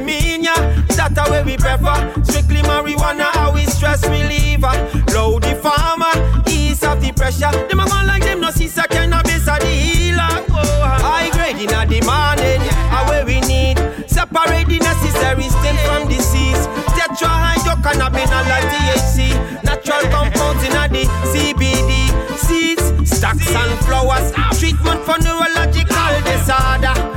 data 0.97 1.29
where 1.29 1.45
we 1.45 1.55
prefer. 1.55 1.95
Strictly 2.23 2.61
marijuana, 2.65 3.29
how 3.37 3.53
we 3.53 3.65
stress 3.65 4.03
reliever. 4.09 4.73
Low 5.13 5.39
the 5.39 5.53
farmer, 5.61 6.11
ease 6.49 6.83
of 6.83 6.99
the 6.99 7.13
pressure. 7.13 7.51
Them 7.69 7.79
a 7.79 7.85
want 7.85 8.07
like 8.07 8.23
them 8.23 8.41
no 8.41 8.49
see 8.49 8.67
cannabis 8.67 9.47
a 9.47 9.55
the 9.61 9.67
healer. 9.67 10.43
Oh, 10.49 10.81
high 10.99 11.29
grade 11.29 11.61
in 11.61 11.69
a 11.69 11.85
the 11.85 12.01
morning, 12.01 12.61
a 12.91 12.99
where 13.07 13.25
we 13.25 13.39
need. 13.41 13.77
Separate 14.09 14.67
the 14.67 14.79
necessary 14.79 15.47
stem 15.47 15.77
from 15.85 16.09
disease. 16.09 16.65
Tetrahydrocannabinol 16.97 18.45
like 18.49 18.67
THC. 18.73 19.29
Natural 19.63 20.01
compounds 20.09 20.63
in 20.65 20.73
a 20.73 20.89
the 20.89 21.05
CBD. 21.29 22.09
Seeds, 22.35 22.85
stocks 23.09 23.53
and 23.53 23.79
flowers. 23.85 24.33
Treatment 24.59 25.01
for 25.05 25.17
neurological 25.21 26.17
disorder. 26.25 27.16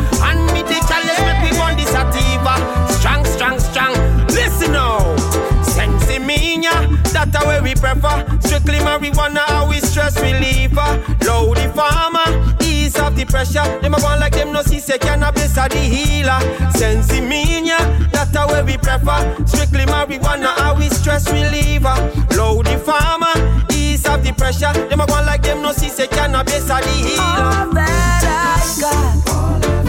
That's 7.12 7.46
way 7.46 7.60
we 7.60 7.74
prefer. 7.74 8.26
Strictly 8.40 8.78
marijuana, 8.78 9.44
how 9.46 9.68
we 9.68 9.80
stress 9.80 10.20
reliever. 10.20 10.90
Low 11.26 11.54
the 11.54 11.72
farmer, 11.74 12.56
ease 12.62 12.98
of 12.98 13.16
the 13.16 13.24
pressure. 13.24 13.64
Them 13.80 13.94
a 13.94 13.98
want 14.02 14.20
like 14.20 14.32
them 14.32 14.52
no 14.52 14.62
see 14.62 14.78
say 14.80 14.98
cannabis 14.98 15.56
a 15.56 15.68
the 15.68 15.78
healer. 15.78 16.40
Sensi 16.72 17.20
minya, 17.20 18.10
that's 18.10 18.34
way 18.52 18.62
we 18.62 18.76
prefer. 18.76 19.36
Strictly 19.46 19.84
marijuana, 19.86 20.54
how 20.58 20.76
we 20.76 20.88
stress 20.88 21.30
reliever. 21.30 21.94
Low 22.36 22.62
the 22.62 22.78
farmer, 22.78 23.34
ease 23.72 24.06
of 24.06 24.22
the 24.24 24.32
pressure. 24.32 24.72
Them 24.88 25.00
a 25.00 25.06
want 25.06 25.26
like 25.26 25.42
them 25.42 25.62
no 25.62 25.72
see 25.72 25.88
say 25.88 26.06
cannabis 26.06 26.64
a 26.64 26.80
the 26.80 26.88
healer. 26.88 27.22
All 27.22 27.72
that 27.74 28.24
I 28.24 28.80
got. 28.80 29.79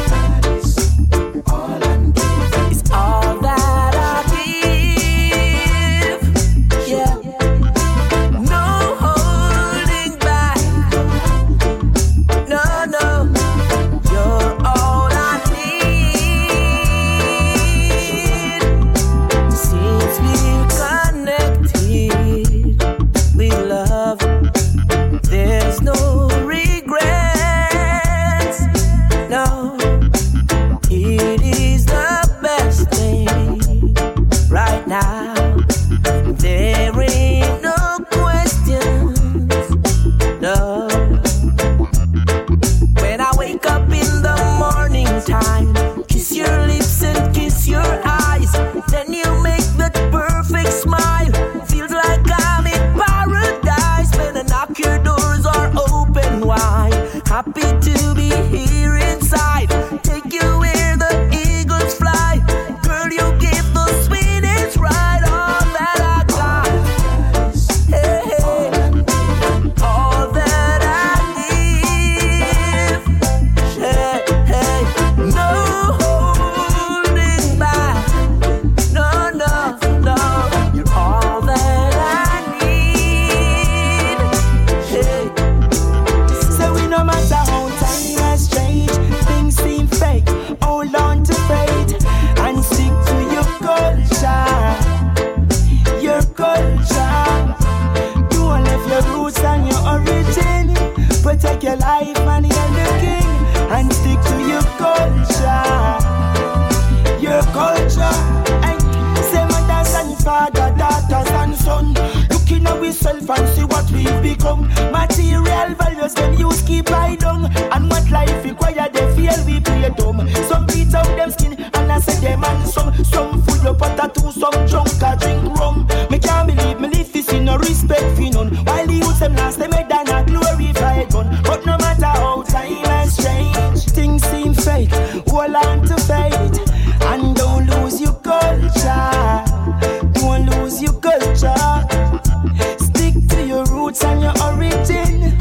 roots 143.91 144.03
and 144.05 144.21
your 144.21 144.33
origin. 144.43 145.37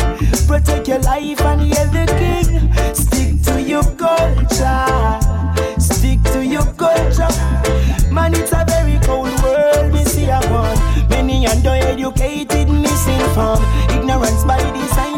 Protect 0.47 0.89
your 0.89 0.99
life 1.01 1.41
and 1.41 1.63
you're 1.63 1.87
the 1.87 2.07
king. 2.19 2.95
Stick 2.95 3.43
to 3.45 3.63
your 3.63 3.85
culture. 3.97 5.81
Stick 5.81 6.23
to 6.33 6.45
your 6.45 6.65
culture. 6.75 7.29
Man, 8.13 8.35
it's 8.35 8.53
a 8.53 8.65
very 8.67 8.99
cold 9.05 9.31
world, 9.43 9.93
we 9.93 10.05
see 10.05 10.29
a. 10.29 10.41
Many 11.09 11.47
undereducated, 11.47 12.69
misinformed. 12.69 13.65
Ignorance 13.93 14.45
by 14.45 14.59
design. 14.73 15.10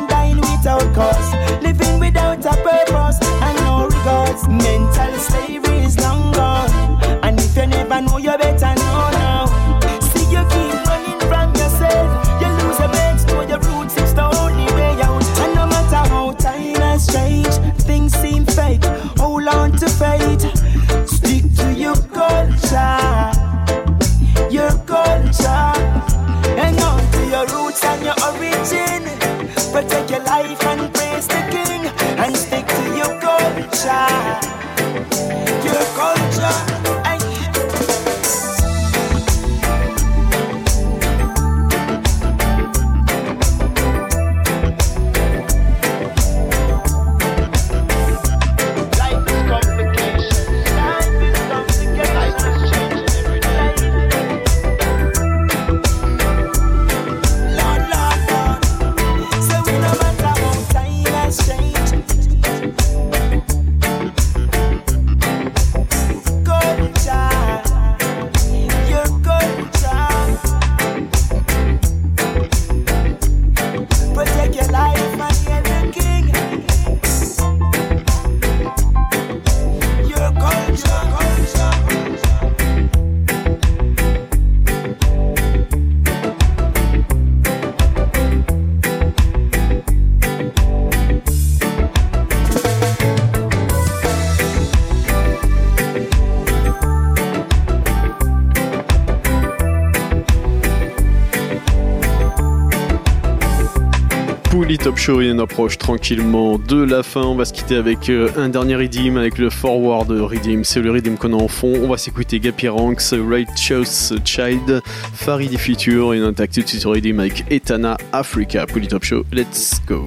show 105.03 105.20
et 105.20 105.33
on 105.33 105.39
approche 105.41 105.79
tranquillement 105.79 106.59
de 106.59 106.81
la 106.81 107.03
fin. 107.03 107.23
On 107.23 107.35
va 107.35 107.45
se 107.45 107.53
quitter 107.53 107.74
avec 107.74 108.09
euh, 108.09 108.29
un 108.37 108.49
dernier 108.49 108.77
redeem, 108.77 109.16
avec 109.16 109.37
le 109.37 109.51
forward 109.51 110.09
redeem. 110.09 110.62
C'est 110.62 110.81
le 110.81 110.93
redeem 110.93 111.16
qu'on 111.16 111.33
a 111.33 111.43
en 111.43 111.49
fond. 111.49 111.73
On 111.83 111.89
va 111.89 111.97
s'écouter 111.97 112.39
Gappy 112.39 112.69
Ranks, 112.69 113.12
Righteous 113.12 114.15
Child, 114.24 114.81
Farid 115.12 115.59
Future 115.59 116.15
et 116.15 116.23
on 116.23 116.29
attaque 116.29 116.53
tout 116.53 116.61
de 116.61 116.69
suite 116.69 116.87
avec 116.87 117.45
Etana 117.51 117.97
Africa. 118.12 118.65
Polytop 118.65 119.03
Show, 119.03 119.24
let's 119.33 119.81
go. 119.89 120.07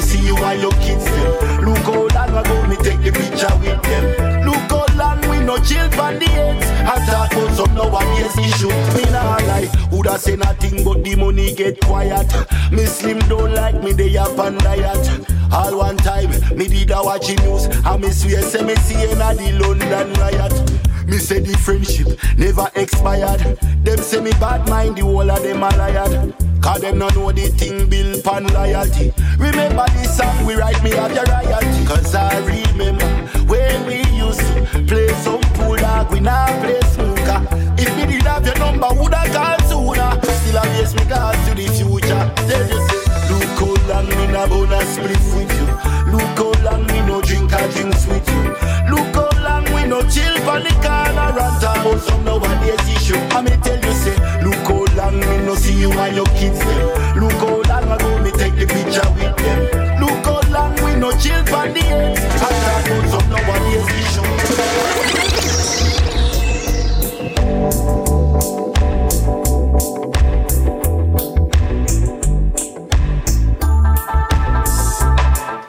No 0.00 0.06
see 0.06 0.26
you 0.26 0.36
and 0.36 0.60
your 0.60 0.72
kids 0.72 1.04
them. 1.04 1.64
Look 1.64 1.78
how 1.78 2.06
long 2.08 2.44
ago 2.44 2.66
me 2.66 2.76
take 2.76 3.00
the 3.02 3.12
picture 3.12 3.54
with 3.60 3.82
them. 3.82 4.44
Look 4.44 4.70
how 4.70 4.86
long 4.96 5.20
we 5.28 5.44
no 5.44 5.58
chill 5.58 5.88
for 5.90 6.12
the 6.16 6.28
ends 6.30 6.66
and 6.66 7.06
talk 7.06 7.32
about 7.32 7.56
some 7.56 7.74
nowadays 7.74 8.36
issue. 8.38 8.68
Me 8.96 9.04
nah 9.10 9.36
lie, 9.48 9.68
woulda 9.90 10.18
say 10.18 10.36
nothing 10.36 10.84
but 10.84 11.04
the 11.04 11.16
money 11.16 11.54
get 11.54 11.80
quiet. 11.80 12.28
Me 12.72 12.86
slim 12.86 13.18
don't 13.28 13.54
like 13.54 13.82
me 13.82 13.92
they 13.92 14.16
up 14.16 14.38
on 14.38 14.56
diet. 14.58 15.26
All 15.52 15.78
one 15.78 15.96
time, 15.98 16.30
me 16.56 16.68
did 16.68 16.90
a 16.92 17.02
watch 17.02 17.28
news 17.42 17.66
and 17.66 18.02
me 18.02 18.10
swear 18.10 18.42
say 18.42 18.62
me 18.62 18.76
see 18.76 18.94
in 19.04 19.20
a 19.20 19.34
the 19.34 19.52
London 19.60 20.12
riot. 20.14 20.54
Me 21.06 21.18
say 21.18 21.40
the 21.40 21.56
friendship 21.58 22.08
never 22.38 22.70
expired. 22.74 23.40
Them 23.84 23.98
say 23.98 24.20
me 24.20 24.30
bad 24.32 24.68
mind, 24.68 24.96
the 24.96 25.02
whole 25.02 25.30
of 25.30 25.42
them 25.42 25.62
a 25.62 25.68
liar. 25.76 26.49
Cause 26.60 26.80
them 26.82 26.98
no 26.98 27.08
know 27.08 27.32
the 27.32 27.48
thing 27.48 27.88
built 27.88 28.26
on 28.26 28.46
loyalty. 28.48 29.12
Remember 29.38 29.86
this 29.94 30.16
song 30.16 30.44
we 30.44 30.54
write 30.54 30.82
me 30.82 30.90
have 30.90 31.12
your 31.12 31.24
royalty. 31.24 31.84
Cause 31.86 32.14
I 32.14 32.38
remember 32.44 33.06
when 33.48 33.86
we 33.86 34.04
used 34.14 34.40
to 34.40 34.84
play 34.86 35.08
some 35.24 35.40
pool 35.56 35.76
dog, 35.76 36.12
we 36.12 36.20
now 36.20 36.46
play 36.62 36.80
snooker. 36.92 37.40
If 37.78 37.96
me 37.96 38.06
did 38.06 38.22
have 38.22 38.44
your 38.44 38.58
number, 38.58 38.88
would 38.92 39.14
I 39.14 39.26
call 39.32 39.58
sooner? 39.68 40.10
Still 40.22 40.58
I 40.58 40.64
base 40.76 40.94
me 40.94 41.04
cars 41.06 41.48
to 41.48 41.54
the 41.54 41.66
future. 41.72 42.22
Tell 42.48 42.66
you 42.68 42.80
say, 42.88 43.02
look 43.30 43.56
how 43.58 43.88
long 43.88 44.08
me 44.08 44.26
na 44.32 44.46
bonus 44.46 44.94
split 44.94 45.24
with 45.34 45.52
you. 45.56 45.66
Look 46.12 46.36
how 46.36 46.52
long 46.64 46.86
me 46.86 47.00
no 47.06 47.22
drink 47.22 47.52
a 47.52 47.68
drinks 47.72 48.06
with 48.06 48.28
you. 48.28 48.42
Look 48.92 49.14
how 49.16 49.30
long 49.42 49.64
we 49.74 49.88
no 49.88 50.02
chill 50.12 50.36
for 50.44 50.60
the 50.60 50.72
corner 50.84 51.40
and 51.40 51.60
talk 51.60 51.80
about 51.80 52.00
some 52.00 52.24
nowadays 52.24 52.84
issue. 52.96 53.16
I 53.32 53.40
me 53.40 53.56
tell 53.62 53.80
you 53.80 53.89
long 55.10 55.20
me 55.20 55.36
no 55.44 55.54
see 55.54 55.78
you 55.80 55.92
and 55.92 56.16
your 56.16 56.26
kids 56.26 56.58
them. 56.58 57.20
Look 57.20 57.32
how 57.32 57.60
long 57.68 57.90
ago 57.92 58.18
me 58.22 58.30
take 58.32 58.54
the 58.54 58.66
picture 58.66 59.10
with 59.14 59.36
them. 59.36 60.00
Look 60.00 60.24
how 60.24 60.40
long 60.50 60.74
we 60.84 60.94
no 60.98 61.10
chill 61.12 61.44
for 61.46 61.68
the 61.68 61.84
ends 61.84 62.20
and 62.20 62.40
talk 62.40 62.86
about 62.86 63.08
some 63.10 63.28
nowadays 63.30 63.88
issue. 68.04 68.09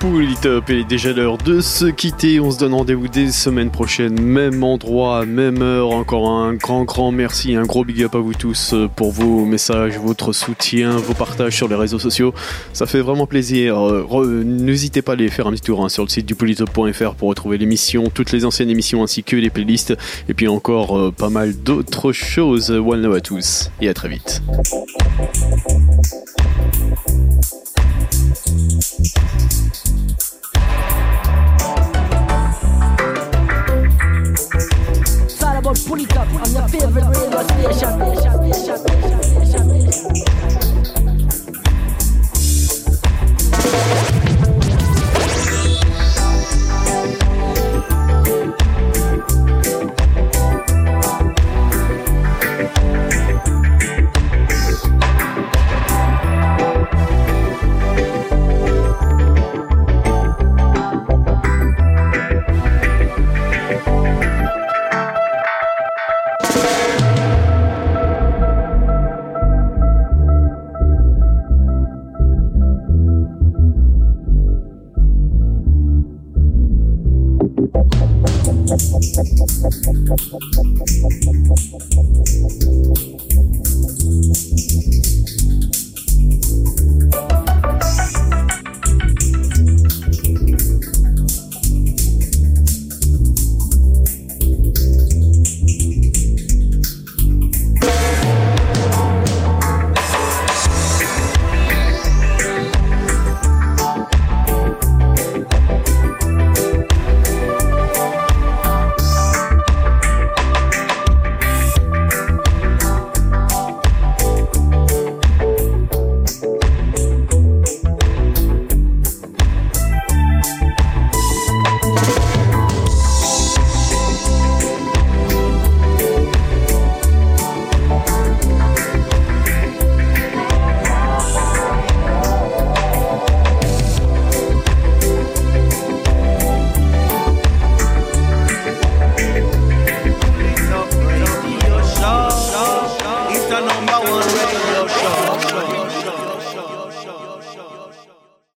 Pouli-top, 0.02 0.64
il 0.70 0.80
est 0.80 0.84
déjà 0.84 1.14
l'heure 1.14 1.38
de 1.38 1.62
se 1.62 1.86
quitter. 1.86 2.40
On 2.40 2.50
se 2.50 2.58
donne 2.58 2.74
rendez-vous 2.74 3.08
dès 3.08 3.30
semaine 3.32 3.70
prochaine, 3.70 4.20
même 4.20 4.64
endroit, 4.64 5.28
même 5.28 5.62
heure. 5.62 5.92
Encore 5.92 6.28
un 6.28 6.56
grand, 6.56 6.86
grand 6.86 7.12
merci, 7.12 7.54
un 7.54 7.66
gros 7.66 7.86
big 7.86 8.02
up 8.02 8.16
à 8.16 8.18
vous 8.18 8.34
tous 8.34 8.74
euh, 8.74 8.88
pour 8.88 9.12
vos 9.12 9.46
messages, 9.46 10.00
votre 10.00 10.34
soutien, 10.34 10.98
vos 10.98 11.14
partages 11.14 11.56
sur 11.56 11.68
les 11.68 11.76
réseaux 11.76 12.00
sociaux. 12.00 12.34
Ça 12.74 12.88
fait 12.88 13.02
vraiment 13.02 13.28
plaisir. 13.28 13.78
Euh, 13.78 14.44
N'hésitez 14.44 15.04
pas 15.04 15.12
à 15.12 15.14
aller 15.14 15.30
faire 15.30 15.46
un 15.46 15.52
petit 15.52 15.62
tour 15.62 15.86
hein, 15.86 15.90
sur 15.90 16.02
le 16.04 16.10
site 16.10 16.26
du 16.26 16.34
polytop.fr 16.34 17.14
pour 17.14 17.30
retrouver 17.30 17.60
l'émission, 17.60 18.06
toutes 18.12 18.32
les 18.32 18.44
anciennes 18.44 18.72
émissions 18.72 19.04
ainsi 19.04 19.24
que 19.24 19.36
les 19.36 19.52
playlists. 19.52 19.94
Et 20.28 20.34
puis 20.34 20.48
encore 20.48 20.98
euh, 20.98 21.12
pas 21.12 21.30
mal 21.30 21.54
d'autres 21.54 22.12
choses. 22.12 22.72
One 22.72 23.04
love 23.04 23.14
à 23.14 23.22
tous 23.22 23.70
et 23.82 23.88
à 23.88 23.94
très 23.94 24.10
vite. 24.10 24.42
Radio 37.62 37.78
station. 37.78 38.16
station, 38.16 38.31